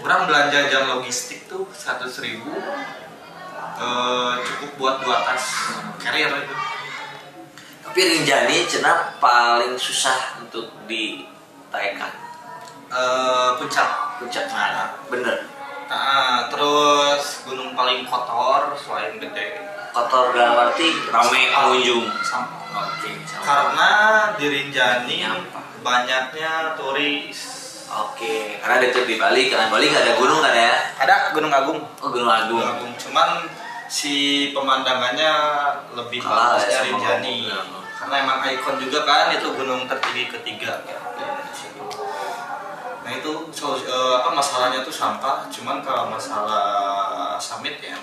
kurang 0.01 0.27
belanja 0.27 0.71
jam 0.73 0.89
logistik 0.99 1.47
tuh 1.47 1.69
seratus 1.75 2.23
ribu 2.25 2.51
e, 3.79 3.89
cukup 4.43 4.71
buat 4.79 4.97
dua 5.03 5.23
tas 5.23 5.45
carrier 6.03 6.31
itu. 6.31 6.57
Tapi 7.95 8.11
Rinjani 8.11 8.67
cina 8.67 9.15
paling 9.23 9.79
susah 9.79 10.43
untuk 10.43 10.67
ditekan 10.91 12.11
eh, 12.91 13.51
puncak. 13.55 14.19
Puncak. 14.19 14.51
Mana 14.51 14.99
bener. 15.07 15.47
nah, 15.87 16.51
terus 16.51 17.47
gunung 17.47 17.71
paling 17.79 18.03
kotor 18.03 18.75
selain 18.75 19.23
gede. 19.23 19.63
Kotor 19.95 20.35
dalam 20.35 20.75
arti 20.75 20.91
ramai 21.07 21.55
pengunjung. 21.55 22.11
Sampai. 22.27 23.15
karena 23.47 23.91
di 24.35 24.47
Rinjani 24.51 25.23
banyaknya 25.87 26.75
turis. 26.75 27.54
Karena 28.65 28.81
deket 28.81 29.05
di 29.05 29.21
Bali, 29.21 29.53
karena 29.53 29.69
Bali 29.69 29.93
gak 29.93 30.09
ada 30.09 30.15
gunung 30.17 30.41
kan 30.41 30.57
ya? 30.57 30.73
Ada 30.97 31.37
Gunung 31.37 31.53
Agung. 31.53 31.85
Oh 32.01 32.09
Gunung 32.09 32.33
Agung 32.33 32.57
Gunung 32.57 32.71
Agung. 32.73 32.93
Cuman 32.97 33.45
si 33.85 34.15
pemandangannya 34.57 35.33
lebih 35.93 36.25
Kalah 36.25 36.57
bagus 36.57 36.65
ya 36.65 36.81
dari 36.81 36.89
sama 36.89 36.97
Rinjani. 36.97 37.37
Lombok. 37.45 37.83
Karena 37.95 38.15
emang 38.25 38.39
ikon 38.43 38.77
juga 38.81 38.99
kan 39.05 39.29
itu 39.31 39.49
gunung 39.53 39.85
tertinggi 39.85 40.33
ketiga 40.33 40.81
ya, 40.83 40.97
di 41.13 41.23
Indonesia. 41.23 41.69
Nah 43.05 43.13
itu 43.13 43.33
so- 43.53 43.77
eh, 43.77 44.15
apa 44.17 44.33
masalahnya 44.33 44.81
tuh 44.81 44.91
sampah. 44.91 45.45
Cuman 45.53 45.85
kalau 45.85 46.09
masalah 46.09 46.65
summit 47.37 47.77
ya 47.79 48.01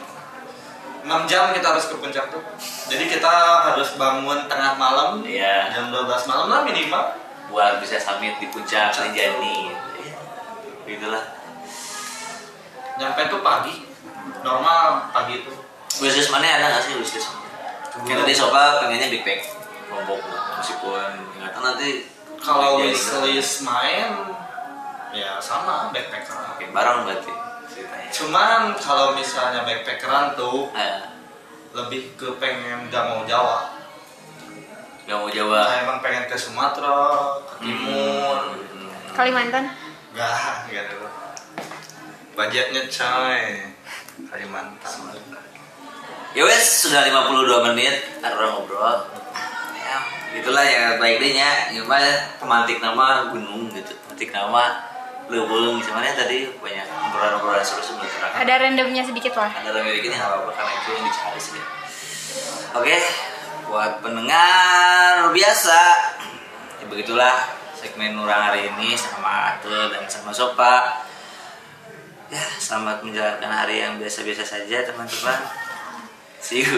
6 1.01 1.25
jam 1.25 1.49
kita 1.49 1.73
harus 1.73 1.89
ke 1.89 1.97
puncak 1.97 2.29
tuh. 2.29 2.41
Jadi 2.85 3.09
kita 3.09 3.33
harus 3.65 3.97
bangun 3.97 4.45
tengah 4.45 4.77
malam 4.77 5.25
Iya. 5.25 5.73
jam 5.73 5.89
12 5.89 6.29
malam 6.29 6.45
lah 6.47 6.61
minimal. 6.61 7.17
Buat 7.49 7.81
bisa 7.81 7.97
summit 7.97 8.37
di 8.37 8.45
puncak. 8.47 8.93
Rinjani 8.93 9.73
Iya. 9.73 9.90
Gitulah 10.87 11.23
Nyampe 12.99 13.21
tuh 13.31 13.41
pagi. 13.41 13.75
Normal 14.45 15.09
pagi 15.09 15.41
itu. 15.41 15.53
Wishlist 16.01 16.29
mana 16.29 16.45
ada 16.45 16.77
gak 16.77 16.83
sih 16.85 16.93
wishlist? 16.97 17.29
Kita 18.05 18.21
tadi 18.23 18.33
sobat 18.33 18.79
pengennya 18.85 19.11
big 19.11 19.25
pack 19.25 19.41
Lombok 19.91 20.21
meskipun 20.55 21.11
nggak 21.35 21.51
tahu 21.51 21.63
nanti 21.67 22.07
Kalau 22.39 22.79
wishlist 22.79 23.67
main 23.67 24.07
ya 25.11 25.35
sama 25.43 25.91
backpackeran. 25.91 26.55
Oke, 26.55 26.71
bareng 26.71 27.03
berarti 27.03 27.33
ceritanya. 27.67 28.07
Cuman 28.09 28.61
kalau 28.79 29.11
misalnya 29.13 29.67
backpackeran 29.67 30.39
tuh 30.39 30.71
Eh, 30.71 31.03
lebih 31.75 32.15
ke 32.15 32.27
pengen 32.39 32.87
gak 32.87 33.03
mau 33.11 33.23
Jawa. 33.27 33.75
gak 35.03 35.17
mau 35.19 35.27
Jawa. 35.27 35.59
Nah, 35.67 35.77
emang 35.83 35.97
pengen 35.99 36.23
ke 36.31 36.35
Sumatera, 36.39 37.35
ke 37.43 37.55
Timur. 37.67 38.55
Hmm. 38.55 38.91
Kalimantan 39.11 39.67
Gak, 40.11 40.67
gak 40.67 40.85
dulu. 40.91 41.07
Budgetnya 42.35 42.81
coy. 42.87 43.43
Kalimantan. 44.27 44.95
Ya 46.31 46.47
wes, 46.47 46.87
sudah 46.87 47.03
52 47.07 47.67
menit 47.71 47.95
ada 48.23 48.39
orang 48.39 48.51
ngobrol. 48.55 48.97
Ya, 49.75 49.97
gitulah 50.39 50.63
ya 50.63 50.95
baik 50.99 51.19
deh 51.19 51.31
nya. 51.35 51.75
Gimana 51.75 52.39
pemantik 52.39 52.79
nama 52.79 53.31
gunung 53.31 53.71
gitu. 53.75 53.95
Pemantik 54.07 54.31
nama 54.31 54.91
leuweung 55.31 55.79
gimana 55.79 56.11
tadi 56.11 56.51
banyak 56.59 56.87
obrolan-obrolan 57.07 57.63
seru 57.63 57.79
sebelum 57.79 58.03
terang. 58.03 58.35
ada 58.35 58.53
randomnya 58.59 58.99
sedikit 58.99 59.39
lah 59.39 59.47
ada 59.47 59.79
yang 59.79 60.03
gini 60.03 60.11
nggak 60.11 60.27
apa-apa 60.27 60.51
karena 60.59 60.71
itu 60.75 60.89
yang 60.91 61.03
dicari 61.07 61.39
sih 61.39 61.63
oke 62.75 62.97
buat 63.71 63.93
pendengar 64.03 65.31
biasa 65.31 65.79
ya 66.83 66.85
begitulah 66.91 67.60
segmen 67.81 68.13
orang 68.13 68.53
hari 68.53 68.69
ini 68.69 68.93
sama 68.93 69.57
Ate 69.57 69.89
dan 69.89 70.05
sama 70.05 70.29
Sopa. 70.29 71.01
Ya 72.29 72.45
selamat 72.61 73.01
menjalankan 73.01 73.49
hari 73.49 73.81
yang 73.81 73.97
biasa-biasa 73.97 74.45
saja 74.45 74.85
teman-teman. 74.85 75.41
See 76.37 76.61
you 76.61 76.77